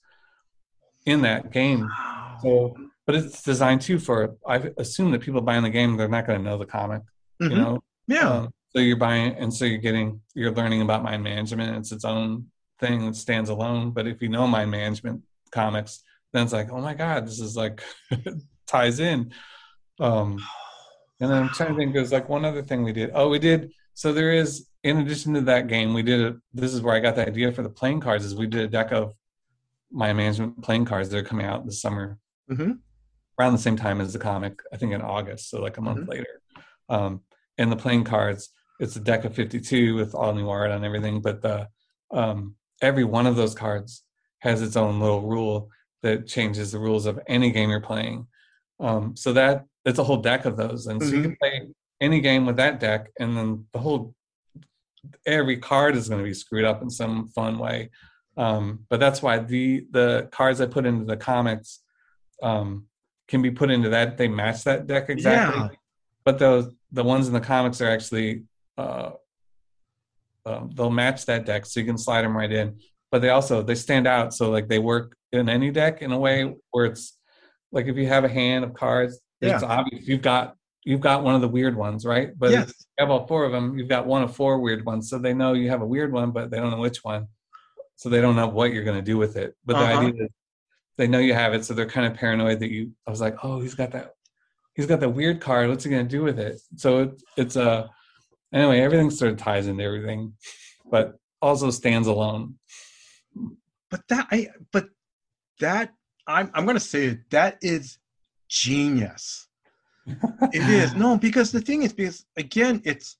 [1.06, 1.89] in that game
[2.41, 2.76] so
[3.06, 6.39] but it's designed too for i assume that people buying the game they're not going
[6.39, 7.01] to know the comic
[7.41, 7.49] Mhm.
[7.51, 8.30] you know yeah.
[8.30, 11.78] um, so you're buying, and so you're getting, you're learning about mind management.
[11.78, 12.47] It's its own
[12.82, 13.91] thing that stands alone.
[13.91, 16.03] But if you know mind management comics,
[16.34, 17.82] then it's like, oh my god, this is like
[18.68, 19.32] ties in.
[19.99, 20.38] Um,
[21.22, 21.93] and then I'm trying to think.
[21.93, 23.12] There's like one other thing we did.
[23.14, 23.72] Oh, we did.
[23.93, 26.36] So there is, in addition to that game, we did a.
[26.53, 28.26] This is where I got the idea for the playing cards.
[28.26, 29.14] Is we did a deck of
[29.92, 32.18] mind management playing cards that are coming out this summer
[32.50, 32.80] Mhm.
[33.40, 34.62] around the same time as the comic.
[34.74, 36.10] I think in August, so like a month Mhm.
[36.10, 36.42] later.
[36.90, 37.22] Um,
[37.58, 41.22] and the playing cards, it's a deck of 52 with all new art and everything.
[41.22, 41.70] But the
[42.12, 44.04] um, every one of those cards
[44.40, 45.70] has its own little rule
[46.04, 48.28] that changes the rules of any game you're playing.
[48.80, 51.68] Um, so that it's a whole deck of those, and so you can play
[52.00, 54.14] any game with that deck, and then the whole
[55.26, 57.90] every card is going to be screwed up in some fun way.
[58.38, 61.80] Um, but that's why the the cards I put into the comics
[62.44, 62.86] um,
[63.28, 64.18] can be put into that.
[64.18, 65.62] They match that deck exactly.
[65.62, 65.70] Yeah.
[66.26, 68.44] But those the ones in the comics are actually
[68.78, 69.12] uh,
[70.46, 72.80] um, they'll match that deck, so you can slide them right in.
[73.12, 76.20] But they also they stand out, so like they work in any deck in a
[76.20, 77.18] way where it's
[77.72, 79.68] like if you have a hand of cards, it's Yeah.
[79.70, 82.38] obvious you've got you've got one of the weird ones, right?
[82.38, 82.70] But yes.
[82.70, 85.18] if you have all four of them, you've got one of four weird ones, so
[85.18, 87.28] they know you have a weird one, but they don't know which one,
[87.96, 89.56] so they don't know what you're going to do with it.
[89.66, 89.86] But Uh-huh.
[89.86, 90.32] the idea is
[90.98, 92.91] they know you have it, so they're kind of paranoid that you.
[93.08, 94.14] I was like, oh, he's got that,
[94.74, 95.70] he's got that weird card.
[95.70, 96.60] What's he going to do with it?
[96.78, 97.88] So it, it's a uh,
[98.54, 98.80] anyway.
[98.80, 100.34] Everything sort of ties into everything,
[100.89, 102.56] but also stands alone.
[103.91, 104.88] But that I but
[105.60, 105.93] that
[106.28, 107.98] I'm I'm gonna say it, that is
[108.50, 109.48] genius.
[110.08, 113.18] It is no because the thing is because again it's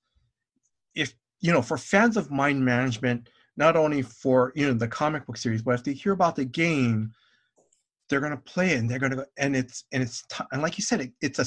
[0.96, 5.26] if you know for fans of mind management not only for you know the comic
[5.26, 7.12] book series but if they hear about the game
[8.08, 10.78] they're gonna play it and they're gonna go and it's and it's ti- and like
[10.78, 11.46] you said it, it's a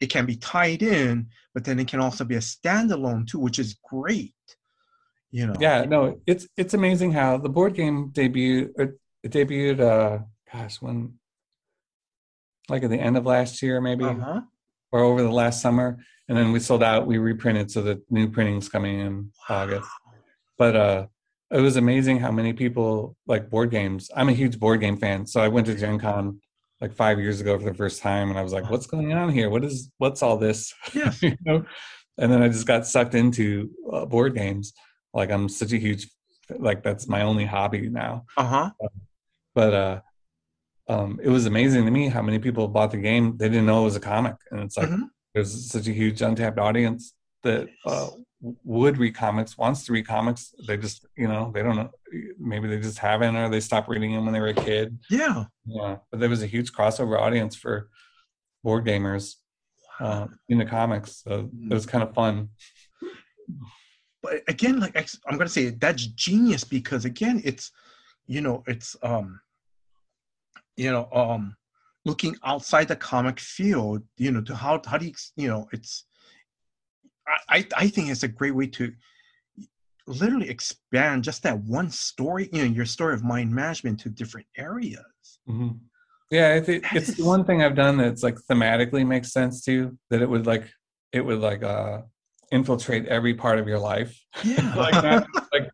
[0.00, 3.58] it can be tied in but then it can also be a standalone too which
[3.58, 4.34] is great
[5.34, 8.70] you know Yeah, no, it's it's amazing how the board game debuted.
[8.78, 11.14] It, debuted, uh, gosh, when
[12.68, 14.42] like at the end of last year, maybe, uh-huh.
[14.92, 15.98] or over the last summer,
[16.28, 17.08] and then we sold out.
[17.08, 19.90] We reprinted, so the new printing's coming in August.
[20.56, 21.06] But uh,
[21.50, 24.10] it was amazing how many people like board games.
[24.16, 26.40] I'm a huge board game fan, so I went to Gen Con
[26.80, 29.30] like five years ago for the first time, and I was like, "What's going on
[29.30, 29.48] here?
[29.50, 31.64] What is what's all this?" yes you know
[32.16, 34.72] and then i just got sucked into uh, board games
[35.12, 36.06] like i'm such a huge
[36.60, 38.70] like that's my only hobby now uh-huh
[39.54, 40.00] but uh
[40.88, 43.80] um it was amazing to me how many people bought the game they didn't know
[43.80, 45.08] it was a comic and it's like Mhm.
[45.34, 48.10] there's such a huge untapped audience that uh
[48.64, 50.54] would read comics wants to read comics.
[50.66, 51.90] They just you know they don't know
[52.38, 54.98] maybe they just haven't or they stopped reading them when they were a kid.
[55.10, 55.44] Yeah.
[55.66, 57.88] Yeah but there was a huge crossover audience for
[58.62, 59.36] board gamers
[60.00, 62.50] uh, in the comics so it was kind of fun.
[64.22, 64.96] But again like
[65.28, 67.70] i'm gonna say that's genius because again it's
[68.26, 69.40] you know it's um
[70.76, 71.56] you know um
[72.04, 76.06] looking outside the comic field you know to how how do you you know it's
[77.48, 78.92] i i, think it's a great way to
[80.06, 84.46] literally expand just that one story you know your story of mind management to different
[84.56, 85.68] areas hmm
[86.30, 89.64] Yeah, I think That it's the one thing I've done that's like thematically makes sense
[89.64, 89.96] too.
[90.10, 90.64] That it would like
[91.12, 92.02] it would like uh
[92.50, 94.12] infiltrate every part of your life.
[94.44, 95.70] yeah like not like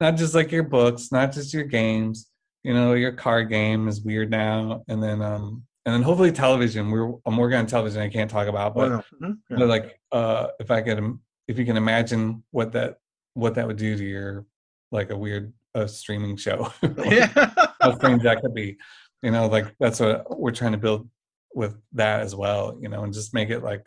[0.00, 2.30] not just like your books, not just your games.
[2.64, 6.90] You know, your card game is weird now, and then um and then hopefully television.
[6.90, 8.02] We're I'm working on television.
[8.02, 8.90] I can't talk about, but
[9.22, 9.56] mhm, yeah.
[9.56, 12.98] but like uh if I could if you can imagine what that
[13.32, 14.44] what that would do to your
[14.92, 16.70] like a weird uh, streaming show.
[16.82, 17.50] like, yeah.
[17.80, 18.76] how strange that could be.
[19.22, 21.08] You know, like that's what we're trying to build
[21.54, 22.76] with that as well.
[22.78, 23.86] You know, and just make it like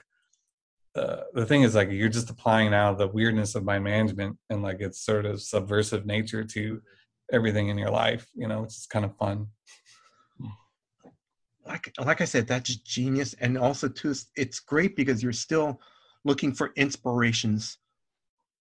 [0.96, 4.64] uh, the thing is like you're just applying now the weirdness of mind management and
[4.64, 6.82] like its sort of subversive nature to
[7.32, 8.26] everything in your life.
[8.34, 9.50] You know, it's kind of fun.
[11.72, 15.80] Like like I said, that's genius, and also too, it's- great because you're still
[16.26, 17.78] looking for inspirations,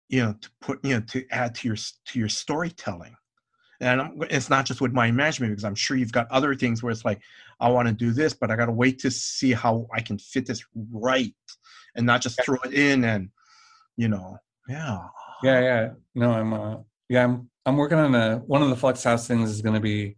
[0.10, 3.15] you know, to put you know to add to your to your storytelling.
[3.81, 6.84] And I'm, it's not just with mind management because I'm sure you've got other things
[6.84, 7.22] where it's like
[7.60, 10.18] I want to do this, but I got to wait to see how I can
[10.18, 11.34] fit this right,
[11.95, 13.30] and not just throw it in and
[13.98, 14.38] you know,
[14.68, 14.99] yeah,
[15.44, 15.90] Yeah, yeah.
[16.15, 16.77] No, I'm uh
[17.10, 20.15] yeah, I'm I'm working on a one of the Flux House things is gonna be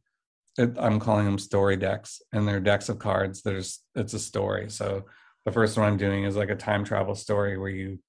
[0.57, 3.41] it, I'm calling them story decks and they're decks of cards.
[3.41, 4.69] There's it's a story.
[4.69, 5.05] So
[5.45, 7.99] the first one I'm doing is like a time travel story where you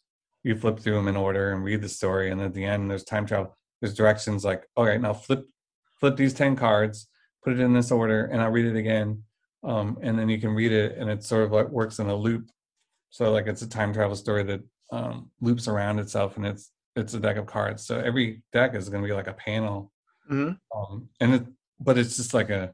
[0.45, 3.05] you flip through them in order and read the story and at the end there's
[3.05, 5.47] time travel there's directions like all right now flip
[6.01, 7.07] flip these 10 cards
[7.45, 9.23] put it in this order and i'll read it again
[9.63, 12.15] um, and then you can read it and it sort of like works in a
[12.15, 12.51] loop
[13.11, 14.61] so like it's a time travel story that
[14.91, 18.89] um, loops around itself and it's it's a deck of cards so every deck is
[18.89, 19.93] going to be like a panel
[20.31, 20.59] Mhm.
[20.75, 21.45] um, and it
[21.85, 22.73] but it's just like a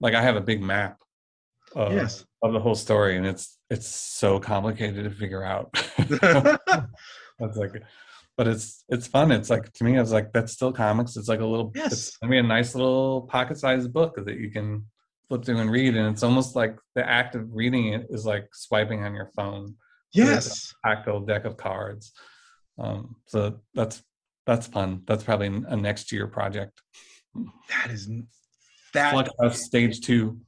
[0.00, 0.98] like i have a big map
[1.76, 2.24] uh, Yes.
[2.42, 5.72] of the whole story and it's it's so complicated to figure out.
[7.38, 7.82] That's like
[8.36, 9.30] but it's it's fun.
[9.32, 11.16] It's like to me it's like that's still comics.
[11.16, 11.92] It's like a little Yes.
[11.92, 14.84] it's gonna be a nice little pocket-sized book that you can
[15.28, 18.48] flip through and read and it's almost like the act of reading it is like
[18.52, 19.74] swiping on your phone
[20.12, 22.12] yes, tactile deck of cards.
[22.78, 24.02] Um so that's
[24.46, 25.02] that's fun.
[25.06, 26.80] That's probably a next year project
[27.68, 28.08] that is
[28.92, 30.38] that Fluxhouse stage two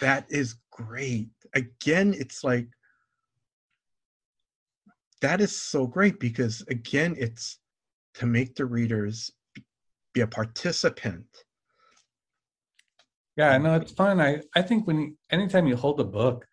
[0.00, 2.68] that is great again it's like
[5.20, 7.58] that is so great because again it's
[8.14, 9.30] to make the readers
[10.14, 11.26] be a participant
[13.36, 14.20] Yeah, no, it's fun.
[14.20, 16.46] I I think when you, anytime you hold a book,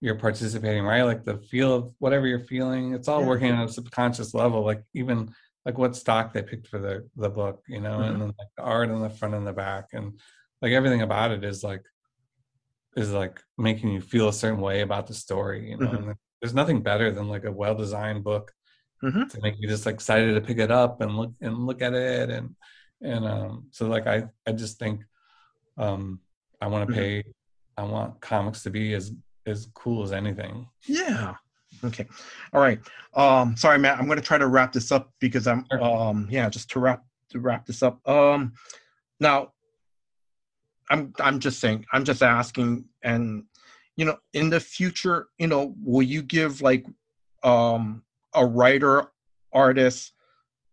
[0.00, 1.02] you're participating, right?
[1.02, 3.26] Like the feel of whatever you're feeling, it's all Yeah.
[3.26, 4.64] working on a subconscious level.
[4.64, 5.34] Like even
[5.70, 8.08] like what stock they picked for the the book, you know, Mhm.
[8.10, 10.18] and then like the art on the front and the back, and
[10.60, 11.84] like everything about it is like
[12.96, 15.86] is like making you feel a certain way about the story, you know.
[15.86, 16.08] Mhm.
[16.10, 18.52] And there's nothing better than like a well designed book
[19.04, 19.30] Mhm.
[19.30, 22.30] to make you just excited to pick it up and look and look at it
[22.30, 22.56] and
[23.02, 25.04] and um so like I I just think
[25.78, 26.20] um
[26.60, 26.98] I want to Mhm.
[26.98, 27.24] pay
[27.76, 29.12] I want comics to be as
[29.46, 30.68] as cool as anything.
[30.86, 31.34] yeah
[31.84, 32.06] okay.
[32.52, 32.80] All right.
[33.14, 35.82] Um sorry matt i'm going to try to wrap this up because i'm Sure.
[35.82, 38.06] um yeah just to wrap to wrap this up.
[38.08, 38.52] Um
[39.18, 39.52] now
[40.90, 43.44] i'm i'm just saying i'm just asking and
[43.96, 46.86] you know in the future you know will you give like
[47.42, 48.02] um
[48.34, 49.10] a writer
[49.52, 50.12] artist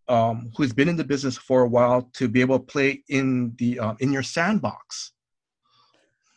[0.07, 3.53] um who's been in the business for a while to be able to play in
[3.57, 5.11] the um, in your sandbox?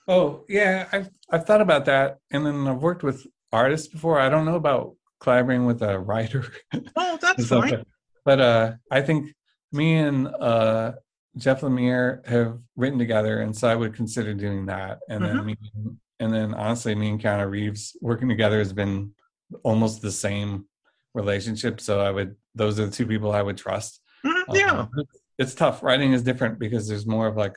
[0.09, 4.19] Oh yeah, I've I've thought about that, and then I've worked with artists before.
[4.19, 6.47] I don't know about collaborating with a writer.
[6.97, 7.87] oh that's fine But,
[8.25, 9.35] but uh, I think
[9.73, 10.93] me and uh,
[11.37, 14.99] Jeff Lemire have written together, and so I would consider doing that.
[15.09, 15.57] And then me,
[16.19, 19.13] and then honestly, me and Keanu Reeves working together has been
[19.63, 20.67] almost the same
[21.15, 21.81] relationship.
[21.81, 24.01] So I would; those are the two people I would trust.
[24.25, 24.87] Mhm, Um, yeah
[25.41, 25.83] it's tough.
[25.83, 27.57] Writing is different because there's more of like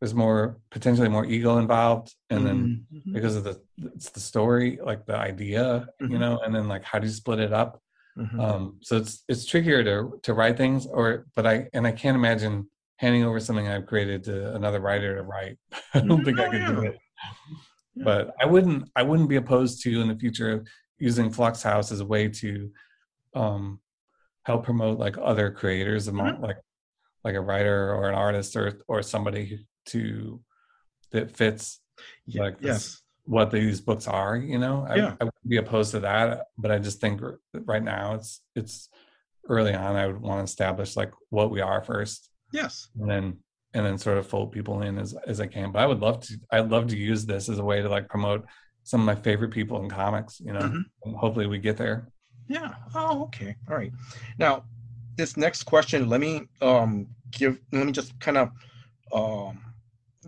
[0.00, 3.12] there's more potentially more ego involved, and then Mhm.
[3.12, 3.60] because of the
[3.94, 6.20] it's the story, like the idea, you Mhm.
[6.20, 7.80] know, and then like how do you split it up?
[8.18, 8.40] Mhm.
[8.40, 12.16] um so it's it's trickier to to write things or but i and i can't
[12.16, 15.56] imagine handing over something i've created to another writer to write
[15.94, 16.88] i don't think i Oh, could do yeah.
[16.90, 16.98] it
[18.08, 20.64] but i wouldn't i wouldn't be opposed to in the future
[20.98, 22.70] using flux house as a way to
[23.34, 23.80] um
[24.44, 26.44] help promote like other creators among Mm-hmm.
[26.44, 26.58] like
[27.24, 30.40] like a writer or an artist or or somebody to
[31.12, 31.80] that fits
[32.26, 35.14] Ye- like this- yes what these books are you know I, Yeah.
[35.20, 37.20] I wouldn't be opposed to that but i just think
[37.52, 38.88] right now it's it's
[39.48, 43.38] early on i would want to establish like what we are first yes and then
[43.74, 46.20] and then sort of fold people in as as i can but i would love
[46.20, 48.44] to i'd love to use this as a way to like promote
[48.84, 50.82] some of my favorite people in comics you know Mhm.
[51.04, 52.08] and hopefully we get there
[52.48, 52.74] Yeah.
[52.96, 53.54] Oh, okay.
[53.68, 53.92] All right.
[54.38, 54.64] Now,
[55.16, 58.48] this next question, let me um give let me just kind of
[59.12, 59.60] um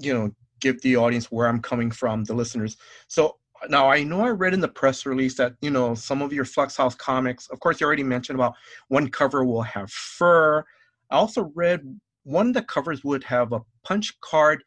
[0.04, 0.30] you know
[0.60, 2.76] give the audience where I'm coming from, the listeners.
[3.08, 3.36] So
[3.68, 6.44] now I know I read in the press release that you know some of your
[6.44, 8.54] Flux House comics, of course, you already mentioned about
[8.88, 10.64] one cover will have fur.
[11.10, 11.80] I also read
[12.24, 14.62] one of the covers would have a punch card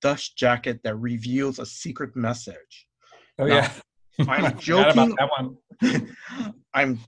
[0.00, 2.86] dust jacket that reveals a secret message.
[3.38, 3.70] oh No, yeah
[4.28, 5.16] I'm I forgot about joking.
[5.18, 6.14] that one
[6.74, 6.98] I'm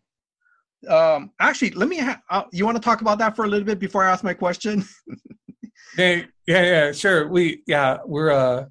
[0.89, 1.99] Um, actually, let me.
[1.99, 4.23] Ha- uh, you want to talk about that for a little bit before I ask
[4.23, 4.85] my question?
[5.97, 7.29] Yeah, yeah, yeah, sure.
[7.29, 8.67] We, yeah, we're uh,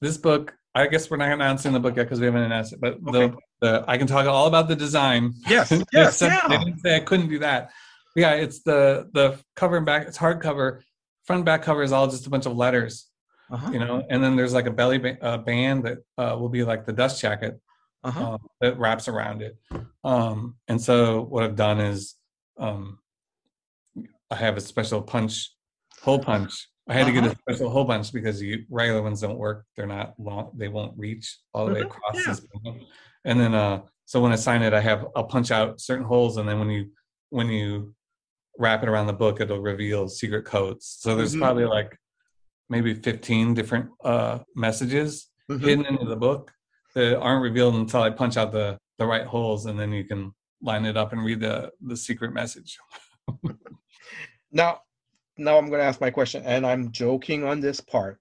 [0.00, 0.54] this book.
[0.74, 2.80] I guess we're not announcing the book yet because we haven't announced it.
[2.80, 3.28] But Okay.
[3.28, 5.32] the, the I can talk all about the design.
[5.48, 6.48] Yes, They yes, They yeah.
[6.48, 7.70] didn't say I couldn't do that.
[8.16, 10.06] Yeah, it's the the cover and back.
[10.06, 10.80] It's hardcover.
[11.24, 13.06] Front and back cover is all just a bunch of letters,
[13.50, 13.70] Uh-huh.
[13.70, 14.02] you know.
[14.08, 16.92] And then there's like a belly ba- uh, band that uh, will be like the
[16.92, 17.60] dust jacket
[18.04, 18.32] Uh-huh.
[18.34, 19.58] um, that wraps around it.
[20.04, 22.14] Um, and so what I've done is
[22.58, 22.98] um,
[24.30, 25.50] I have a special punch,
[26.02, 26.68] hole punch.
[26.88, 27.36] I had to get a Uh-huh.
[27.52, 29.66] special hole punch because the regular ones don't work.
[29.76, 30.52] They're not long.
[30.56, 32.72] They won't reach all the way Mhm, across yeah.
[33.24, 36.36] And then, uh, so when I sign it, I have I'll punch out certain holes,
[36.38, 36.90] and then when you
[37.30, 37.94] when you
[38.58, 40.86] wrap it around the book, it'll reveal secret codes.
[41.00, 41.40] So there's Mhm.
[41.40, 41.96] probably like
[42.70, 45.60] maybe 15 different uh, messages Mhm.
[45.60, 46.52] hidden into the book
[46.94, 50.32] that aren't revealed until I punch out the the right holes, and then you can
[50.62, 52.78] line it up and read the the secret message.
[54.50, 54.80] Now,
[55.38, 58.18] now I'm going to ask my question, and I'm joking on this part.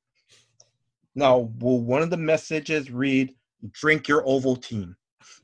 [1.15, 3.33] Now, will one of the messages read,
[3.71, 4.95] "Drink your Ovaltine"?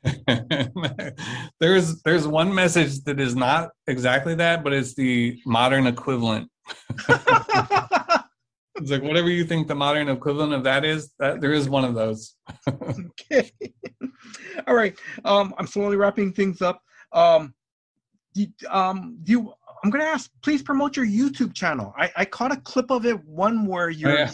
[1.60, 6.50] there's there's one message that is not exactly that, but it's the modern equivalent.
[8.76, 11.86] It's like whatever you think the modern equivalent of that is, that there is one
[11.86, 12.36] of those.
[12.68, 13.52] okay.
[14.68, 14.98] All right.
[15.24, 16.82] Um, I'm slowly wrapping things up.
[17.12, 17.54] Um,
[18.34, 21.94] do, um, do you, I'm going to ask, please promote your YouTube channel.
[21.98, 24.32] I, I caught a clip of it, one where you're yeah.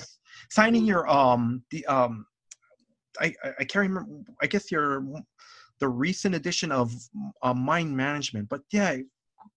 [0.51, 2.25] signing your um the um
[3.19, 4.09] I I, can't remember.
[4.41, 5.03] I guess your
[5.79, 6.93] the recent edition of
[7.41, 8.47] uh, Mind Management.
[8.49, 8.97] But yeah,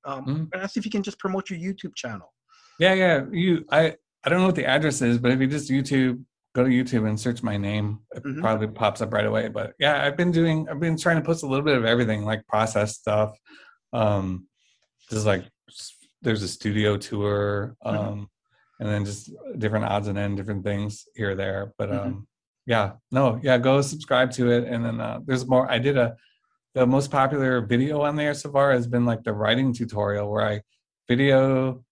[0.05, 0.29] um, Mhm.
[0.29, 2.33] I'm gonna ask if you can just promote your YouTube channel.
[2.79, 3.25] Yeah, yeah.
[3.31, 3.95] You, I,
[4.25, 6.25] I don't know what the address is, but if you just YouTube,
[6.55, 8.41] go to YouTube and search my name, it Mhm.
[8.41, 9.49] probably pops up right away.
[9.49, 12.25] But yeah, I've been doing, I've been trying to post a little bit of everything,
[12.25, 13.37] like process stuff.
[13.93, 14.49] Um,
[15.11, 15.45] just like
[16.23, 18.27] there's a studio tour, um, Mhm.
[18.81, 21.73] and then just different odds and end, different things here or there.
[21.79, 22.01] But Mhm.
[22.05, 22.29] um,
[22.67, 25.71] yeah, no, yeah, go subscribe to it, and then uh, there's more.
[25.71, 26.17] I did a
[26.75, 30.47] the most popular video on there so far has been like the writing tutorial where
[30.47, 30.63] I
[31.09, 31.85] video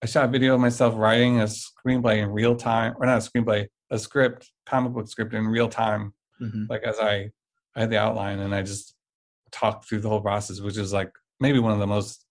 [0.00, 3.30] I shot a video of myself writing a screenplay in real time, or not a
[3.30, 6.12] screenplay, a script, comic book script in real time.
[6.40, 6.68] Mhm.
[6.68, 7.30] Like as I,
[7.76, 8.96] I had the outline and I just
[9.52, 12.26] talked through the whole process, which is like maybe one of the most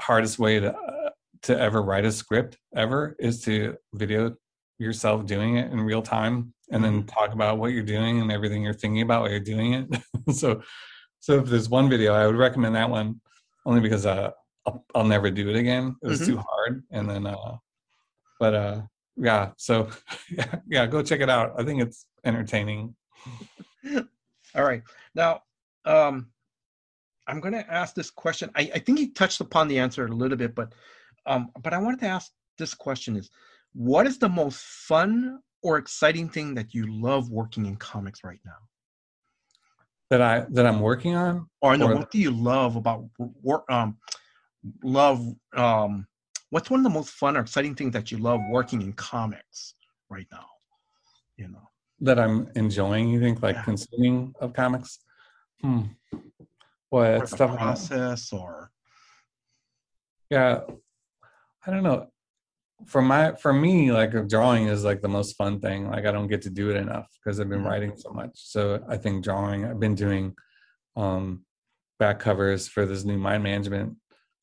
[0.00, 1.10] hardest way to uh,
[1.42, 4.34] to ever write a script ever is to video
[4.78, 8.62] yourself doing it in real time and then talk about what you're doing and everything
[8.62, 9.86] you're thinking about while you're doing it.
[10.34, 10.62] so,
[11.20, 13.20] so if there's one video, I would recommend that one
[13.66, 14.30] only because uh,
[14.66, 15.94] I'll, I'll never do it again.
[16.02, 16.26] It was Mhm.
[16.26, 16.82] too hard.
[16.90, 17.56] And then, uh,
[18.40, 18.82] but uh,
[19.16, 19.90] yeah, so
[20.30, 21.52] yeah, yeah, go check it out.
[21.58, 22.96] I think it's entertaining.
[24.54, 24.82] All right.
[25.14, 25.42] Now,
[25.84, 26.30] um,
[27.26, 28.50] I'm going to ask this question.
[28.54, 30.72] I, I think you touched upon the answer a little bit, but
[31.26, 33.30] um, but I wanted to ask this question: Is
[33.72, 38.40] what is the most fun or exciting thing that you love working in comics right
[38.44, 38.58] now?
[40.10, 41.48] That I that I'm working on.
[41.62, 43.64] Or no, Or- what do you love about work?
[43.70, 43.96] Um,
[44.82, 45.24] love.
[45.56, 46.06] Um,
[46.50, 49.74] what's one of the most fun or exciting things that you love working in comics
[50.10, 50.46] right now?
[51.36, 51.68] You know.
[52.00, 53.08] that I'm enjoying.
[53.08, 53.62] You think like Yeah.
[53.62, 54.98] consuming of comics?
[55.62, 55.82] Hmm.
[56.94, 58.70] Boy, the process or
[60.30, 60.60] Yeah,
[61.66, 62.06] I don't know.
[62.86, 65.90] For my for me, like drawing is like the most fun thing.
[65.90, 67.68] Like I don't get to do it enough because I've been Mhm.
[67.68, 68.30] writing so much.
[68.34, 69.64] So I think drawing.
[69.64, 70.36] I've been doing
[70.94, 71.44] um
[71.98, 73.96] back covers for this new mind management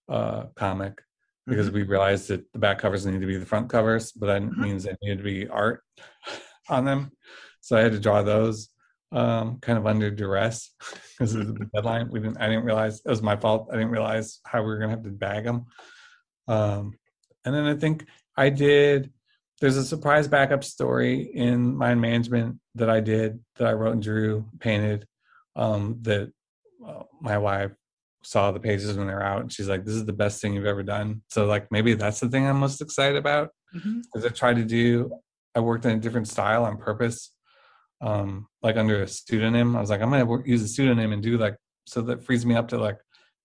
[0.09, 1.01] uh comic
[1.47, 4.41] because we realized that the back covers need to be the front covers, but that
[4.41, 4.57] Mhm.
[4.57, 5.83] means they needed to be art
[6.69, 7.11] on them.
[7.61, 8.67] So I had to draw those
[9.11, 10.73] um, kind of under duress
[11.11, 12.09] because of the deadline.
[12.09, 12.37] We didn't.
[12.37, 13.69] I didn't realize it was my fault.
[13.71, 15.65] I didn't realize how we were gonna have to bag them.
[16.47, 16.93] Um,
[17.45, 18.05] and then I think
[18.37, 19.11] I did.
[19.59, 24.01] There's a surprise backup story in mind management that I did that I wrote and
[24.01, 25.07] drew, painted.
[25.55, 26.31] Um, that
[26.87, 27.71] uh, my wife
[28.23, 30.65] saw the pages when they're out, and she's like, "This is the best thing you've
[30.65, 34.55] ever done." So like maybe that's the thing I'm most excited about because I tried
[34.55, 35.11] to do.
[35.53, 37.33] I worked in a different style on purpose,
[38.01, 39.75] um, like under a pseudonym.
[39.75, 41.55] I was like, I'm gonna work, use a pseudonym and do like
[41.85, 42.97] so that frees me up to like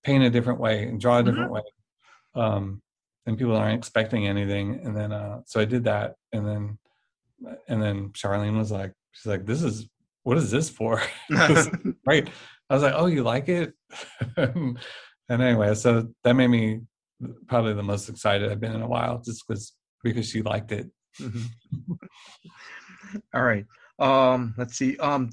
[0.04, 1.62] paint a different way and draw a different way.
[2.34, 2.82] Um,
[3.26, 4.80] and people aren't expecting anything.
[4.84, 6.78] And then uh, so I did that, and then
[7.68, 9.88] and then Charlene was like, she's like, this is
[10.22, 11.00] what is this for?
[11.28, 11.70] This is
[12.06, 12.28] right.
[12.68, 13.74] I was like, oh, you like it?
[14.36, 14.78] and
[15.28, 16.80] anyway, so that made me
[17.46, 19.72] probably the most excited I've been in a while, just because
[20.02, 20.90] because she liked it.
[21.20, 21.46] Mhm.
[23.34, 23.64] All right.
[23.98, 24.96] Um, let's see.
[24.98, 25.30] Um,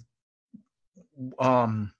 [1.39, 1.93] um,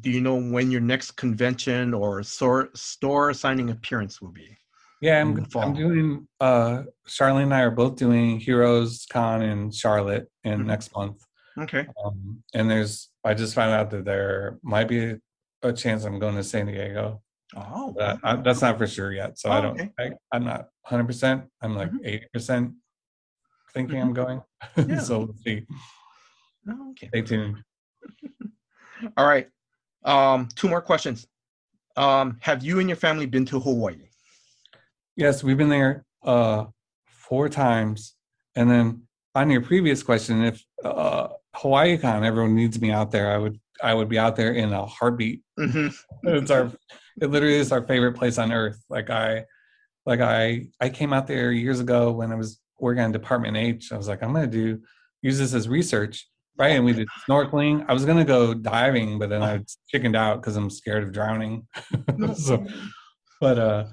[0.00, 4.56] do you know when your next convention or store store signing appearance will be?
[5.00, 5.46] Yeah, I'm?
[5.56, 6.28] I'm doing.
[6.40, 10.66] Uh, Charlene and I are both doing Heroes Con in Charlotte in Mhm.
[10.66, 11.22] next month.
[11.58, 11.86] Okay.
[12.04, 15.16] Um, and there's, I just found out that there might be
[15.62, 17.22] a chance I'm going to San Diego.
[17.56, 19.38] Oh, I, that's not for sure yet.
[19.38, 19.90] So I Oh, don't, okay.
[19.98, 21.46] I, I'm not 100%.
[21.60, 22.26] I'm like Mhm.
[22.34, 22.74] 80%
[23.72, 24.42] thinking I'm going.
[24.76, 24.98] Yeah.
[24.98, 25.66] so we'll see.
[26.90, 27.08] Okay.
[27.08, 27.56] Stay tuned.
[29.16, 29.48] All right.
[30.04, 31.26] Um, two more questions.
[31.96, 33.96] Um, have you and your family been to Hawaii?
[35.16, 36.66] Yes, we've been there uh,
[37.06, 38.14] four times.
[38.54, 39.02] And then
[39.34, 43.58] on your previous question, if uh, Hawaii Con, everyone needs me out there, I would,
[43.82, 45.42] I would be out there in a heartbeat.
[45.58, 45.88] hmm
[46.24, 46.70] it's our
[47.20, 49.44] it literally is our favorite place on earth like i
[50.06, 53.92] like i i came out there years ago when i was working on department h
[53.92, 54.80] i was like i'm gonna do
[55.22, 56.26] use this as research.
[56.58, 57.86] Right and we did snorkeling.
[57.88, 61.66] I was gonna go diving but then i chickened out because i'm scared of drowning.
[62.36, 62.66] So
[63.40, 63.84] but uh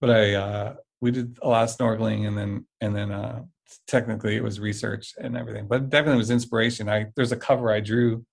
[0.00, 3.42] but i uh we did a lot of snorkeling and then and then uh
[3.86, 6.88] technically it was research and everything but definitely was inspiration.
[6.88, 8.24] I there's a cover i drew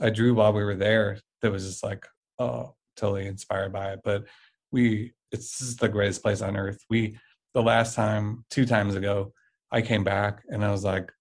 [0.00, 2.06] i drew while we were there that was just like
[2.38, 2.64] uh
[2.96, 4.24] totally inspired by it but
[4.72, 6.80] we it's just the greatest place on earth.
[6.90, 7.18] We
[7.54, 9.32] the last time two times ago
[9.70, 11.12] i came back and i was like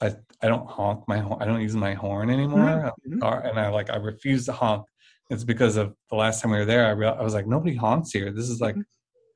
[0.00, 0.08] i
[0.42, 3.48] i don't honk my horn i don't use my horn anymore Mhm.
[3.48, 4.84] And i like i refuse to honk.
[5.30, 7.74] It's because of the last time we were there i real, i was like nobody
[7.76, 8.30] honks here.
[8.32, 8.76] This is like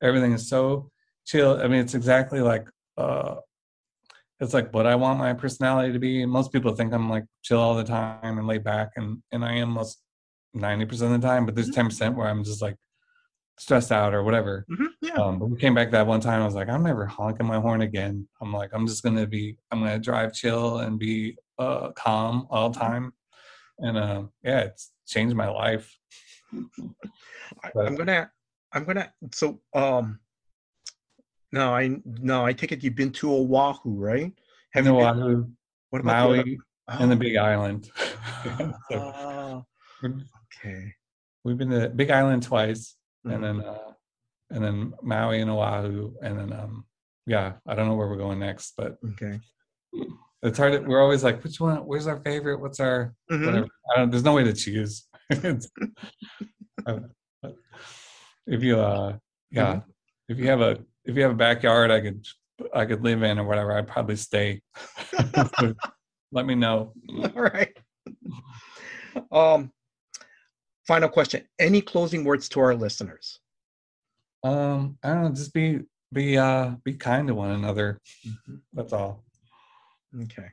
[0.01, 0.89] everything is so
[1.25, 1.51] chill.
[1.61, 2.65] I mean it's exactly like
[2.97, 3.35] uh
[4.41, 6.21] it's like what i want my personality to be.
[6.23, 9.43] And most people think i'm like chill all the time and laid back and and
[9.45, 10.01] i am most
[10.55, 12.77] 90% of the time but there's 10% where i'm just like
[13.57, 15.13] stressed out or whatever Mhm, Yeah.
[15.13, 16.41] um, but we came back that one time.
[16.41, 18.27] I was like, I'm never honking my horn again.
[18.41, 22.69] I'm like, I'm just gonna be, I'm gonna drive chill and be uh, calm all
[22.69, 23.13] the time.
[23.79, 25.97] And uh, yeah, it's changed my life.
[27.73, 28.29] But- I'm gonna,
[28.73, 29.13] I'm gonna.
[29.33, 30.19] So, um,
[31.51, 34.31] no, I no, I take it you've been to Oahu, right?
[34.73, 35.47] Have you been- Oahu,
[35.91, 36.59] what about Maui,
[36.89, 37.89] and the Big Island.
[38.91, 39.63] So Ah,
[40.03, 40.93] okay.
[41.43, 42.95] we've been to Big Island twice.
[43.25, 43.91] And then uh,
[44.51, 46.85] and then Maui and Oahu, and then um,
[47.25, 49.39] yeah, I don't know where we're going next, but Okay.
[50.43, 50.73] it's hard.
[50.73, 51.77] To, we're always like, which one?
[51.77, 52.59] Where's our favorite?
[52.59, 53.67] What's our Mhm.
[53.91, 55.07] I don't, there's no way to choose.
[56.87, 56.99] Uh,
[58.45, 59.17] if you uh
[59.49, 59.79] yeah,
[60.29, 62.23] if you have a if you have a backyard I could
[62.75, 64.61] I could live in or whatever, I'd probably stay.
[66.31, 66.93] Let me know.
[67.35, 67.75] All right.
[69.31, 69.71] Um,
[70.87, 71.43] final question.
[71.59, 73.39] Any closing words to our listeners?
[74.43, 75.81] Um, I don't know, just be
[76.13, 77.99] be uh be kind to one another.
[78.73, 79.23] That's all.
[80.23, 80.47] Okay.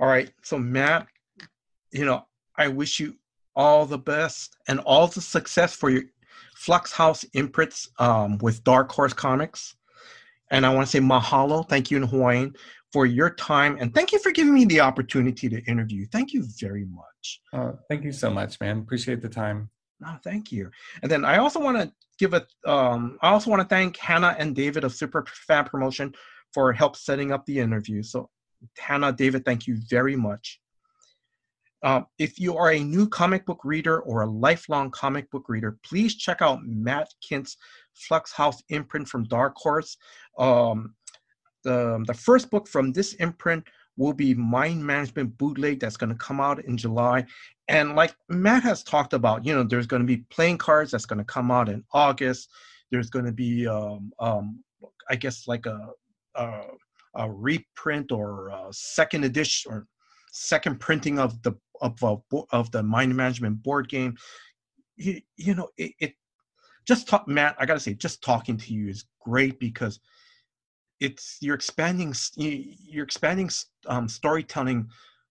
[0.00, 0.30] All right.
[0.42, 1.06] So Matt,
[1.92, 3.16] you know, I wish you
[3.54, 6.02] all the best and all the success for your
[6.54, 9.76] Flux House imprints um, with Dark Horse Comics.
[10.50, 12.54] And I want to say mahalo, thank you in Hawaiian
[12.92, 16.06] for your time and thank you for giving me the opportunity to interview.
[16.10, 17.40] Thank you very much.
[17.52, 18.78] Uh, thank you so much, man.
[18.78, 19.70] Appreciate the time.
[20.00, 20.70] No, thank you.
[21.02, 24.36] And then I also want to give a, um, I also want to thank Hannah
[24.38, 26.14] and David of Super Fan Promotion
[26.54, 28.02] for help setting up the interview.
[28.02, 28.30] So,
[28.76, 30.60] Hannah, David, thank you very much.
[31.82, 35.78] Um, if you are a new comic book reader or a lifelong comic book reader,
[35.84, 37.56] please check out Matt Kindt's
[37.94, 39.96] Flux House imprint from Dark Horse.
[40.38, 40.94] Um,
[41.64, 43.64] the, the first book from this imprint
[43.96, 47.26] will be Mind Management Bootleg that's going to come out in July.
[47.66, 51.04] And like Matt has talked about, you know, there's going to be playing cards that's
[51.04, 52.48] going to come out in August.
[52.90, 54.62] There's going to be, um, um,
[55.10, 55.88] I guess, like a,
[56.36, 56.60] a,
[57.16, 59.86] a reprint or a second edition or
[60.30, 62.16] second printing of the of a,
[62.50, 64.16] of the mind management board game.
[64.96, 66.14] You, you know, it, it
[66.86, 67.56] just talk, Matt.
[67.58, 70.00] I gotta say, just talking to you is great because
[71.00, 73.50] it's you're expanding you- you're expanding
[73.86, 74.90] um, storytelling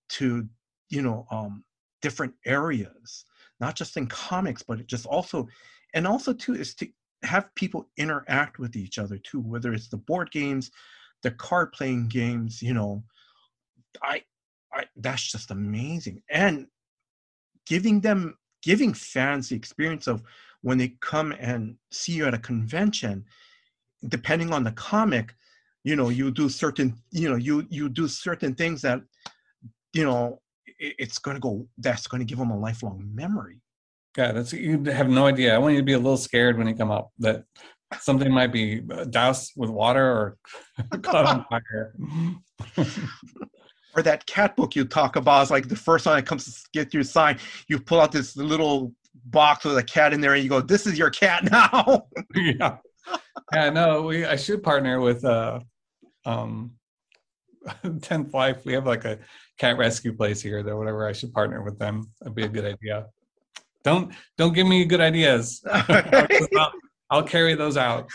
[0.10, 0.48] to
[0.90, 1.64] you know um,
[2.02, 3.26] different areas,
[3.60, 5.48] not just in comics, but it just also
[5.94, 6.88] and also too is to
[7.24, 10.72] have people interact with each other too, whether it's the board games,
[11.24, 12.62] the card playing games.
[12.62, 13.04] You know,
[14.04, 14.24] I,
[14.74, 16.68] I that's just amazing and
[17.66, 20.24] giving them giving fans the experience of
[20.62, 23.24] when they come and see you at a convention
[24.10, 25.36] depending on the comic
[25.88, 29.00] you know you do certain you know you you do certain things that
[29.94, 30.42] you know
[30.86, 33.62] it, it's going to go that's going to give them a lifelong memory
[34.18, 35.56] Yeah, that's you have no idea.
[35.56, 37.44] I want you to be a little scared when you come up that
[38.08, 38.82] something might be
[39.18, 40.26] doused with water or
[41.08, 41.94] caught on fire.
[43.96, 46.54] or that cat book you talk about is like the first time it comes to
[46.74, 47.40] get your sign.
[47.70, 48.92] You pull out this little
[49.40, 52.78] box with a cat in there, and you go, "This is your cat now." yeah.
[53.54, 55.60] Yeah, no, we I should partner with uh
[56.28, 56.72] um
[57.84, 58.66] 10th Life.
[58.66, 59.20] We have like a
[59.58, 61.08] cat rescue place here or whatever.
[61.08, 62.12] I should partner with them.
[62.22, 63.08] That'd be a good idea.
[63.84, 65.62] Don't don't give me good ideas.
[65.68, 66.72] I'll,
[67.10, 68.10] I'll carry those out.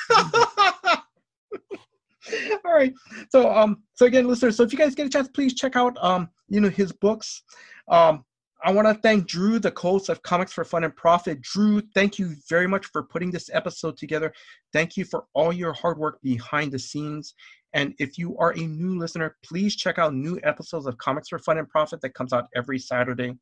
[2.64, 2.92] All right.
[3.30, 5.96] So um so again listeners, so if you guys get a chance, please check out
[6.02, 7.42] um you know his books.
[7.88, 8.24] Um
[8.64, 11.40] I want to thank Drew, the host of Comics for Fun and Profit.
[11.40, 14.32] Drew, thank you very much for putting this episode together.
[14.72, 17.34] Thank you for all your hard work behind the scenes.
[17.74, 21.38] And if you are a new listener, please check out new episodes of Comics for
[21.38, 23.36] Fun and Profit that comes out every Saturday.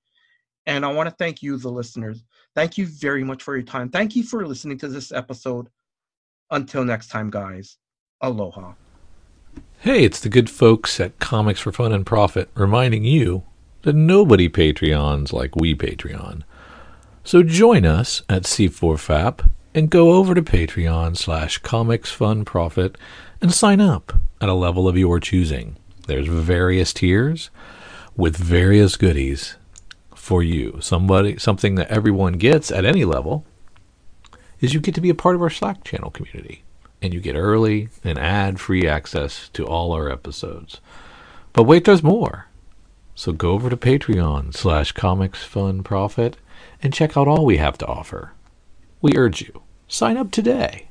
[0.66, 2.22] And I want to thank you, the listeners.
[2.54, 3.88] Thank you very much for your time.
[3.88, 5.68] Thank you for listening to this episode.
[6.50, 7.76] Until next time, guys,
[8.20, 8.74] aloha.
[9.78, 13.44] Hey, it's the good folks at Comics for Fun and Profit reminding you
[13.82, 16.42] that nobody Patreons like we Patreon.
[17.24, 22.98] So join us at C4FAP and go over to Patreon slash Comics Fun Profit
[23.40, 25.76] and sign up at a level of your choosing.
[26.06, 27.50] There's various tiers
[28.16, 29.56] with various goodies
[30.14, 30.78] for you.
[30.80, 33.44] Somebody something that everyone gets at any level
[34.60, 36.62] is you get to be a part of our Slack channel community
[37.02, 40.80] and you get early and ad free access to all our episodes.
[41.52, 42.46] But wait, there's more.
[43.14, 46.36] So go over to Patreon slash Comics Fun Profit
[46.82, 48.32] and check out all we have to offer.
[49.02, 50.89] We urge you, sign up today.